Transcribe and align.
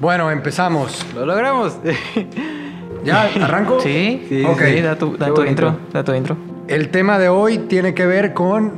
Bueno, 0.00 0.30
empezamos. 0.30 1.04
Lo 1.14 1.26
logramos. 1.26 1.78
¿Ya? 3.04 3.22
¿Arranco? 3.42 3.80
Sí, 3.80 4.24
sí, 4.28 4.44
Ok. 4.44 4.62
sí, 4.74 4.80
da 4.80 4.96
tu, 4.96 5.16
da 5.16 5.26
Qué 5.26 5.32
tu 5.32 5.36
bonito. 5.36 5.48
intro, 5.50 5.78
da 5.92 6.04
tu 6.04 6.14
intro. 6.14 6.36
El 6.68 6.88
tema 6.90 7.18
de 7.18 7.28
hoy 7.28 7.58
tiene 7.58 7.94
que 7.94 8.06
ver 8.06 8.32
con 8.34 8.72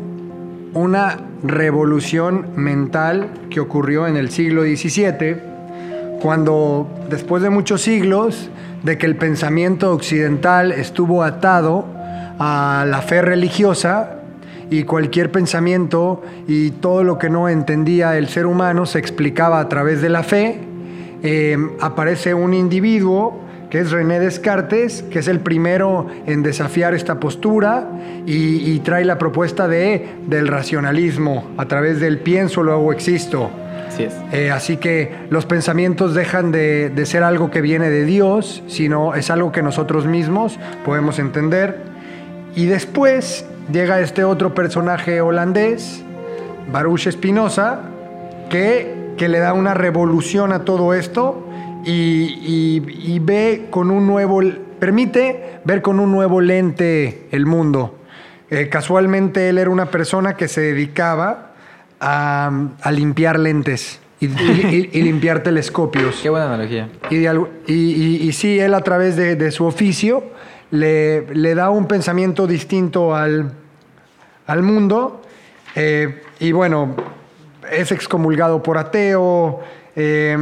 una 0.75 1.19
revolución 1.45 2.47
mental 2.57 3.29
que 3.51 3.61
ocurrió 3.61 4.07
en 4.07 4.17
el 4.17 4.31
siglo 4.31 4.63
XVII, 4.63 5.37
cuando 6.21 6.89
después 7.11 7.43
de 7.43 7.51
muchos 7.51 7.83
siglos 7.83 8.49
de 8.83 8.97
que 8.97 9.07
el 9.07 9.17
pensamiento 9.17 9.93
occidental 9.93 10.73
estuvo 10.73 11.23
atado 11.25 11.85
a 12.39 12.85
la 12.89 13.03
fe 13.03 13.23
religiosa 13.23 14.19
y 14.71 14.85
cualquier 14.85 15.31
pensamiento 15.31 16.23
y 16.49 16.71
todo 16.71 17.05
lo 17.05 17.19
que 17.19 17.29
no 17.29 17.49
entendía 17.49 18.17
el 18.17 18.29
ser 18.29 18.47
humano 18.47 18.87
se 18.87 18.99
explicaba 18.99 19.61
a 19.61 19.69
través 19.69 20.01
de 20.01 20.09
la 20.09 20.23
fe, 20.23 20.59
eh, 21.23 21.57
aparece 21.81 22.35
un 22.35 22.55
individuo 22.55 23.41
que 23.71 23.81
es 23.81 23.91
René 23.91 24.21
Descartes, 24.21 25.03
que 25.11 25.21
es 25.21 25.29
el 25.29 25.41
primero 25.41 26.07
en 26.27 26.43
desafiar 26.43 26.93
esta 26.93 27.19
postura 27.19 27.89
y, 28.27 28.71
y 28.71 28.81
trae 28.81 29.05
la 29.07 29.17
propuesta 29.17 29.67
de, 29.67 30.09
del 30.27 30.47
racionalismo 30.47 31.49
a 31.57 31.65
través 31.65 31.99
del 31.99 32.19
pienso, 32.19 32.63
luego 32.63 32.93
existo. 32.93 33.51
Así 33.89 34.03
es. 34.05 34.15
Eh, 34.33 34.51
así 34.51 34.77
que 34.77 35.15
los 35.31 35.47
pensamientos 35.47 36.15
dejan 36.15 36.53
de, 36.53 36.91
de 36.91 37.07
ser 37.07 37.23
algo 37.23 37.51
que 37.51 37.63
viene 37.63 37.89
de 37.89 38.05
Dios, 38.05 38.63
sino 38.67 39.15
es 39.15 39.31
algo 39.31 39.53
que 39.53 39.63
nosotros 39.63 40.07
mismos 40.07 40.59
podemos 40.85 41.19
entender. 41.19 41.79
Y 42.55 42.67
después 42.67 43.47
llega 43.73 44.01
este 44.01 44.25
otro 44.25 44.55
personaje 44.55 45.23
holandés, 45.23 46.03
Baruch 46.71 47.09
Spinoza, 47.11 47.81
que, 48.51 49.02
que 49.17 49.29
le 49.29 49.39
da 49.39 49.53
una 49.53 49.75
revolución 49.75 50.53
a 50.53 50.65
todo 50.65 50.95
esto 50.95 51.47
y, 51.85 51.91
y- 51.93 53.15
y 53.15 53.19
ve 53.19 53.67
con 53.71 53.91
un 53.91 54.07
nuevo, 54.07 54.41
permite 54.79 55.61
ver 55.65 55.83
con 55.83 56.01
un 56.01 56.11
nuevo 56.13 56.41
lente 56.41 57.27
el 57.31 57.47
mundo. 57.47 57.99
Eh, 58.51 58.69
casualmente 58.69 59.49
él 59.49 59.59
era 59.59 59.71
una 59.71 59.87
persona 59.87 60.35
que 60.37 60.47
se 60.49 60.61
dedicaba 60.61 61.53
a, 62.01 62.51
a 62.83 62.93
limpiar 62.93 63.39
lentes 63.39 64.01
y, 64.21 64.27
y- 64.27 64.91
y- 64.93 64.99
y 64.99 65.03
limpiar 65.03 65.43
telescopios. 65.43 66.21
Qué 66.23 66.29
buena 66.31 66.47
analogía. 66.47 66.89
Y, 67.11 67.17
de 68.29 68.33
sí, 68.33 68.59
él 68.61 68.75
a 68.75 68.81
través 68.83 69.17
de, 69.17 69.37
de 69.37 69.51
su 69.51 69.65
oficio 69.65 70.23
le, 70.71 71.27
le 71.35 71.55
da 71.55 71.71
un 71.71 71.87
pensamiento 71.87 72.47
distinto 72.47 73.15
al, 73.15 73.53
al 74.47 74.63
mundo. 74.63 75.23
eh, 75.75 76.23
y 76.41 76.53
bueno, 76.53 76.95
es 77.73 77.93
excomulgado 77.93 78.63
por 78.63 78.79
ateo. 78.79 79.61
eh, 79.97 80.37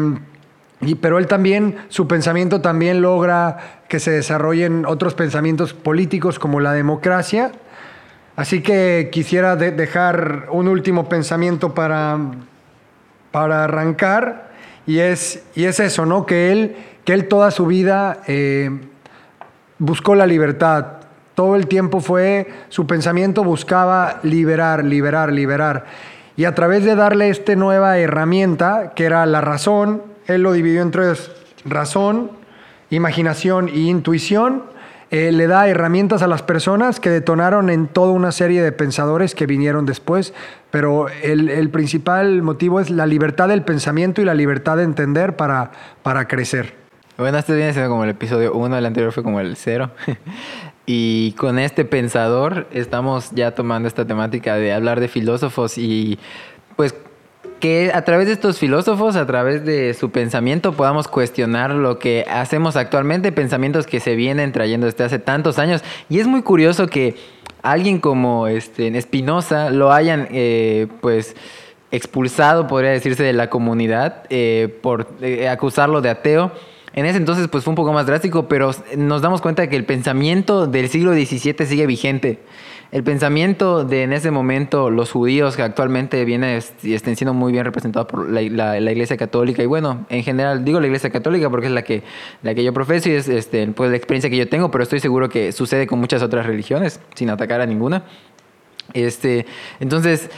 y, 0.82 0.94
pero 0.94 1.18
él 1.18 1.26
también, 1.26 1.76
su 1.88 2.08
pensamiento 2.08 2.62
también 2.62 3.02
logra 3.02 3.82
que 3.88 4.00
se 4.00 4.12
desarrollen 4.12 4.86
otros 4.86 5.14
pensamientos 5.14 5.74
políticos 5.74 6.38
como 6.38 6.58
la 6.60 6.72
democracia. 6.72 7.52
Así 8.36 8.62
que 8.62 9.10
quisiera 9.12 9.56
de- 9.56 9.72
dejar 9.72 10.46
un 10.50 10.68
último 10.68 11.06
pensamiento 11.06 11.74
para, 11.74 12.16
para 13.30 13.64
arrancar 13.64 14.48
y 14.86 15.00
es, 15.00 15.44
y 15.54 15.64
es 15.64 15.80
eso, 15.80 16.06
¿no? 16.06 16.24
Que 16.24 16.50
él, 16.50 16.76
que 17.04 17.12
él 17.12 17.28
toda 17.28 17.50
su 17.50 17.66
vida 17.66 18.22
eh, 18.26 18.70
buscó 19.78 20.14
la 20.14 20.26
libertad. 20.26 20.86
Todo 21.34 21.56
el 21.56 21.66
tiempo 21.66 22.00
fue, 22.00 22.48
su 22.70 22.86
pensamiento 22.86 23.44
buscaba 23.44 24.20
liberar, 24.22 24.82
liberar, 24.84 25.30
liberar. 25.30 25.84
Y 26.36 26.44
a 26.44 26.54
través 26.54 26.84
de 26.84 26.94
darle 26.94 27.28
esta 27.28 27.54
nueva 27.56 27.98
herramienta, 27.98 28.92
que 28.94 29.04
era 29.04 29.26
la 29.26 29.40
razón, 29.40 30.02
él 30.26 30.42
lo 30.42 30.52
dividió 30.52 30.82
en 30.82 30.90
tres, 30.90 31.30
razón, 31.64 32.30
imaginación 32.90 33.68
y 33.68 33.88
intuición, 33.88 34.64
eh, 35.10 35.32
le 35.32 35.48
da 35.48 35.66
herramientas 35.66 36.22
a 36.22 36.28
las 36.28 36.42
personas 36.42 37.00
que 37.00 37.10
detonaron 37.10 37.68
en 37.68 37.88
toda 37.88 38.12
una 38.12 38.30
serie 38.30 38.62
de 38.62 38.70
pensadores 38.70 39.34
que 39.34 39.46
vinieron 39.46 39.84
después, 39.84 40.32
pero 40.70 41.08
el, 41.22 41.48
el 41.48 41.68
principal 41.70 42.42
motivo 42.42 42.78
es 42.78 42.90
la 42.90 43.06
libertad 43.06 43.48
del 43.48 43.62
pensamiento 43.62 44.22
y 44.22 44.24
la 44.24 44.34
libertad 44.34 44.76
de 44.76 44.84
entender 44.84 45.34
para, 45.34 45.72
para 46.04 46.28
crecer. 46.28 46.74
Bueno, 47.20 47.36
este 47.36 47.54
viene 47.54 47.72
siendo 47.72 47.90
como 47.90 48.04
el 48.04 48.10
episodio 48.10 48.54
1, 48.54 48.78
el 48.78 48.86
anterior 48.86 49.12
fue 49.12 49.22
como 49.22 49.40
el 49.40 49.56
0. 49.56 49.90
Y 50.92 51.36
con 51.38 51.60
este 51.60 51.84
pensador 51.84 52.66
estamos 52.72 53.30
ya 53.30 53.54
tomando 53.54 53.86
esta 53.86 54.08
temática 54.08 54.56
de 54.56 54.72
hablar 54.72 54.98
de 54.98 55.06
filósofos 55.06 55.78
y 55.78 56.18
pues 56.74 56.96
que 57.60 57.92
a 57.94 58.02
través 58.02 58.26
de 58.26 58.32
estos 58.32 58.58
filósofos, 58.58 59.14
a 59.14 59.24
través 59.24 59.64
de 59.64 59.94
su 59.94 60.10
pensamiento, 60.10 60.72
podamos 60.72 61.06
cuestionar 61.06 61.70
lo 61.70 62.00
que 62.00 62.26
hacemos 62.28 62.74
actualmente, 62.74 63.30
pensamientos 63.30 63.86
que 63.86 64.00
se 64.00 64.16
vienen 64.16 64.50
trayendo 64.50 64.86
desde 64.86 65.04
hace 65.04 65.20
tantos 65.20 65.60
años. 65.60 65.84
Y 66.08 66.18
es 66.18 66.26
muy 66.26 66.42
curioso 66.42 66.88
que 66.88 67.14
alguien 67.62 68.00
como 68.00 68.48
este 68.48 69.00
Spinoza 69.00 69.70
lo 69.70 69.92
hayan 69.92 70.26
eh, 70.32 70.88
pues 71.00 71.36
expulsado, 71.92 72.66
podría 72.66 72.90
decirse, 72.90 73.22
de 73.22 73.32
la 73.32 73.48
comunidad 73.48 74.24
eh, 74.28 74.76
por 74.82 75.06
eh, 75.20 75.48
acusarlo 75.48 76.00
de 76.00 76.10
ateo. 76.10 76.50
En 76.92 77.06
ese 77.06 77.18
entonces 77.18 77.46
pues 77.48 77.62
fue 77.64 77.70
un 77.70 77.76
poco 77.76 77.92
más 77.92 78.06
drástico, 78.06 78.48
pero 78.48 78.72
nos 78.96 79.22
damos 79.22 79.40
cuenta 79.40 79.68
que 79.68 79.76
el 79.76 79.84
pensamiento 79.84 80.66
del 80.66 80.88
siglo 80.88 81.12
XVII 81.12 81.66
sigue 81.66 81.86
vigente. 81.86 82.40
El 82.90 83.04
pensamiento 83.04 83.84
de 83.84 84.02
en 84.02 84.12
ese 84.12 84.32
momento 84.32 84.90
los 84.90 85.12
judíos 85.12 85.54
que 85.54 85.62
actualmente 85.62 86.24
viene 86.24 86.58
y 86.82 86.94
estén 86.94 87.14
siendo 87.14 87.32
muy 87.32 87.52
bien 87.52 87.64
representados 87.64 88.08
por 88.08 88.28
la 88.28 88.44
Iglesia 88.90 89.16
Católica 89.16 89.62
y 89.62 89.66
bueno, 89.66 90.04
en 90.08 90.24
general 90.24 90.64
digo 90.64 90.80
la 90.80 90.86
Iglesia 90.86 91.10
Católica 91.10 91.48
porque 91.48 91.66
es 91.68 91.72
la 91.72 91.82
que, 91.82 92.02
la 92.42 92.52
que 92.56 92.64
yo 92.64 92.72
profeso 92.74 93.08
y 93.08 93.12
es 93.12 93.28
este, 93.28 93.68
pues, 93.68 93.90
la 93.90 93.96
experiencia 93.96 94.28
que 94.28 94.36
yo 94.36 94.48
tengo, 94.48 94.72
pero 94.72 94.82
estoy 94.82 94.98
seguro 94.98 95.28
que 95.28 95.52
sucede 95.52 95.86
con 95.86 96.00
muchas 96.00 96.20
otras 96.22 96.44
religiones, 96.46 97.00
sin 97.14 97.30
atacar 97.30 97.60
a 97.60 97.66
ninguna. 97.66 98.02
Este, 98.92 99.46
entonces, 99.78 100.28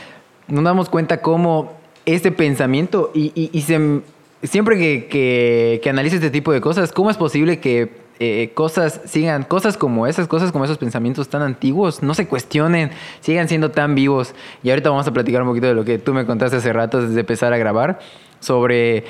nos 0.47 0.63
damos 0.63 0.89
cuenta 0.89 1.21
cómo 1.21 1.73
este 2.05 2.31
pensamiento, 2.31 3.09
y, 3.15 3.31
y- 3.33 3.49
y 3.51 3.61
se- 3.61 4.01
siempre 4.43 4.77
que, 4.77 5.07
que, 5.07 5.79
este 6.15 6.29
tipo 6.29 6.51
de 6.51 6.61
cosas, 6.61 6.91
¿cómo 6.91 7.09
es 7.09 7.17
posible 7.17 7.59
que 7.59 8.03
eh, 8.19 8.51
cosas 8.53 9.01
sigan, 9.05 9.43
cosas 9.43 9.77
como 9.77 10.05
esas, 10.07 10.27
cosas 10.27 10.51
como 10.51 10.65
esos 10.65 10.77
pensamientos 10.77 11.29
tan 11.29 11.41
antiguos, 11.41 12.03
no 12.03 12.13
se 12.13 12.27
cuestionen, 12.27 12.91
sigan 13.21 13.47
siendo 13.47 13.71
tan 13.71 13.95
vivos? 13.95 14.35
Y 14.61 14.69
ahorita 14.69 14.89
vamos 14.89 15.07
a 15.07 15.11
platicar 15.13 15.41
un 15.41 15.49
poquito 15.49 15.67
de 15.67 15.73
lo 15.73 15.83
que 15.85 15.97
tú 15.97 16.13
me 16.13 16.25
contaste 16.25 16.57
hace 16.57 16.71
rato 16.73 17.01
desde 17.01 17.19
empezar 17.21 17.53
a 17.53 17.57
grabar, 17.57 17.99
sobre 18.39 19.05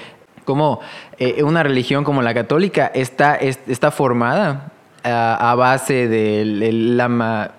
cómo 0.45 0.79
eh, 1.19 1.43
una 1.43 1.63
religión 1.63 2.03
como 2.03 2.21
la 2.21 2.33
católica 2.33 2.91
está, 2.93 3.35
es- 3.35 3.59
está 3.67 3.91
formada 3.91 4.71
a, 5.03 5.51
a 5.51 5.55
base 5.55 6.07
de 6.07 6.43
la... 6.71 7.51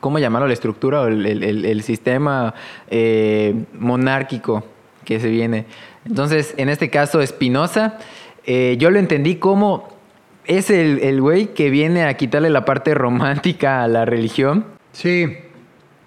¿cómo 0.00 0.18
llamarlo? 0.18 0.46
La 0.48 0.52
estructura 0.54 1.00
o 1.02 1.06
el- 1.06 1.64
el 1.64 1.82
sistema 1.82 2.52
eh, 2.90 3.54
monárquico 3.78 4.64
que 5.04 5.18
se 5.20 5.28
viene. 5.28 5.64
Entonces, 6.06 6.54
en 6.56 6.68
este 6.68 6.90
caso, 6.90 7.24
Spinoza, 7.26 7.98
eh, 8.46 8.76
yo 8.78 8.90
lo 8.90 8.98
entendí 8.98 9.36
como 9.36 9.88
es 10.46 10.68
el, 10.70 10.98
el 11.00 11.20
güey 11.22 11.54
que 11.54 11.70
viene 11.70 12.04
a 12.04 12.14
quitarle 12.14 12.50
la 12.50 12.64
parte 12.66 12.92
romántica 12.94 13.82
a 13.82 13.88
la 13.88 14.04
religión. 14.04 14.66
Sí. 14.92 15.38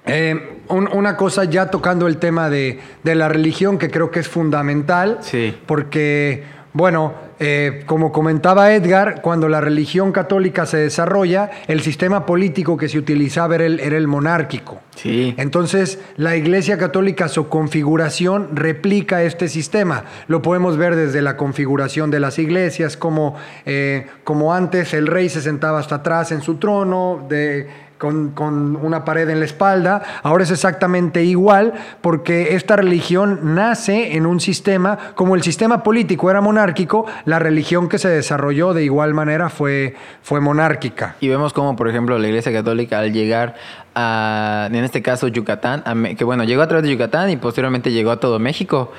Eh, 0.05 0.59
un- 0.69 0.87
una 0.93 1.17
cosa 1.17 1.43
ya 1.45 1.71
tocando 1.71 2.07
el 2.07 2.17
tema 2.17 2.49
de, 2.49 2.79
de 3.03 3.15
la 3.15 3.27
religión 3.27 3.77
que 3.79 3.89
creo 3.89 4.11
que 4.11 4.19
es 4.19 4.27
fundamental. 4.27 5.17
Sí. 5.21 5.55
Porque, 5.65 6.43
bueno, 6.73 7.13
eh, 7.39 7.83
como 7.85 8.11
comentaba 8.11 8.73
Edgar, 8.73 9.21
cuando 9.21 9.47
la 9.47 9.61
religión 9.61 10.11
católica 10.11 10.65
se 10.65 10.77
desarrolla, 10.77 11.51
el 11.67 11.81
sistema 11.81 12.25
político 12.25 12.77
que 12.77 12.89
se 12.89 12.97
utilizaba 12.97 13.55
era 13.55 13.65
el, 13.65 13.79
era 13.79 13.97
el 13.97 14.07
monárquico. 14.07 14.81
Sí. 14.95 15.35
Entonces, 15.37 15.99
la 16.15 16.35
Iglesia 16.35 16.77
Católica, 16.77 17.27
su 17.27 17.49
configuración 17.49 18.55
replica 18.55 19.21
este 19.23 19.47
sistema. 19.47 20.05
Lo 20.27 20.41
podemos 20.41 20.77
ver 20.77 20.95
desde 20.95 21.21
la 21.21 21.37
configuración 21.37 22.09
de 22.09 22.19
las 22.19 22.39
iglesias, 22.39 22.97
como, 22.97 23.35
eh, 23.65 24.07
como 24.23 24.53
antes 24.53 24.93
el 24.93 25.05
rey 25.05 25.29
se 25.29 25.41
sentaba 25.41 25.79
hasta 25.79 25.95
atrás 25.95 26.31
en 26.31 26.41
su 26.41 26.55
trono, 26.55 27.25
de, 27.29 27.67
con, 27.97 28.31
con 28.31 28.75
una 28.75 29.03
pared 29.05 29.29
en 29.29 29.39
la 29.39 29.45
espalda. 29.45 30.03
Ahora 30.23 30.43
es 30.43 30.51
exactamente 30.51 31.23
igual, 31.23 31.73
porque 32.01 32.55
esta 32.55 32.75
religión 32.75 33.55
nace 33.55 34.15
en 34.15 34.25
un 34.25 34.39
sistema, 34.39 34.97
como 35.15 35.35
el 35.35 35.43
sistema 35.43 35.83
político 35.83 36.29
era 36.29 36.41
monárquico, 36.41 37.05
la 37.25 37.39
religión 37.39 37.89
que 37.89 37.97
se 37.97 38.09
desarrolló 38.09 38.73
de 38.73 38.83
igual 38.83 39.13
manera 39.13 39.49
fue, 39.49 39.95
fue 40.21 40.39
monárquica. 40.39 41.15
Y 41.19 41.27
vemos 41.27 41.53
como, 41.53 41.75
por 41.75 41.89
ejemplo, 41.89 42.17
la 42.17 42.27
Iglesia 42.27 42.51
Católica 42.51 42.99
al 42.99 43.13
llegar 43.13 43.55
a, 43.95 44.69
en 44.71 44.83
este 44.83 45.01
caso, 45.01 45.27
Yucatán, 45.27 45.83
a 45.85 46.15
que 46.15 46.23
bueno, 46.23 46.43
llegó 46.43 46.61
a 46.61 46.67
través 46.67 46.83
de 46.83 46.91
Yucatán 46.91 47.29
y 47.29 47.37
posteriormente 47.37 47.91
llegó 47.91 48.11
a 48.11 48.19
todo 48.19 48.39
México, 48.39 48.91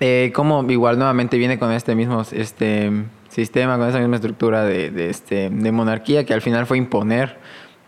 eh, 0.00 0.30
como 0.34 0.62
igual 0.70 0.98
nuevamente 0.98 1.38
viene 1.38 1.58
con 1.58 1.72
este 1.72 1.94
mismo 1.94 2.22
este, 2.32 2.92
sistema, 3.28 3.78
con 3.78 3.88
esa 3.88 3.98
misma 3.98 4.16
estructura 4.16 4.64
de, 4.64 4.90
de, 4.90 5.10
este, 5.10 5.50
de 5.50 5.72
monarquía 5.72 6.24
que 6.24 6.34
al 6.34 6.42
final 6.42 6.66
fue 6.66 6.78
imponer 6.78 7.38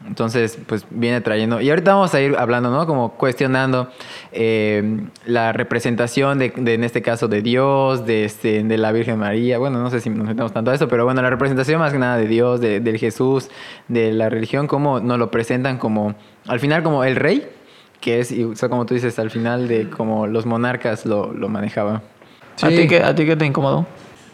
Entonces, 0.07 0.59
pues 0.67 0.87
viene 0.91 1.21
trayendo. 1.21 1.61
Y 1.61 1.71
ahorita 1.71 1.95
vamos 1.95 2.15
a 2.15 2.21
ir 2.21 2.37
hablando, 2.37 2.71
¿no? 2.71 2.87
Como 2.87 3.15
cuestionando 3.15 3.91
eh, 4.33 5.01
la 5.27 5.53
representación 5.53 6.39
de, 6.39 6.53
en 6.55 6.85
este 6.85 7.03
caso, 7.03 7.27
de 7.27 7.43
Dios, 7.43 8.07
de, 8.07 8.25
este, 8.25 8.63
de 8.63 8.79
la 8.79 8.93
Virgen 8.93 9.19
María. 9.19 9.59
Bueno, 9.59 9.81
no 9.81 9.91
sé 9.91 10.01
si 10.01 10.09
nos 10.09 10.27
metemos 10.27 10.53
tanto 10.53 10.71
a 10.71 10.75
eso, 10.75 10.87
pero 10.87 11.05
bueno, 11.05 11.21
la 11.21 11.31
representación 11.31 11.81
más 11.81 11.93
que 11.93 11.99
nada 11.99 12.17
de 12.17 12.29
Dios, 12.29 12.61
de, 12.61 12.81
del 12.81 12.97
Jesús, 12.99 13.51
de 13.89 14.13
la 14.13 14.29
religión, 14.29 14.69
cómo 14.69 15.01
nos 15.01 15.19
lo 15.19 15.31
presentan 15.33 15.79
como, 15.79 16.15
al 16.47 16.61
final, 16.61 16.85
como 16.85 17.03
el 17.03 17.17
rey, 17.17 17.49
que 18.01 18.21
es, 18.21 18.31
y, 18.31 18.47
como 18.69 18.87
tú 18.87 18.95
dices, 18.95 19.19
al 19.19 19.31
final 19.31 19.67
de 19.67 19.91
como 19.91 20.29
los 20.29 20.47
monarcas 20.47 21.07
lo, 21.07 21.33
lo 21.33 21.49
manejaban. 21.49 22.03
¿A, 22.63 22.69
ti 22.69 22.87
qué, 22.87 23.03
¿A 23.03 23.15
ti 23.15 23.27
qué 23.27 23.37
te 23.37 23.47
incomodó? 23.47 23.87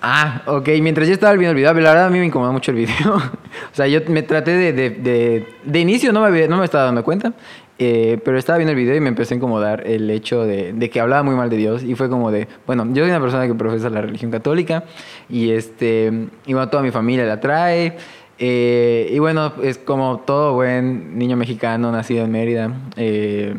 Ah, 0.06 0.42
ok. 0.44 0.68
Mientras 0.82 1.08
yo 1.08 1.14
estaba 1.14 1.32
viendo 1.32 1.52
el 1.52 1.56
video, 1.56 1.72
la 1.72 1.90
verdad 1.90 2.06
a 2.06 2.10
mí 2.10 2.18
me 2.18 2.26
incomodó 2.26 2.52
mucho 2.52 2.72
el 2.72 2.76
video. 2.76 3.16
o 3.72 3.74
sea, 3.74 3.86
yo 3.86 4.00
me 4.08 4.22
traté 4.22 4.50
de... 4.50 4.72
De, 4.74 4.90
de, 4.90 5.48
de 5.64 5.80
inicio 5.80 6.12
no 6.12 6.20
me, 6.28 6.46
no 6.46 6.58
me 6.58 6.66
estaba 6.66 6.84
dando 6.84 7.02
cuenta, 7.02 7.32
eh, 7.78 8.20
pero 8.22 8.36
estaba 8.36 8.58
viendo 8.58 8.72
el 8.72 8.76
video 8.76 8.94
y 8.94 9.00
me 9.00 9.08
empezó 9.08 9.32
a 9.32 9.38
incomodar 9.38 9.86
el 9.86 10.10
hecho 10.10 10.44
de, 10.44 10.74
de, 10.74 10.90
que 10.90 11.00
hablaba 11.00 11.22
muy 11.22 11.34
mal 11.34 11.48
de 11.48 11.56
Dios. 11.56 11.82
Y 11.82 11.94
fue 11.94 12.10
como 12.10 12.30
de, 12.30 12.48
bueno, 12.66 12.84
yo 12.92 13.02
soy 13.02 13.12
una 13.12 13.20
persona 13.20 13.46
que 13.46 13.54
profesa 13.54 13.88
la 13.88 14.02
religión 14.02 14.30
católica 14.30 14.84
y, 15.30 15.52
este, 15.52 16.28
y 16.44 16.52
bueno, 16.52 16.68
toda 16.68 16.82
mi 16.82 16.90
familia 16.90 17.24
la 17.24 17.40
trae. 17.40 17.96
Eh, 18.38 19.08
y 19.10 19.18
bueno, 19.20 19.54
es 19.62 19.78
como 19.78 20.18
todo 20.26 20.52
buen 20.52 21.16
niño 21.16 21.38
mexicano 21.38 21.90
nacido 21.92 22.26
en 22.26 22.30
Mérida. 22.30 22.70
Eh, 22.96 23.54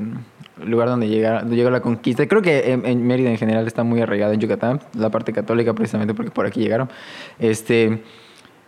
lugar 0.63 0.88
donde 0.88 1.07
llega, 1.07 1.44
llegó 1.44 1.69
la 1.69 1.81
conquista. 1.81 2.28
Creo 2.28 2.42
que 2.42 2.72
en, 2.72 3.07
Mérida 3.07 3.30
en 3.30 3.38
general 3.38 3.68
está 3.68 3.84
muy 3.84 4.02
arraigada 4.02 4.34
en 4.34 4.40
Yucatán, 4.40 4.81
la 4.94 5.10
parte 5.10 5.34
católica 5.34 5.74
precisamente 5.74 6.13
porque 6.13 6.31
por 6.31 6.46
aquí 6.46 6.62
llegaron. 6.62 6.90
Este, 7.40 8.02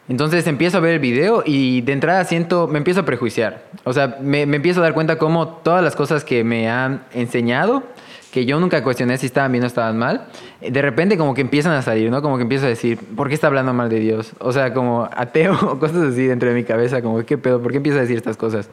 entonces 0.10 0.48
empiezo 0.48 0.78
a 0.78 0.81
ver 0.81 0.94
el 0.94 1.00
video 1.00 1.44
y 1.45 1.81
de 1.81 1.94
entrada 1.94 2.24
siento, 2.24 2.68
me 2.68 2.78
empiezo 2.78 3.01
a 3.01 3.06
prejuiciar. 3.06 3.66
O 3.84 3.94
sea, 3.94 4.18
me, 4.22 4.45
me 4.45 4.57
empiezo 4.57 4.80
a 4.80 4.84
dar 4.84 4.94
cuenta 4.94 5.18
cómo 5.18 5.48
todas 5.48 5.84
las 5.84 5.95
cosas 5.95 6.24
que 6.24 6.44
me 6.44 6.69
han 6.69 7.04
enseñado, 7.13 7.84
que 8.31 8.45
yo 8.45 8.60
nunca 8.60 8.84
cuestioné 8.84 9.18
si 9.18 9.25
estaban 9.25 9.51
bien 9.51 9.63
o 9.63 9.68
estaban 9.68 9.98
mal, 9.98 10.28
de 10.62 10.81
repente 10.81 11.18
como 11.18 11.34
que 11.34 11.42
empiezan 11.42 11.74
a 11.74 11.81
salir, 11.81 12.10
¿no? 12.12 12.22
Como 12.22 12.38
que 12.38 12.44
empiezo 12.44 12.66
a 12.66 12.69
decir, 12.69 13.00
¿por 13.16 13.28
qué 13.28 13.34
está 13.34 13.48
hablando 13.48 13.74
mal 13.74 13.89
de 13.89 14.00
Dios? 14.00 14.34
O 14.39 14.51
sea, 14.51 14.74
como 14.74 15.10
ateo 15.12 15.57
o 15.72 15.80
cosas 15.80 16.13
así 16.13 16.25
dentro 16.25 16.50
de 16.50 16.56
mi 16.56 16.63
cabeza, 16.63 17.01
como, 17.01 17.25
¿qué 17.25 17.38
pedo? 17.38 17.62
¿Por 17.62 17.72
qué 17.72 17.78
empieza 17.78 18.00
a 18.00 18.01
decir 18.01 18.18
estas 18.18 18.38
cosas? 18.38 18.69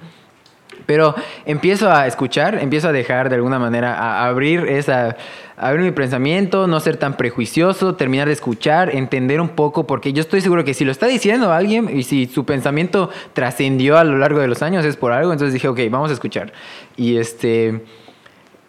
Pero 0.87 1.15
empiezo 1.47 1.91
a 1.91 2.07
escuchar, 2.07 2.59
empiezo 2.61 2.89
a 2.89 2.93
dejar 2.93 3.29
de 3.29 3.37
alguna 3.37 3.59
manera, 3.59 3.95
a 3.95 4.27
abrir 4.27 4.67
esa, 4.69 5.17
abrir 5.57 5.85
mi 5.85 5.93
pensamiento, 5.93 6.67
no 6.67 6.81
ser 6.81 6.97
tan 6.97 7.17
prejuicioso, 7.17 7.95
terminar 7.95 8.27
de 8.27 8.35
escuchar, 8.35 8.95
entender 8.95 9.41
un 9.41 9.51
poco, 9.51 9.87
porque 9.87 10.13
yo 10.13 10.21
estoy 10.21 10.41
seguro 10.41 10.65
que 10.65 10.75
si 10.75 10.85
lo 10.85 10.93
está 10.93 11.07
diciendo 11.07 11.53
alguien 11.53 11.89
y 11.97 12.03
si 12.03 12.27
su 12.27 12.45
pensamiento 12.45 13.11
trascendió 13.33 13.99
a 13.99 14.05
lo 14.05 14.19
largo 14.19 14.41
de 14.41 14.49
los 14.49 14.63
años 14.63 14.85
es 14.85 14.97
por 14.97 15.13
algo, 15.13 15.33
entonces 15.33 15.55
dije, 15.55 15.69
ok, 15.69 15.81
vamos 15.91 16.11
a 16.11 16.15
escuchar. 16.15 16.53
Y 16.97 17.17
este... 17.17 17.83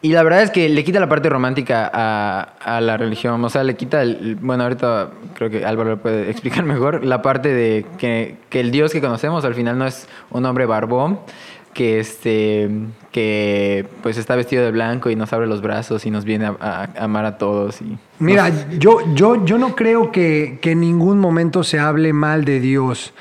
Y 0.01 0.09
la 0.09 0.21
verdad 0.21 0.43
es 0.43 0.51
que 0.51 0.69
le 0.69 0.83
quita 0.83 0.99
la 0.99 1.09
parte 1.09 1.29
romántica 1.29 1.89
a, 1.91 2.79
la 2.79 2.95
religión, 2.95 3.43
o 3.43 3.49
sea, 3.49 3.63
le 3.63 3.75
quita, 3.75 4.03
bueno, 4.39 4.61
ahorita 4.61 5.09
creo 5.33 5.49
que 5.49 5.65
Álvaro 5.65 5.97
puede 5.97 6.29
explicar 6.29 6.63
mejor, 6.63 7.03
la 7.03 7.23
parte 7.23 7.51
de 7.51 7.87
que, 7.97 8.37
que 8.49 8.59
el 8.59 8.69
Dios 8.69 8.91
que 8.91 9.01
conocemos 9.01 9.45
al 9.45 9.55
final 9.55 9.79
no 9.79 9.87
es 9.87 10.07
un 10.29 10.45
hombre 10.45 10.67
barbón, 10.67 11.21
que 11.75 11.99
este 11.99 12.69
que 13.11 13.85
pues 14.01 14.17
está 14.17 14.35
vestido 14.35 14.63
de 14.63 14.71
blanco 14.71 15.09
y 15.09 15.15
nos 15.15 15.31
abre 15.33 15.45
los 15.45 15.61
brazos 15.61 16.05
y 16.05 16.09
nos 16.09 16.25
viene 16.25 16.45
a, 16.45 16.89
amar 16.97 17.25
a 17.25 17.37
todos 17.37 17.81
y 17.81 17.97
Mira, 18.17 18.49
yo, 18.77 18.99
yo, 19.13 19.43
yo 19.43 19.57
no 19.57 19.75
creo 19.75 20.09
que, 20.11 20.59
en 20.63 20.79
ningún 20.79 21.19
momento 21.19 21.63
se 21.63 21.79
hable 21.79 22.13
mal 22.13 22.45
de 22.45 22.61
Dios. 22.61 23.13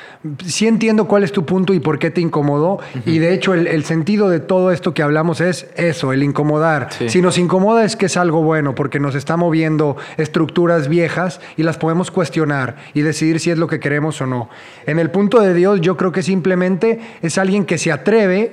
Sí 0.46 0.68
entiendo 0.68 1.08
cuál 1.08 1.24
es 1.24 1.32
tu 1.32 1.44
punto 1.44 1.74
y 1.74 1.80
por 1.80 1.98
qué 1.98 2.12
te 2.12 2.20
incomodó. 2.20 2.78
Y 3.04 3.18
de 3.18 3.34
hecho, 3.34 3.54
el, 3.54 3.84
sentido 3.84 4.28
de 4.28 4.38
todo 4.38 4.70
esto 4.70 4.94
que 4.94 5.02
hablamos 5.02 5.40
es 5.40 5.66
eso, 5.76 6.12
el 6.12 6.22
incomodar. 6.22 6.90
Si 7.08 7.20
nos 7.20 7.38
incomoda 7.38 7.84
es 7.84 7.96
que 7.96 8.06
es 8.06 8.16
algo 8.16 8.42
bueno, 8.42 8.76
porque 8.76 9.00
nos 9.00 9.16
está 9.16 9.36
moviendo 9.36 9.96
estructuras 10.16 10.88
viejas 10.88 11.40
y 11.56 11.64
las 11.64 11.76
podemos 11.76 12.12
cuestionar 12.12 12.76
y 12.94 13.02
decidir 13.02 13.40
si 13.40 13.50
es 13.50 13.58
lo 13.58 13.66
que 13.66 13.80
queremos 13.80 14.20
o 14.20 14.26
no. 14.26 14.48
En 14.86 15.00
el 15.00 15.10
punto 15.10 15.40
de 15.40 15.54
Dios, 15.54 15.80
yo 15.80 15.96
creo 15.96 16.12
que 16.12 16.22
simplemente 16.22 17.00
es 17.20 17.36
alguien 17.36 17.64
que 17.64 17.78
se 17.78 17.90
atreve 17.90 18.44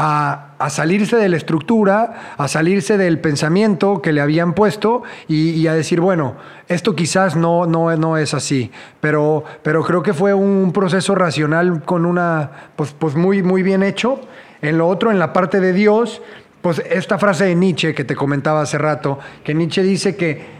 a, 0.00 0.68
salirse 0.70 1.16
de 1.16 1.28
la 1.28 1.36
estructura, 1.36 2.34
a 2.36 2.46
salirse 2.46 2.96
del 2.96 3.18
pensamiento 3.18 4.00
que 4.00 4.12
le 4.12 4.20
habían 4.20 4.54
puesto 4.54 5.02
y, 5.26 5.66
a 5.66 5.74
decir, 5.74 6.00
bueno, 6.00 6.36
esto 6.68 6.94
quizás 6.94 7.34
no, 7.34 7.66
no, 7.66 8.16
es 8.16 8.32
así, 8.32 8.70
pero, 9.00 9.44
pero 9.62 9.82
creo 9.82 10.02
que 10.02 10.14
fue 10.14 10.34
un 10.34 10.72
proceso 10.72 11.16
racional 11.16 11.82
con 11.84 12.06
una, 12.06 12.50
pues, 12.76 12.94
pues 12.96 13.16
muy, 13.16 13.42
muy 13.42 13.64
bien 13.64 13.82
hecho. 13.82 14.20
En 14.62 14.78
lo 14.78 14.86
otro, 14.86 15.10
en 15.10 15.18
la 15.18 15.32
parte 15.32 15.58
de 15.58 15.72
Dios, 15.72 16.22
pues 16.62 16.80
esta 16.90 17.18
frase 17.18 17.46
de 17.46 17.56
Nietzsche 17.56 17.92
que 17.92 18.04
te 18.04 18.14
comentaba 18.14 18.62
hace 18.62 18.78
rato, 18.78 19.18
que 19.42 19.52
Nietzsche 19.52 19.82
dice 19.82 20.14
que 20.14 20.58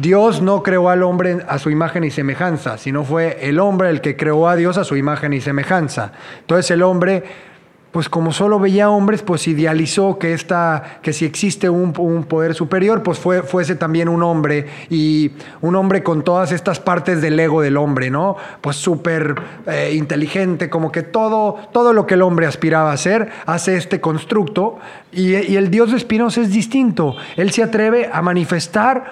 Dios 0.00 0.42
no 0.42 0.62
creó 0.62 0.90
al 0.90 1.02
hombre 1.02 1.38
a 1.48 1.58
su 1.58 1.70
imagen 1.70 2.04
y 2.04 2.10
semejanza, 2.12 2.78
sino 2.78 3.02
fue 3.02 3.38
el 3.42 3.58
hombre 3.58 3.90
el 3.90 4.00
que 4.00 4.16
creó 4.16 4.48
a 4.48 4.54
Dios 4.54 4.78
a 4.78 4.84
su 4.84 4.96
imagen 4.96 5.32
y 5.32 5.40
semejanza. 5.40 6.12
Entonces 6.40 6.70
el 6.70 6.82
hombre 6.82 7.49
pues 7.92 8.08
como 8.08 8.32
solo 8.32 8.60
veía 8.60 8.88
hombres, 8.88 9.22
pues 9.22 9.48
idealizó 9.48 10.18
que, 10.18 10.32
esta, 10.32 11.00
que 11.02 11.12
si 11.12 11.24
existe 11.24 11.68
un, 11.68 11.92
poder 11.92 12.54
superior, 12.54 13.02
pues 13.02 13.18
fue, 13.18 13.42
fuese 13.42 13.74
también 13.74 14.08
un 14.08 14.22
hombre 14.22 14.66
y 14.88 15.32
un 15.60 15.74
hombre 15.74 16.02
con 16.02 16.22
todas 16.22 16.52
estas 16.52 16.78
partes 16.78 17.20
del 17.20 17.38
ego 17.40 17.62
del 17.62 17.76
hombre, 17.76 18.10
¿no? 18.10 18.36
Pues 18.60 18.76
súper 18.76 19.34
eh, 19.66 19.92
inteligente, 19.94 20.70
como 20.70 20.92
que 20.92 21.02
todo, 21.02 21.58
todo 21.72 21.92
lo 21.92 22.06
que 22.06 22.14
el 22.14 22.22
hombre 22.22 22.46
aspiraba 22.46 22.92
a 22.92 22.96
ser, 22.96 23.30
hace 23.46 23.76
este 23.76 24.00
constructo 24.00 24.78
y, 25.10 25.34
y 25.36 25.56
el 25.56 25.70
Dios 25.70 25.90
de 25.90 25.98
Spinoza 25.98 26.42
es 26.42 26.52
distinto. 26.52 27.16
Él 27.36 27.50
se 27.50 27.64
atreve 27.64 28.08
a 28.12 28.22
manifestar 28.22 29.10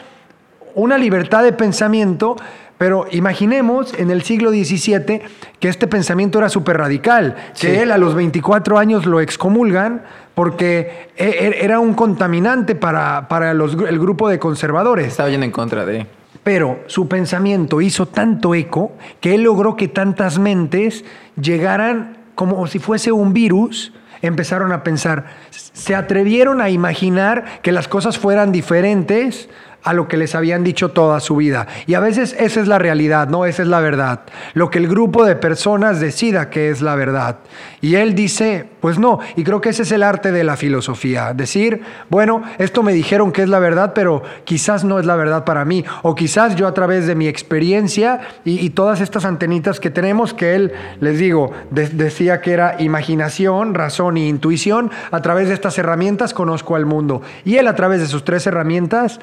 una 0.77 0.97
libertad 0.99 1.43
de 1.43 1.53
pensamiento 1.53 2.37
pero 2.79 3.07
imaginemos 3.11 3.93
en 3.99 4.11
el 4.11 4.23
siglo 4.23 4.51
XVII 4.51 5.21
que 5.59 5.69
este 5.69 5.89
pensamiento 5.89 6.39
era 6.39 6.49
súper 6.49 6.79
radical, 6.79 7.35
que 7.61 7.83
él 7.83 7.91
a 7.91 7.99
los 7.99 8.15
24 8.15 8.79
años 8.79 9.05
lo 9.05 9.21
excomulgan 9.21 10.05
porque 10.35 11.11
e, 11.17 11.27
e, 11.27 11.65
era 11.65 11.81
un 11.81 11.95
contaminante 11.95 12.77
para, 12.77 13.27
para 13.29 13.51
el 13.51 13.99
grupo 13.99 14.29
de 14.29 14.39
conservadores. 14.39 15.09
Estaba 15.09 15.29
yendo 15.29 15.45
en 15.45 15.53
contra 15.53 15.85
de... 15.85 16.07
Pero 16.45 16.79
su 16.87 17.09
pensamiento 17.09 17.81
hizo 17.81 18.07
tanto 18.07 18.55
eco 18.55 18.93
que 19.21 19.35
él 19.35 19.43
logró 19.43 19.77
que 19.77 19.89
tantas 19.89 20.39
mentes 20.39 21.05
llegaran 21.39 22.17
como 22.37 22.67
si 22.69 22.79
fuese 22.79 23.11
un 23.11 23.33
virus 23.33 23.93
empezaron 24.23 24.73
a 24.73 24.83
pensar, 24.83 25.27
se 25.51 25.95
atrevieron 25.95 26.61
a 26.61 26.71
imaginar 26.71 27.61
que 27.63 27.73
las 27.73 27.89
cosas 27.89 28.19
fueran 28.19 28.53
diferentes 28.53 29.49
a 29.89 29.95
lo 29.95 30.07
que 30.07 30.19
les 30.19 30.35
habían 30.35 30.65
dicho 30.65 30.91
toda 30.91 31.19
su 31.19 31.37
vida. 31.37 31.67
Y 31.87 31.95
a 31.95 32.01
veces 32.01 32.37
esa 32.39 32.61
es 32.61 32.69
la 32.69 32.79
realidad, 32.79 33.29
no, 33.29 33.47
esa 33.47 33.63
es 33.63 33.69
la 33.69 33.81
verdad. 33.81 34.21
Lo 34.53 34.69
que 34.69 34.77
el 34.77 34.87
grupo 34.87 35.25
de 35.25 35.35
personas 35.35 35.99
decida 35.99 36.51
que 36.51 36.69
es 36.69 36.83
la 36.83 36.95
verdad. 36.95 37.39
Y 37.81 37.95
él 37.95 38.15
dice, 38.15 38.69
pues 38.81 38.99
no, 38.99 39.19
y 39.35 39.45
creo 39.45 39.63
que 39.63 39.71
ese 39.71 39.85
es 39.85 39.93
el 39.93 40.03
arte 40.03 40.31
de 40.31 40.45
la 40.45 40.59
filosofía. 40.59 41.33
Decir, 41.33 41.81
bueno, 42.11 42.43
esto 42.59 42.83
me 42.83 42.93
dijeron 42.93 43.33
que 43.33 43.43
es 43.43 43.49
la 43.49 43.61
verdad, 43.61 43.93
pero 43.95 44.23
quizás 44.45 44.85
no 44.85 44.99
es 44.99 45.07
la 45.07 45.17
verdad 45.17 45.47
para 45.47 45.65
mí. 45.65 45.87
O 46.03 46.15
quizás 46.15 46.55
yo 46.55 46.67
a 46.67 46.75
través 46.75 47.07
de 47.07 47.15
mi 47.15 47.27
experiencia 47.27 48.21
y, 48.45 48.69
todas 48.69 49.01
estas 49.01 49.25
antenitas 49.25 49.81
que 49.81 49.89
tenemos, 49.89 50.35
que 50.35 50.55
él, 50.55 50.73
les 51.01 51.19
digo, 51.19 51.53
decía 51.71 52.43
que 52.43 52.53
era 52.53 52.77
imaginación, 52.79 53.73
razón 53.73 54.19
e 54.19 54.29
intuición, 54.29 54.91
a 55.11 55.23
través 55.23 55.49
de 55.49 55.55
estas 55.55 55.79
herramientas 55.79 56.35
conozco 56.35 56.77
al 56.77 56.85
mundo. 56.85 57.23
Y 57.47 57.57
él 57.57 57.67
a 57.67 57.75
través 57.75 58.01
de 58.01 58.07
sus 58.07 58.23
tres 58.23 58.47
herramientas 58.47 59.19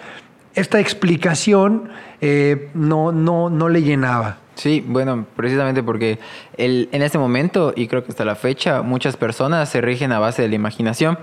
esta 0.56 0.80
explicación 0.80 1.90
eh, 2.22 2.70
no, 2.74 3.12
no, 3.12 3.50
no 3.50 3.70
le 3.70 3.84
llenaba. 3.84 4.38
Sí, 4.56 4.84
bueno, 4.88 5.26
precisamente 5.36 5.84
porque 5.84 6.18
el, 6.58 6.88
en 6.94 7.02
este 7.02 7.18
momento, 7.18 7.74
y 7.76 7.88
creo 7.88 8.04
que 8.04 8.12
hasta 8.12 8.24
la 8.24 8.36
fecha, 8.36 8.82
muchas 8.82 9.18
personas 9.18 9.70
se 9.70 9.82
rigen 9.82 10.14
a 10.14 10.20
base 10.20 10.42
de 10.42 10.48
la 10.48 10.56
imaginación 10.56 11.20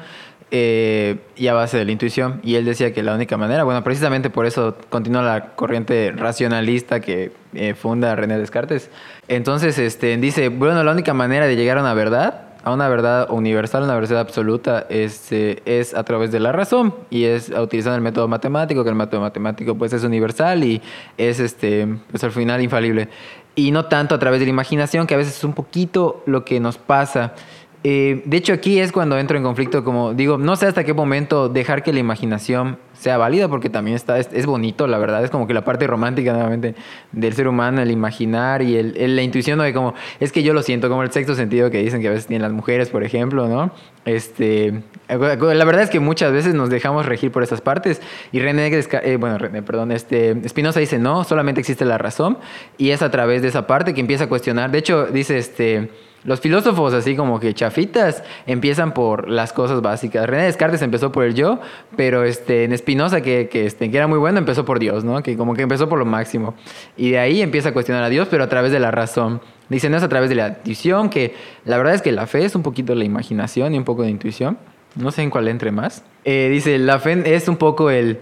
eh, 0.50 1.16
y 1.34 1.46
a 1.46 1.54
base 1.54 1.78
de 1.78 1.86
la 1.86 1.92
intuición. 1.92 2.40
Y 2.42 2.56
él 2.56 2.66
decía 2.66 2.92
que 2.92 3.02
la 3.02 3.14
única 3.14 3.38
manera, 3.38 3.64
bueno, 3.64 3.82
precisamente 3.82 4.28
por 4.28 4.44
eso 4.44 4.76
continúa 4.90 5.22
la 5.22 5.46
corriente 5.54 6.12
racionalista 6.14 7.00
que 7.00 7.32
eh, 7.54 7.74
funda 7.74 8.14
René 8.14 8.36
Descartes. 8.38 8.90
Entonces, 9.28 9.78
este, 9.78 10.14
dice, 10.18 10.50
bueno, 10.50 10.84
la 10.84 10.92
única 10.92 11.14
manera 11.14 11.46
de 11.46 11.56
llegar 11.56 11.78
a 11.78 11.80
una 11.80 11.94
verdad 11.94 12.51
a 12.64 12.72
una 12.72 12.88
verdad 12.88 13.30
universal, 13.30 13.82
una 13.82 13.94
verdad 13.94 14.20
absoluta, 14.20 14.86
es, 14.88 15.14
este, 15.14 15.62
es 15.64 15.94
a 15.94 16.04
través 16.04 16.30
de 16.30 16.40
la 16.40 16.52
razón 16.52 16.94
y 17.10 17.24
es 17.24 17.50
utilizando 17.50 17.96
el 17.96 18.02
método 18.02 18.28
matemático, 18.28 18.84
que 18.84 18.90
el 18.90 18.96
método 18.96 19.20
matemático 19.20 19.74
pues 19.74 19.92
es 19.92 20.04
universal 20.04 20.62
y 20.64 20.80
es 21.18 21.40
este, 21.40 21.88
pues 22.10 22.22
al 22.24 22.32
final 22.32 22.62
infalible. 22.62 23.08
Y 23.54 23.70
no 23.70 23.84
tanto 23.86 24.14
a 24.14 24.18
través 24.18 24.40
de 24.40 24.46
la 24.46 24.50
imaginación, 24.50 25.06
que 25.06 25.14
a 25.14 25.18
veces 25.18 25.36
es 25.36 25.44
un 25.44 25.52
poquito 25.52 26.22
lo 26.24 26.44
que 26.44 26.58
nos 26.58 26.78
pasa. 26.78 27.34
Eh, 27.84 28.22
de 28.24 28.36
hecho, 28.36 28.52
aquí 28.52 28.78
es 28.78 28.92
cuando 28.92 29.18
entro 29.18 29.36
en 29.36 29.42
conflicto, 29.42 29.82
como 29.82 30.14
digo, 30.14 30.38
no 30.38 30.54
sé 30.54 30.66
hasta 30.66 30.84
qué 30.84 30.94
momento 30.94 31.48
dejar 31.48 31.82
que 31.82 31.92
la 31.92 31.98
imaginación 31.98 32.78
sea 32.92 33.18
válida, 33.18 33.48
porque 33.48 33.70
también 33.70 33.96
está, 33.96 34.20
es, 34.20 34.46
bonito, 34.46 34.86
la 34.86 34.98
verdad, 34.98 35.24
es 35.24 35.30
como 35.30 35.48
que 35.48 35.54
la 35.54 35.64
parte 35.64 35.88
romántica 35.88 36.32
nuevamente 36.32 36.76
del 37.10 37.32
ser 37.32 37.48
humano, 37.48 37.82
el 37.82 37.90
imaginar 37.90 38.62
y 38.62 38.76
el, 38.76 39.16
la 39.16 39.22
intuición 39.22 39.58
de 39.58 39.74
como, 39.74 39.94
es 40.20 40.30
que 40.30 40.44
yo 40.44 40.54
lo 40.54 40.62
siento, 40.62 40.88
como 40.88 41.02
el 41.02 41.10
sexto 41.10 41.34
sentido 41.34 41.72
que 41.72 41.82
dicen 41.82 42.00
que 42.00 42.06
a 42.06 42.10
veces 42.12 42.28
tienen 42.28 42.42
las 42.42 42.52
mujeres, 42.52 42.88
por 42.88 43.02
ejemplo, 43.02 43.48
¿no? 43.48 43.72
Este, 44.04 44.82
la 45.08 45.64
verdad 45.64 45.82
es 45.82 45.90
que 45.90 45.98
muchas 45.98 46.32
veces 46.32 46.54
nos 46.54 46.70
dejamos 46.70 47.06
regir 47.06 47.32
por 47.32 47.42
esas 47.42 47.60
partes 47.60 48.00
y 48.30 48.38
René, 48.38 48.68
eh, 48.68 49.16
bueno, 49.16 49.38
René, 49.38 49.62
perdón, 49.62 49.90
este, 49.90 50.36
Spinoza 50.48 50.78
dice, 50.78 51.00
no, 51.00 51.24
solamente 51.24 51.60
existe 51.60 51.84
la 51.84 51.98
razón 51.98 52.38
y 52.78 52.90
es 52.90 53.02
a 53.02 53.10
través 53.10 53.42
de 53.42 53.48
esa 53.48 53.66
parte 53.66 53.92
que 53.92 54.00
empieza 54.00 54.24
a 54.24 54.28
cuestionar, 54.28 54.70
de 54.70 54.78
hecho, 54.78 55.06
dice, 55.06 55.38
este, 55.38 55.90
los 56.24 56.40
filósofos, 56.40 56.94
así 56.94 57.16
como 57.16 57.40
que 57.40 57.52
chafitas, 57.54 58.22
empiezan 58.46 58.94
por 58.94 59.28
las 59.28 59.52
cosas 59.52 59.82
básicas. 59.82 60.26
René 60.26 60.44
Descartes 60.44 60.82
empezó 60.82 61.10
por 61.10 61.24
el 61.24 61.34
yo, 61.34 61.60
pero 61.96 62.24
este, 62.24 62.64
en 62.64 62.76
Spinoza, 62.76 63.20
que, 63.22 63.48
que, 63.48 63.66
este, 63.66 63.90
que 63.90 63.96
era 63.96 64.06
muy 64.06 64.18
bueno, 64.18 64.38
empezó 64.38 64.64
por 64.64 64.78
Dios, 64.78 65.04
¿no? 65.04 65.22
Que 65.22 65.36
como 65.36 65.54
que 65.54 65.62
empezó 65.62 65.88
por 65.88 65.98
lo 65.98 66.04
máximo. 66.04 66.54
Y 66.96 67.10
de 67.10 67.18
ahí 67.18 67.42
empieza 67.42 67.70
a 67.70 67.72
cuestionar 67.72 68.04
a 68.04 68.08
Dios, 68.08 68.28
pero 68.30 68.44
a 68.44 68.48
través 68.48 68.72
de 68.72 68.80
la 68.80 68.90
razón. 68.90 69.40
Dice, 69.68 69.88
no 69.88 69.96
es 69.96 70.02
a 70.02 70.08
través 70.08 70.28
de 70.28 70.36
la 70.36 70.48
intuición, 70.48 71.08
que 71.08 71.34
la 71.64 71.76
verdad 71.76 71.94
es 71.94 72.02
que 72.02 72.12
la 72.12 72.26
fe 72.26 72.44
es 72.44 72.54
un 72.54 72.62
poquito 72.62 72.94
la 72.94 73.04
imaginación 73.04 73.74
y 73.74 73.78
un 73.78 73.84
poco 73.84 74.02
de 74.02 74.10
intuición. 74.10 74.58
No 74.94 75.10
sé 75.10 75.22
en 75.22 75.30
cuál 75.30 75.48
entre 75.48 75.72
más. 75.72 76.04
Eh, 76.24 76.48
dice, 76.50 76.78
la 76.78 76.98
fe 76.98 77.34
es 77.34 77.48
un 77.48 77.56
poco 77.56 77.90
el 77.90 78.20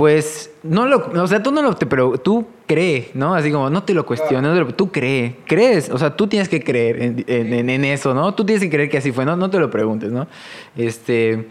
pues 0.00 0.50
no 0.62 0.86
lo, 0.86 1.10
o 1.14 1.26
sea, 1.26 1.42
tú 1.42 1.52
no 1.52 1.60
lo, 1.60 1.78
pero 1.78 2.16
tú 2.16 2.46
crees, 2.66 3.14
¿no? 3.14 3.34
Así 3.34 3.52
como 3.52 3.68
no 3.68 3.82
te 3.82 3.92
lo 3.92 4.06
cuestiones, 4.06 4.74
tú 4.74 4.90
crees, 4.90 5.34
crees, 5.44 5.90
o 5.90 5.98
sea, 5.98 6.16
tú 6.16 6.26
tienes 6.26 6.48
que 6.48 6.64
creer 6.64 7.22
en, 7.26 7.84
eso, 7.84 8.14
¿no? 8.14 8.34
Tú 8.34 8.46
tienes 8.46 8.62
que 8.62 8.70
creer 8.70 8.88
que 8.88 8.96
así 8.96 9.12
fue, 9.12 9.26
no, 9.26 9.36
no 9.36 9.50
te 9.50 9.58
lo 9.58 9.68
preguntes, 9.68 10.10
¿no? 10.10 10.26
Este, 10.74 11.50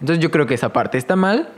entonces 0.00 0.18
yo 0.18 0.32
creo 0.32 0.46
que 0.46 0.54
esa 0.54 0.72
parte 0.72 0.98
está 0.98 1.14
mal, 1.14 1.48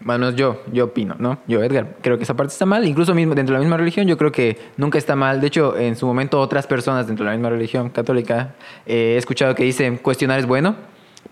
bueno, 0.00 0.32
yo, 0.32 0.64
yo 0.72 0.86
opino, 0.86 1.14
¿no? 1.20 1.38
Yo, 1.46 1.62
Edgar, 1.62 1.94
creo 2.00 2.16
que 2.16 2.24
esa 2.24 2.34
parte 2.34 2.52
está 2.52 2.66
mal. 2.66 2.84
Incluso 2.84 3.14
mismo, 3.14 3.36
dentro 3.36 3.52
de 3.52 3.60
la 3.60 3.64
misma 3.64 3.76
religión, 3.76 4.08
yo 4.08 4.18
creo 4.18 4.32
que 4.32 4.58
nunca 4.76 4.98
está 4.98 5.14
mal. 5.14 5.40
De 5.40 5.46
hecho, 5.46 5.78
en 5.78 5.94
su 5.94 6.06
momento, 6.06 6.40
otras 6.40 6.66
personas 6.66 7.06
dentro 7.06 7.24
de 7.24 7.30
la 7.30 7.36
misma 7.36 7.50
religión 7.50 7.88
católica, 7.88 8.56
eh, 8.84 9.12
he 9.14 9.16
escuchado 9.16 9.54
que 9.54 9.62
dicen 9.62 9.98
cuestionar 9.98 10.40
es 10.40 10.46
bueno. 10.46 10.74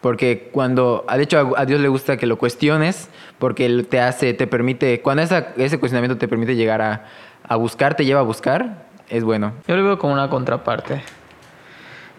Porque 0.01 0.49
cuando, 0.53 1.05
de 1.15 1.23
hecho, 1.23 1.55
a 1.57 1.67
Dios 1.67 1.81
le 1.81 1.89
gusta 1.89 2.17
que 2.17 2.27
lo 2.27 2.39
cuestiones, 2.39 3.11
porque 3.39 3.67
Él 3.67 3.87
te 3.87 4.01
hace, 4.01 4.33
te 4.33 4.47
permite, 4.47 5.03
cuando 5.03 5.23
ese 5.23 5.79
cuestionamiento 5.79 6.17
te 6.17 6.27
permite 6.27 6.57
llegar 6.57 6.81
a, 6.81 7.05
a, 7.47 7.57
buscar, 7.57 7.97
te 7.97 8.05
lleva 8.05 8.21
a 8.21 8.25
buscar, 8.25 8.87
es 9.11 9.25
bueno. 9.25 9.53
Yo 9.67 9.77
lo 9.77 9.85
veo 9.85 9.99
como 9.99 10.15
una 10.15 10.31
contraparte. 10.31 11.03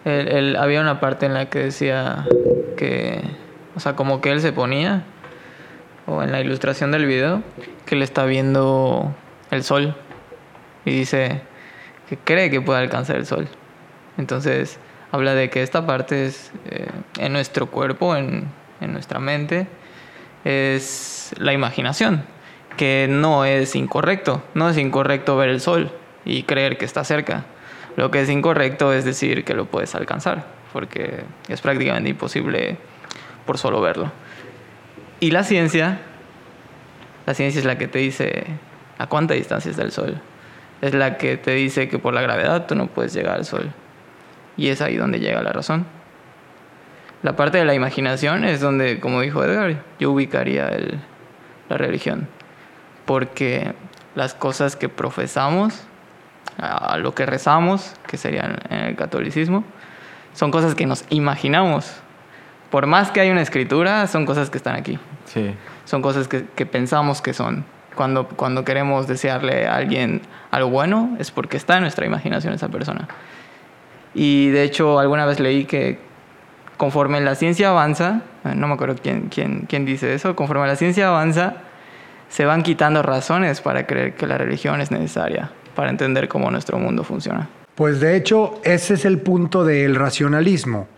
Él, 0.04 0.56
había 0.56 0.80
una 0.80 1.00
parte 1.00 1.26
en 1.26 1.34
la 1.34 1.48
que 1.48 1.60
decía 1.60 2.26
que, 2.76 3.22
o 3.76 3.80
sea, 3.80 3.94
como 3.94 4.20
que 4.20 4.32
él 4.32 4.40
se 4.40 4.52
ponía, 4.52 5.04
o 6.06 6.22
en 6.22 6.32
la 6.32 6.40
ilustración 6.40 6.90
del 6.90 7.06
video, 7.06 7.42
que 7.86 7.94
él 7.94 8.02
está 8.02 8.24
viendo 8.24 9.14
el 9.50 9.62
sol 9.62 9.94
y 10.84 10.90
dice 10.90 11.42
que 12.08 12.18
cree 12.18 12.50
que 12.50 12.60
puede 12.60 12.80
alcanzar 12.80 13.16
el 13.16 13.26
sol. 13.26 13.48
Entonces, 14.18 14.78
habla 15.12 15.34
de 15.34 15.50
que 15.50 15.62
esta 15.62 15.86
parte 15.86 16.26
es 16.26 16.50
eh, 16.64 16.88
en 17.18 17.32
nuestro 17.34 17.66
cuerpo, 17.66 18.16
en, 18.16 18.48
en, 18.80 18.92
nuestra 18.92 19.20
mente, 19.20 19.68
es 20.44 21.34
la 21.38 21.52
imaginación, 21.52 22.24
que 22.76 23.06
no 23.08 23.44
es 23.44 23.76
incorrecto, 23.76 24.42
no 24.54 24.70
es 24.70 24.78
incorrecto 24.78 25.36
ver 25.36 25.50
el 25.50 25.60
sol 25.60 25.92
y 26.24 26.42
creer 26.44 26.78
que 26.78 26.86
está 26.86 27.04
cerca. 27.04 27.44
Lo 27.94 28.10
que 28.10 28.22
es 28.22 28.30
incorrecto 28.30 28.94
es 28.94 29.04
decir 29.04 29.44
que 29.44 29.52
lo 29.52 29.66
puedes 29.66 29.94
alcanzar, 29.94 30.46
porque 30.72 31.24
es 31.46 31.60
prácticamente 31.60 32.08
imposible 32.08 32.78
por 33.44 33.58
solo 33.58 33.82
verlo. 33.82 34.10
Y 35.20 35.30
la 35.30 35.44
ciencia, 35.44 36.00
la 37.26 37.34
ciencia 37.34 37.58
es 37.58 37.66
la 37.66 37.76
que 37.76 37.86
te 37.86 37.98
dice 37.98 38.46
a 38.96 39.08
cuánta 39.08 39.34
distancia 39.34 39.70
está 39.70 39.82
el 39.82 39.92
sol. 39.92 40.22
Es 40.80 40.94
la 40.94 41.18
que 41.18 41.36
te 41.36 41.52
dice 41.52 41.88
que 41.88 41.98
por 41.98 42.14
la 42.14 42.22
gravedad 42.22 42.66
tú 42.66 42.74
no 42.74 42.86
puedes 42.86 43.12
llegar 43.12 43.36
al 43.36 43.44
sol 43.44 43.74
y 44.56 44.68
es 44.68 44.80
ahí 44.80 44.96
donde 44.96 45.20
llega 45.20 45.42
la 45.42 45.52
razón. 45.52 45.86
La 47.22 47.36
parte 47.36 47.58
de 47.58 47.64
la 47.64 47.74
imaginación 47.74 48.44
es 48.44 48.60
donde, 48.60 48.98
como 48.98 49.20
dijo 49.20 49.44
Edgar, 49.44 49.82
yo 50.00 50.10
ubicaría 50.10 50.68
el, 50.68 50.98
la 51.68 51.76
religión. 51.76 52.28
Porque 53.06 53.74
las 54.14 54.34
cosas 54.34 54.76
que 54.76 54.88
profesamos, 54.88 55.84
a 56.58 56.98
lo 56.98 57.14
que 57.14 57.24
rezamos, 57.24 57.94
que 58.06 58.16
serían 58.16 58.58
en 58.68 58.80
el 58.80 58.96
catolicismo, 58.96 59.64
son 60.34 60.50
cosas 60.50 60.74
que 60.74 60.86
nos 60.86 61.04
imaginamos. 61.10 61.92
Por 62.70 62.86
más 62.86 63.10
que 63.10 63.20
haya 63.20 63.32
una 63.32 63.42
escritura, 63.42 64.06
son 64.06 64.26
cosas 64.26 64.50
que 64.50 64.58
están 64.58 64.76
aquí. 64.76 64.98
Sí. 65.26 65.54
Son 65.84 66.02
cosas 66.02 66.26
que, 66.26 66.46
que 66.54 66.66
pensamos 66.66 67.22
que 67.22 67.34
son. 67.34 67.64
Cuando, 67.94 68.26
cuando 68.26 68.64
queremos 68.64 69.06
desearle 69.06 69.66
a 69.66 69.76
alguien 69.76 70.22
algo 70.50 70.70
bueno, 70.70 71.14
es 71.18 71.30
porque 71.30 71.56
está 71.56 71.76
en 71.76 71.82
nuestra 71.82 72.06
imaginación 72.06 72.54
esa 72.54 72.68
persona. 72.68 73.06
Y 74.14 74.50
de 74.50 74.62
hecho, 74.62 74.98
alguna 74.98 75.26
vez 75.26 75.40
leí 75.40 75.64
que 75.64 75.98
conforme 76.76 77.20
la 77.20 77.34
ciencia 77.34 77.70
avanza, 77.70 78.22
eh, 78.44 78.54
no 78.54 78.68
me 78.68 78.74
acuerdo 78.74 78.96
quién, 79.00 79.28
quién, 79.28 79.66
quién 79.68 79.84
dice 79.84 80.14
eso, 80.14 80.34
conforme 80.36 80.66
la 80.66 80.76
ciencia 80.76 81.08
avanza, 81.08 81.56
se 82.28 82.44
van 82.44 82.62
quitando 82.62 83.02
razones 83.02 83.60
para 83.60 83.86
creer 83.86 84.14
que 84.14 84.26
la 84.26 84.38
religión 84.38 84.80
es 84.80 84.90
necesaria 84.90 85.50
para 85.74 85.90
entender 85.90 86.28
cómo 86.28 86.50
nuestro 86.50 86.78
mundo 86.78 87.04
funciona. 87.04 87.48
Pues 87.74 88.00
de 88.00 88.16
hecho, 88.16 88.60
ese 88.64 88.94
es 88.94 89.04
el 89.04 89.20
punto 89.20 89.64
del 89.64 89.94
racionalismo, 89.94 90.88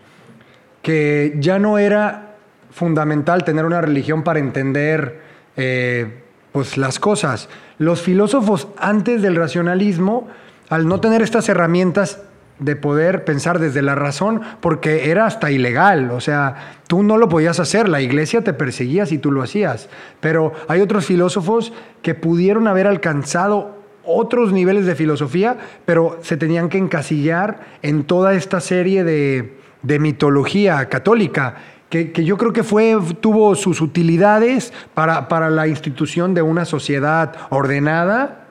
que 0.81 1.35
ya 1.39 1.57
no 1.59 1.77
era 1.77 2.35
fundamental 2.71 3.43
tener 3.43 3.65
una 3.65 3.81
religión 3.81 4.23
para 4.23 4.39
entender 4.39 5.21
eh, 5.55 6.23
pues 6.51 6.77
las 6.77 6.99
cosas. 6.99 7.47
Los 7.77 8.01
filósofos 8.01 8.67
antes 8.77 9.21
del 9.21 9.35
racionalismo, 9.35 10.27
al 10.69 10.87
no 10.87 10.99
tener 10.99 11.21
estas 11.21 11.47
herramientas, 11.47 12.21
de 12.59 12.75
poder 12.75 13.25
pensar 13.25 13.59
desde 13.59 13.81
la 13.81 13.95
razón, 13.95 14.41
porque 14.61 15.09
era 15.09 15.25
hasta 15.25 15.51
ilegal, 15.51 16.11
o 16.11 16.21
sea, 16.21 16.77
tú 16.87 17.03
no 17.03 17.17
lo 17.17 17.27
podías 17.27 17.59
hacer, 17.59 17.89
la 17.89 18.01
iglesia 18.01 18.43
te 18.43 18.53
perseguía 18.53 19.05
si 19.05 19.17
tú 19.17 19.31
lo 19.31 19.41
hacías, 19.41 19.89
pero 20.21 20.53
hay 20.67 20.79
otros 20.79 21.05
filósofos 21.05 21.73
que 22.01 22.15
pudieron 22.15 22.67
haber 22.67 22.87
alcanzado 22.87 23.75
otros 24.05 24.53
niveles 24.53 24.85
de 24.85 24.95
filosofía, 24.95 25.57
pero 25.85 26.19
se 26.21 26.37
tenían 26.37 26.69
que 26.69 26.77
encasillar 26.77 27.59
en 27.81 28.03
toda 28.03 28.33
esta 28.33 28.61
serie 28.61 29.03
de, 29.03 29.57
mitología 29.99 30.87
católica, 30.87 31.55
que, 31.89 32.11
yo 32.23 32.37
creo 32.37 32.53
que 32.53 32.63
fue, 32.63 32.97
tuvo 33.19 33.55
sus 33.55 33.81
utilidades 33.81 34.73
para, 34.93 35.27
para 35.27 35.49
la 35.49 35.67
institución 35.67 36.33
de 36.33 36.41
una 36.41 36.65
sociedad 36.65 37.35
ordenada, 37.49 38.45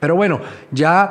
pero 0.00 0.16
bueno, 0.16 0.40
ya 0.72 1.10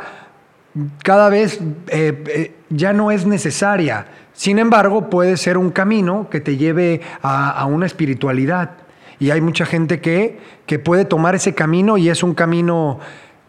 cada 1.04 1.30
vez 1.30 1.60
eh, 1.88 2.24
eh, 2.28 2.54
ya 2.70 2.94
no 2.94 3.12
es 3.12 3.26
necesaria. 3.26 4.08
Sin 4.34 4.60
embargo, 4.60 5.10
puede 5.10 5.38
ser 5.38 5.58
un 5.58 5.72
camino 5.72 6.30
que 6.30 6.40
te 6.40 6.58
lleve 6.58 7.02
a, 7.22 7.66
una 7.66 7.86
espiritualidad. 7.86 8.72
Y 9.20 9.30
hay 9.30 9.42
mucha 9.42 9.66
gente 9.66 10.02
que, 10.02 10.40
que 10.66 10.80
puede 10.80 11.06
tomar 11.06 11.36
ese 11.36 11.54
camino 11.54 11.98
y 11.98 12.10
es 12.10 12.24
un 12.24 12.34
camino 12.34 13.00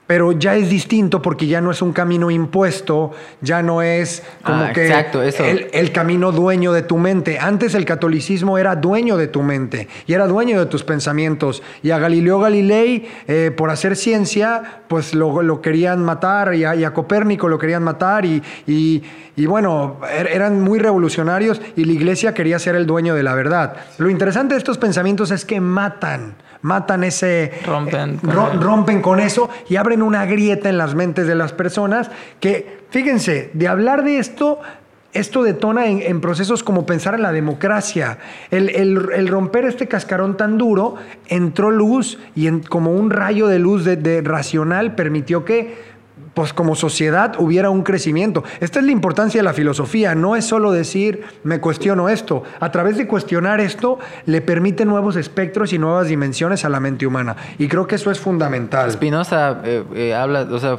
pero 0.06 0.32
ya 0.32 0.56
es 0.56 0.68
distinto 0.68 1.22
porque 1.22 1.46
ya 1.46 1.60
no 1.60 1.70
es 1.70 1.80
un 1.80 1.92
camino 1.92 2.30
impuesto, 2.30 3.12
ya 3.40 3.62
no 3.62 3.82
es 3.82 4.22
como 4.42 4.64
ah, 4.64 4.72
que 4.72 4.92
El, 5.72 5.92
camino 5.92 6.32
dueño 6.32 6.72
de 6.72 6.82
tu 6.82 6.98
mente. 6.98 7.38
Antes 7.38 7.74
el 7.74 7.84
catolicismo 7.84 8.58
era 8.58 8.76
dueño 8.76 9.16
de 9.16 9.28
tu 9.28 9.42
mente 9.42 9.88
y 10.06 10.12
era 10.12 10.26
dueño 10.26 10.58
de 10.58 10.66
tus 10.66 10.82
pensamientos. 10.82 11.62
Y 11.82 11.92
a 11.92 11.98
Galileo 11.98 12.40
Galilei, 12.40 13.08
eh, 13.28 13.52
por 13.56 13.70
hacer 13.70 13.96
ciencia, 13.96 14.82
pues 14.88 15.14
lo, 15.14 15.62
querían 15.62 16.02
matar 16.04 16.54
y 16.54 16.64
a, 16.64 16.92
Copérnico 16.92 17.48
lo 17.48 17.58
querían 17.58 17.82
matar 17.82 18.26
y, 18.26 18.42
y, 18.66 19.46
bueno, 19.46 19.98
er, 20.12 20.26
eran 20.26 20.60
muy 20.60 20.78
revolucionarios 20.78 21.60
y 21.76 21.84
la 21.84 21.92
iglesia 21.92 22.34
quería 22.34 22.58
ser 22.58 22.74
el 22.74 22.86
dueño 22.86 23.14
de 23.14 23.22
la 23.22 23.34
verdad. 23.34 23.76
Lo 23.98 24.10
interesante 24.10 24.54
de 24.54 24.58
estos 24.58 24.78
pensamientos 24.78 25.30
es 25.30 25.44
que 25.44 25.60
matan 25.60 26.34
matan 26.62 27.04
ese... 27.04 27.52
Rompen. 27.66 28.14
Eh, 28.14 28.18
rompen 28.58 29.02
con 29.02 29.20
eso 29.20 29.50
y 29.68 29.76
abren 29.76 30.02
una 30.02 30.24
grieta 30.24 30.68
en 30.68 30.78
las 30.78 30.94
mentes 30.94 31.26
de 31.26 31.34
las 31.34 31.52
personas 31.52 32.10
que, 32.40 32.84
fíjense, 32.90 33.50
de 33.52 33.68
hablar 33.68 34.04
de 34.04 34.18
esto 34.18 34.60
esto 35.12 35.42
detona 35.42 35.88
en, 35.88 36.22
procesos 36.22 36.62
como 36.62 36.86
pensar 36.86 37.14
en 37.14 37.20
la 37.20 37.32
democracia. 37.32 38.16
El, 38.50 39.28
romper 39.28 39.66
este 39.66 39.86
cascarón 39.86 40.38
tan 40.38 40.56
duro 40.56 40.94
entró 41.28 41.70
luz 41.70 42.18
y 42.34 42.50
como 42.60 42.92
un 42.92 43.10
rayo 43.10 43.46
de 43.46 43.58
luz 43.58 43.84
de 43.84 44.22
racional 44.24 44.94
permitió 44.94 45.44
que 45.44 45.91
pues 46.34 46.52
como 46.52 46.74
sociedad 46.74 47.34
hubiera 47.38 47.70
un 47.70 47.82
crecimiento. 47.82 48.44
Esta 48.60 48.78
es 48.78 48.84
la 48.84 48.92
importancia 48.92 49.40
de 49.40 49.44
la 49.44 49.52
filosofía, 49.52 50.14
no 50.14 50.36
es 50.36 50.44
solo 50.44 50.72
decir 50.72 51.22
me 51.44 51.60
cuestiono 51.60 52.08
esto, 52.08 52.42
a 52.60 52.70
través 52.70 52.96
de 52.96 53.06
cuestionar 53.06 53.60
esto 53.60 53.98
le 54.26 54.40
permite 54.40 54.84
nuevos 54.84 55.16
espectros 55.16 55.72
y 55.72 55.78
nuevas 55.78 56.08
dimensiones 56.08 56.64
a 56.64 56.68
la 56.68 56.80
mente 56.80 57.06
humana 57.06 57.36
y 57.58 57.68
creo 57.68 57.86
que 57.86 57.96
eso 57.96 58.10
es 58.10 58.18
fundamental. 58.18 58.90
Spinoza 58.90 59.60
eh, 59.64 59.84
eh, 59.94 60.14
habla, 60.14 60.42
o 60.50 60.58
sea, 60.58 60.78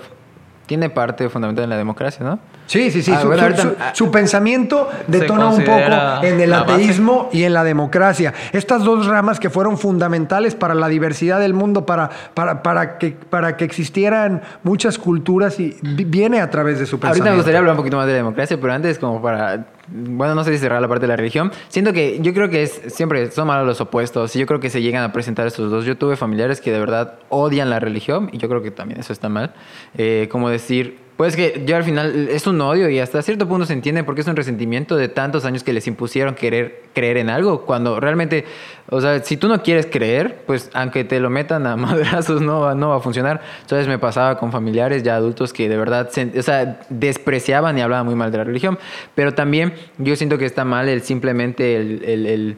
tiene 0.65 0.89
parte 0.89 1.27
fundamental 1.29 1.65
en 1.65 1.69
la 1.71 1.77
democracia, 1.77 2.25
¿no? 2.25 2.39
Sí, 2.67 2.89
sí, 2.91 3.01
sí. 3.03 3.11
Ah, 3.13 3.19
su, 3.21 3.27
bueno, 3.27 3.41
su- 3.41 3.45
ahorita- 3.61 3.93
su- 3.93 4.05
su 4.05 4.11
pensamiento 4.11 4.89
detona 5.07 5.47
un 5.49 5.63
poco 5.63 5.77
en 6.23 6.39
el 6.39 6.49
base. 6.51 6.71
ateísmo 6.73 7.29
y 7.33 7.43
en 7.43 7.53
la 7.53 7.63
democracia. 7.63 8.33
Estas 8.53 8.83
dos 8.83 9.05
ramas 9.05 9.39
que 9.39 9.49
fueron 9.49 9.77
fundamentales 9.77 10.55
para 10.55 10.73
la 10.73 10.87
diversidad 10.87 11.39
del 11.39 11.53
mundo, 11.53 11.85
para, 11.85 12.09
para, 12.33 12.63
para, 12.63 12.97
que, 12.97 13.11
para 13.11 13.57
que 13.57 13.65
existieran 13.65 14.41
muchas 14.63 14.97
culturas, 14.97 15.59
y 15.59 15.77
vi- 15.81 16.05
viene 16.05 16.39
a 16.39 16.49
través 16.49 16.79
de 16.79 16.85
su 16.85 16.97
pensamiento. 16.99 17.23
Ahorita 17.23 17.29
me 17.31 17.35
gustaría 17.37 17.59
hablar 17.59 17.73
un 17.73 17.77
poquito 17.77 17.97
más 17.97 18.05
de 18.05 18.13
la 18.13 18.17
democracia, 18.17 18.57
pero 18.59 18.73
antes 18.73 18.97
como 18.97 19.21
para, 19.21 19.65
bueno, 19.87 20.35
no 20.35 20.43
sé 20.43 20.53
si 20.53 20.59
cerrar 20.59 20.81
la 20.81 20.87
parte 20.87 21.01
de 21.01 21.07
la 21.07 21.15
religión. 21.15 21.51
Siento 21.67 21.93
que 21.93 22.19
yo 22.21 22.33
creo 22.33 22.49
que 22.49 22.63
es 22.63 22.81
siempre 22.87 23.29
son 23.31 23.47
malos 23.47 23.67
los 23.67 23.81
opuestos 23.81 24.35
y 24.35 24.39
yo 24.39 24.45
creo 24.45 24.59
que 24.59 24.69
se 24.69 24.81
llegan 24.81 25.03
a 25.03 25.11
presentar 25.11 25.45
estos 25.45 25.69
dos. 25.69 25.85
Yo 25.85 25.97
tuve 25.97 26.15
familiares 26.15 26.61
que 26.61 26.71
de 26.71 26.79
verdad 26.79 27.19
odian 27.29 27.69
la 27.69 27.79
religión 27.79 28.29
y 28.31 28.37
yo 28.37 28.47
creo 28.47 28.61
que 28.61 28.71
también 28.71 28.99
eso 28.99 29.11
está 29.11 29.29
mal. 29.29 29.53
Eh, 29.97 30.27
como 30.31 30.49
decir, 30.49 31.02
pues 31.17 31.35
que 31.35 31.63
yo 31.65 31.75
al 31.75 31.83
final 31.83 32.27
es 32.29 32.47
un 32.47 32.59
odio 32.61 32.89
y 32.89 32.97
hasta 32.99 33.21
cierto 33.21 33.47
punto 33.47 33.65
se 33.67 33.73
entiende 33.73 34.03
porque 34.03 34.21
es 34.21 34.27
un 34.27 34.35
resentimiento 34.35 34.95
de 34.95 35.09
tantos 35.09 35.45
años 35.45 35.63
que 35.63 35.71
les 35.71 35.85
impusieron 35.87 36.33
querer 36.33 36.81
creer 36.93 37.17
en 37.17 37.29
algo 37.29 37.65
cuando 37.65 37.99
realmente, 37.99 38.45
o 38.89 38.99
sea, 38.99 39.23
si 39.23 39.37
tú 39.37 39.47
no 39.47 39.61
quieres 39.61 39.85
creer, 39.85 40.41
pues 40.47 40.71
aunque 40.73 41.03
te 41.03 41.19
lo 41.19 41.29
metan 41.29 41.67
a 41.67 41.75
madrazos 41.77 42.41
no 42.41 42.61
va, 42.61 42.73
no 42.75 42.89
va 42.89 42.95
a 42.97 42.99
funcionar. 42.99 43.41
Entonces 43.61 43.87
me 43.87 43.99
pasaba 43.99 44.37
con 44.39 44.51
familiares 44.51 45.03
ya 45.03 45.15
adultos 45.15 45.53
que 45.53 45.69
de 45.69 45.77
verdad, 45.77 46.09
o 46.37 46.41
sea, 46.41 46.79
despreciaban 46.89 47.77
y 47.77 47.81
hablaban 47.81 48.05
muy 48.07 48.15
mal 48.15 48.31
de 48.31 48.39
la 48.39 48.43
religión, 48.45 48.79
pero 49.13 49.33
también 49.33 49.73
yo 49.99 50.15
siento 50.15 50.37
que 50.39 50.45
está 50.45 50.65
mal 50.65 50.89
el 50.89 51.01
simplemente 51.03 51.75
el, 51.75 52.03
el- 52.05 52.25
el- 52.25 52.57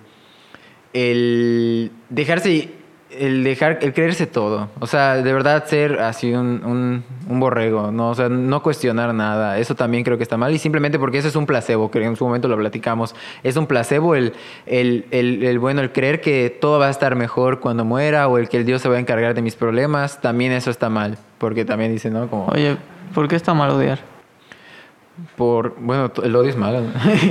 el 0.94 1.92
dejarse 2.10 2.70
el 3.20 3.44
dejar 3.44 3.80
el 3.82 3.94
creerse 3.94 4.28
todo. 4.28 4.70
O 4.80 4.88
sea 4.88 5.16
de 5.16 5.34
verdad 5.34 5.66
ser 5.66 6.00
así 6.00 6.34
un, 6.34 6.64
un, 6.66 7.04
un 7.30 7.40
borrego 7.40 7.92
no 7.92 8.10
o 8.10 8.16
sea 8.16 8.30
no 8.30 8.62
cuestionar 8.62 9.14
nada. 9.14 9.58
Eso 9.58 9.76
también 9.76 10.04
creo 10.04 10.18
que 10.18 10.24
está 10.24 10.38
mal 10.38 10.54
y 10.54 10.58
simplemente 10.58 11.00
porque 11.00 11.18
eso 11.18 11.28
es 11.28 11.36
un 11.36 11.46
placebo 11.46 11.92
que 11.92 12.04
en 12.04 12.16
su 12.16 12.26
momento 12.26 12.48
lo 12.48 12.58
platicamos. 12.58 13.16
Es 13.44 13.58
un 13.58 13.68
placebo 13.68 14.16
el, 14.16 14.34
el, 14.66 15.06
el, 15.12 15.44
el, 15.44 15.60
bueno 15.60 15.82
el 15.82 15.92
creer 15.92 16.22
que 16.22 16.50
todo 16.50 16.80
va 16.80 16.88
a 16.88 16.92
estar 16.92 17.16
mejor 17.16 17.60
cuando 17.60 17.86
muera 17.86 18.28
o 18.28 18.38
el 18.38 18.50
que 18.50 18.58
el 18.58 18.66
Dios 18.66 18.82
se 18.82 18.90
va 18.90 18.96
a 18.96 19.00
encargar 19.00 19.34
de 19.34 19.42
mis 19.42 19.56
problemas. 19.56 20.22
También 20.22 20.52
eso 20.52 20.72
está 20.72 20.90
mal 20.90 21.18
porque 21.38 21.66
también 21.66 21.92
dice 21.92 22.10
no 22.10 22.30
como 22.30 22.48
Oye, 22.48 22.78
¿por 23.14 23.28
qué 23.28 23.36
está 23.36 23.54
mal 23.54 23.70
odiar? 23.72 24.15
Por 25.38 25.76
bueno 25.80 26.12
el 26.24 26.36
odio 26.36 26.50
es 26.50 26.58
malo 26.58 26.82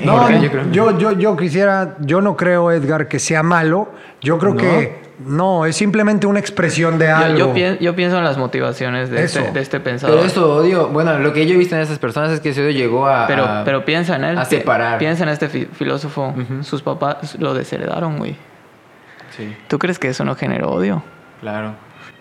No, 0.04 0.30
yo 0.40 0.50
creo- 0.50 0.70
yo, 0.70 0.98
yo, 0.98 1.12
yo 1.12 1.36
quisiera, 1.36 1.96
yo 2.00 2.20
no 2.20 2.36
creo, 2.36 2.70
Edgar, 2.72 3.08
que 3.08 3.18
sea 3.18 3.42
malo. 3.42 3.88
Yo 4.22 4.38
creo 4.38 4.54
¿No? 4.54 4.60
que 4.60 5.02
no, 5.26 5.64
es 5.66 5.76
simplemente 5.76 6.26
una 6.26 6.38
expresión 6.40 6.98
de 6.98 7.08
algo. 7.10 7.38
yo 7.38 7.52
pien- 7.54 7.78
yo 7.78 7.94
pienso 7.94 8.18
en 8.18 8.24
las 8.24 8.36
motivaciones 8.38 9.10
de, 9.10 9.22
este, 9.24 9.52
de 9.52 9.60
este 9.60 9.78
pensador. 9.80 10.16
pero 10.16 10.26
eso 10.26 10.54
odio 10.56 10.88
bueno 10.88 11.18
lo 11.18 11.32
que 11.32 11.46
yo 11.46 11.54
he 11.54 11.58
visto 11.58 11.76
en 11.76 11.82
esas 11.82 11.98
personas 11.98 12.30
es 12.32 12.40
que 12.40 12.48
ese 12.48 12.62
odio 12.62 12.70
llegó 12.72 13.06
a 13.06 13.26
Pero, 13.26 13.44
a- 13.44 13.62
pero 13.64 13.84
piensa 13.84 14.16
en 14.16 14.24
él. 14.24 14.38
a 14.38 14.44
separar. 14.44 14.98
Piensa 14.98 15.22
en 15.24 15.28
este 15.28 15.48
fi- 15.48 15.66
filósofo. 15.66 16.34
Sus 16.62 16.82
papás 16.82 17.36
lo 17.38 17.52
desheredaron, 17.54 18.16
güey. 18.18 18.36
sí 19.36 19.54
¿Tú 19.68 19.78
crees 19.78 19.98
que 19.98 20.08
eso 20.08 20.24
no 20.24 20.34
generó 20.34 20.70
odio? 20.70 21.02
claro 21.40 21.74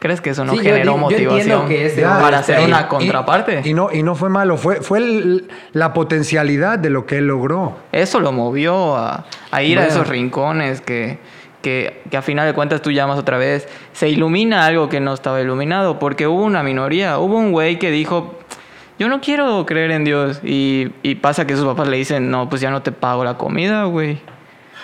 ¿Crees 0.03 0.19
que 0.19 0.31
eso 0.31 0.43
no 0.43 0.51
Sí, 0.51 0.57
yo 0.57 0.63
generó 0.63 0.97
yo 0.99 1.09
entiendo 1.11 1.59
motivación 1.61 1.67
que 1.69 1.95
Ya, 2.01 2.19
para 2.19 2.39
hacer 2.39 2.59
una 2.59 2.81
Y- 2.81 2.83
contraparte? 2.89 3.61
Y, 3.63 3.73
no, 3.73 3.87
y 3.89 4.03
no 4.03 4.15
fue 4.15 4.27
malo, 4.27 4.57
fue, 4.57 4.81
fue 4.81 4.97
el- 4.99 5.47
la 5.71 5.93
potencialidad 5.93 6.77
de 6.77 6.89
lo 6.89 7.05
que 7.05 7.19
él 7.19 7.27
logró. 7.27 7.77
Eso 7.93 8.19
lo 8.19 8.33
movió 8.33 8.97
a, 8.97 9.23
a 9.49 9.63
ir 9.63 9.77
a 9.77 9.83
Bueno. 9.83 9.93
esos 9.95 10.09
rincones 10.09 10.81
que, 10.81 11.19
que, 11.61 12.01
que 12.11 12.17
a 12.17 12.21
final 12.21 12.45
de 12.45 12.53
cuentas 12.53 12.81
tú 12.81 12.91
llamas 12.91 13.17
otra 13.17 13.37
vez. 13.37 13.65
Se 13.93 14.09
ilumina 14.09 14.65
algo 14.65 14.89
que 14.89 14.99
no 14.99 15.13
estaba 15.13 15.39
iluminado 15.39 15.99
porque 15.99 16.27
hubo 16.27 16.43
una 16.43 16.63
minoría. 16.63 17.17
Hubo 17.19 17.37
un 17.37 17.53
güey 17.53 17.79
que 17.79 17.89
dijo, 17.89 18.37
yo 18.99 19.07
no 19.07 19.21
quiero 19.21 19.65
creer 19.65 19.91
en 19.91 20.03
Dios. 20.03 20.41
Y, 20.43 20.89
y 21.01 21.15
pasa 21.15 21.47
que 21.47 21.55
sus 21.55 21.63
papás 21.65 21.87
le 21.87 21.95
dicen, 21.95 22.29
no, 22.29 22.49
pues 22.49 22.59
ya 22.61 22.71
no 22.71 22.81
te 22.81 22.91
pago 22.91 23.23
la 23.23 23.37
comida, 23.37 23.85
güey. 23.85 24.19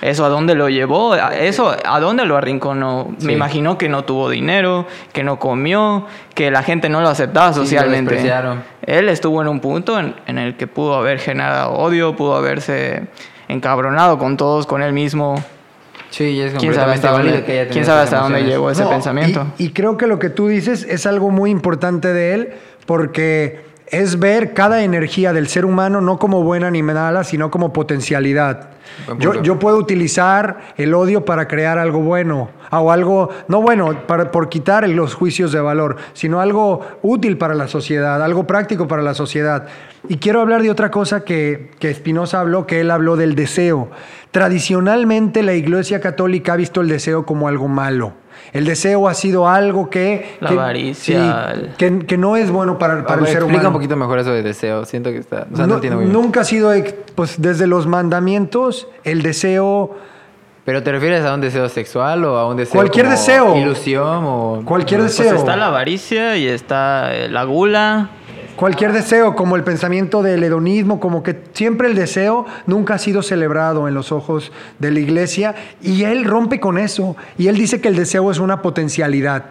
¿Eso 0.02 0.24
a 0.26 0.30
dónde 0.30 0.56
lo 0.56 0.70
llevó? 0.70 1.14
¿A- 1.14 1.36
¿Eso 1.36 1.76
a 1.86 2.00
dónde 2.00 2.26
lo 2.26 2.38
arrinconó? 2.38 3.14
Sí. 3.18 3.28
Me 3.28 3.34
imagino 3.34 3.78
que 3.78 3.90
no 3.90 4.06
tuvo 4.06 4.30
dinero, 4.30 4.86
que 5.12 5.24
no 5.24 5.40
comió, 5.40 6.06
que 6.34 6.52
la 6.52 6.64
gente 6.64 6.88
no 6.90 7.02
lo 7.02 7.10
aceptaba 7.10 7.52
Sí, 7.54 7.60
lo 7.60 7.66
socialmente. 7.66 8.16
Él 8.86 9.10
estuvo 9.10 9.42
en 9.42 9.48
un 9.50 9.60
punto 9.60 10.00
en, 10.00 10.16
en 10.26 10.38
el 10.38 10.56
que 10.56 10.68
pudo 10.68 10.96
haber 10.96 11.20
generado 11.20 11.74
odio, 11.74 12.16
pudo 12.16 12.36
haberse 12.36 13.08
encabronado 13.50 14.18
con 14.18 14.38
todos, 14.38 14.66
con 14.66 14.82
él 14.82 14.94
mismo. 14.94 15.36
sí 16.12 16.24
y 16.26 16.42
es 16.42 16.54
¿Quién 16.54 16.74
sabe 16.74 16.94
hasta 16.94 17.12
dónde, 17.12 17.44
que 17.44 17.68
quién 17.72 17.84
sabe 17.86 18.02
hasta 18.04 18.20
dónde 18.20 18.44
llegó 18.44 18.70
ese 18.72 18.84
No, 18.84 18.90
pensamiento? 18.90 19.48
Y, 19.58 19.66
y 19.66 19.70
creo 19.72 19.98
que 19.98 20.08
lo 20.08 20.18
que 20.20 20.30
tú 20.30 20.48
dices 20.48 20.84
es 20.90 21.06
algo 21.06 21.30
muy 21.30 21.50
importante 21.52 22.14
de 22.14 22.34
él, 22.36 22.50
porque 22.86 23.69
es 23.92 24.20
ver 24.20 24.54
cada 24.54 24.84
energía 24.84 25.34
del 25.34 25.48
ser 25.48 25.66
humano 25.66 26.02
no 26.02 26.20
como 26.20 26.44
buena 26.44 26.70
ni 26.72 26.84
mala, 26.84 27.24
sino 27.24 27.50
como 27.52 27.74
potencialidad. 27.74 28.70
Yo 29.20 29.60
puedo 29.60 29.78
utilizar 29.78 30.74
el 30.78 30.94
odio 30.94 31.26
para 31.26 31.48
crear 31.48 31.78
algo 31.78 32.00
bueno, 32.00 32.50
o 32.72 32.92
algo, 32.92 33.30
no 33.48 33.62
bueno, 33.62 34.06
para, 34.08 34.32
por 34.32 34.50
quitar 34.50 34.88
los 34.90 35.14
juicios 35.14 35.52
de 35.52 35.60
valor, 35.60 35.98
sino 36.14 36.42
algo 36.42 36.86
útil 37.02 37.38
para 37.38 37.56
la 37.56 37.68
sociedad, 37.68 38.22
algo 38.22 38.46
práctico 38.46 38.88
para 38.88 39.02
la 39.02 39.14
sociedad. 39.14 39.68
Y 40.08 40.18
quiero 40.18 40.42
hablar 40.42 40.62
de 40.62 40.72
otra 40.72 40.92
cosa 40.92 41.24
que, 41.24 41.72
que 41.80 41.94
Spinoza 41.94 42.40
habló, 42.40 42.66
que 42.66 42.82
él 42.82 42.92
habló 42.92 43.16
del 43.16 43.36
deseo. 43.36 43.90
Tradicionalmente 44.32 45.42
la 45.44 45.54
Iglesia 45.54 46.00
Católica 46.00 46.54
ha 46.54 46.56
visto 46.56 46.82
el 46.82 46.88
deseo 46.88 47.26
como 47.26 47.48
algo 47.48 47.68
malo. 47.68 48.14
El 48.54 48.64
deseo 48.66 49.08
ha 49.08 49.14
sido 49.14 49.48
algo 49.50 49.90
que... 49.90 50.38
La 50.40 50.50
que- 50.50 50.54
avaricia, 50.56 51.54
sí, 51.56 51.62
que, 51.78 52.00
que 52.06 52.18
no 52.18 52.36
es 52.38 52.50
bueno 52.52 52.78
para, 52.78 53.06
para 53.06 53.22
el 53.22 53.28
ser 53.28 53.38
explica 53.38 53.54
humano. 53.62 53.70
un 53.70 53.74
poquito 53.74 53.96
mejor 53.96 54.20
eso 54.20 54.32
de 54.32 54.42
deseo 54.44 54.86
siento 54.86 55.12
que 55.12 55.18
está 55.18 55.48
o 55.52 55.56
sea, 55.56 55.66
no, 55.66 55.68
No- 55.68 55.76
entiendo 55.76 55.98
muy 55.98 56.06
bien 56.06 56.14
nunca 56.22 56.42
ha 56.42 56.44
sido, 56.44 56.72
pues 57.16 57.42
desde 57.42 57.68
los 57.68 57.86
mandamientos, 57.88 58.88
el 59.04 59.22
deseo... 59.24 59.96
pero 60.64 60.84
te 60.84 60.92
refieres 60.92 61.26
a 61.26 61.34
un 61.34 61.42
deseo 61.42 61.68
sexual 61.70 62.24
o 62.26 62.38
a 62.38 62.48
un 62.48 62.58
deseo 62.58 62.76
Cualquier 62.76 63.06
como 63.08 63.18
deseo. 63.18 63.58
ilusión 63.58 64.24
o 64.26 64.62
Cualquier 64.64 65.02
Pues 65.02 65.18
deseo. 65.18 65.36
está 65.36 65.56
la 65.56 65.68
avaricia 65.68 66.38
y 66.38 66.48
está 66.48 67.12
la 67.30 67.44
gula. 67.44 68.10
Cualquier 68.60 68.92
deseo, 68.92 69.38
como 69.38 69.56
el 69.56 69.64
pensamiento 69.64 70.22
del 70.22 70.44
hedonismo, 70.44 71.00
como 71.00 71.24
que 71.24 71.44
siempre 71.54 71.88
el 71.88 71.96
deseo 71.96 72.46
nunca 72.68 72.96
ha 72.96 72.98
sido 72.98 73.24
celebrado 73.24 73.88
en 73.88 73.94
los 73.94 74.12
ojos 74.12 74.52
de 74.80 74.92
la 74.92 75.00
iglesia 75.00 75.56
y 75.82 76.04
él 76.04 76.26
rompe 76.26 76.60
con 76.60 76.78
eso 76.78 77.16
y 77.38 77.48
él 77.48 77.56
dice 77.56 77.80
que 77.80 77.88
el 77.88 77.96
deseo 77.96 78.30
es 78.30 78.38
una 78.38 78.62
potencialidad. 78.62 79.46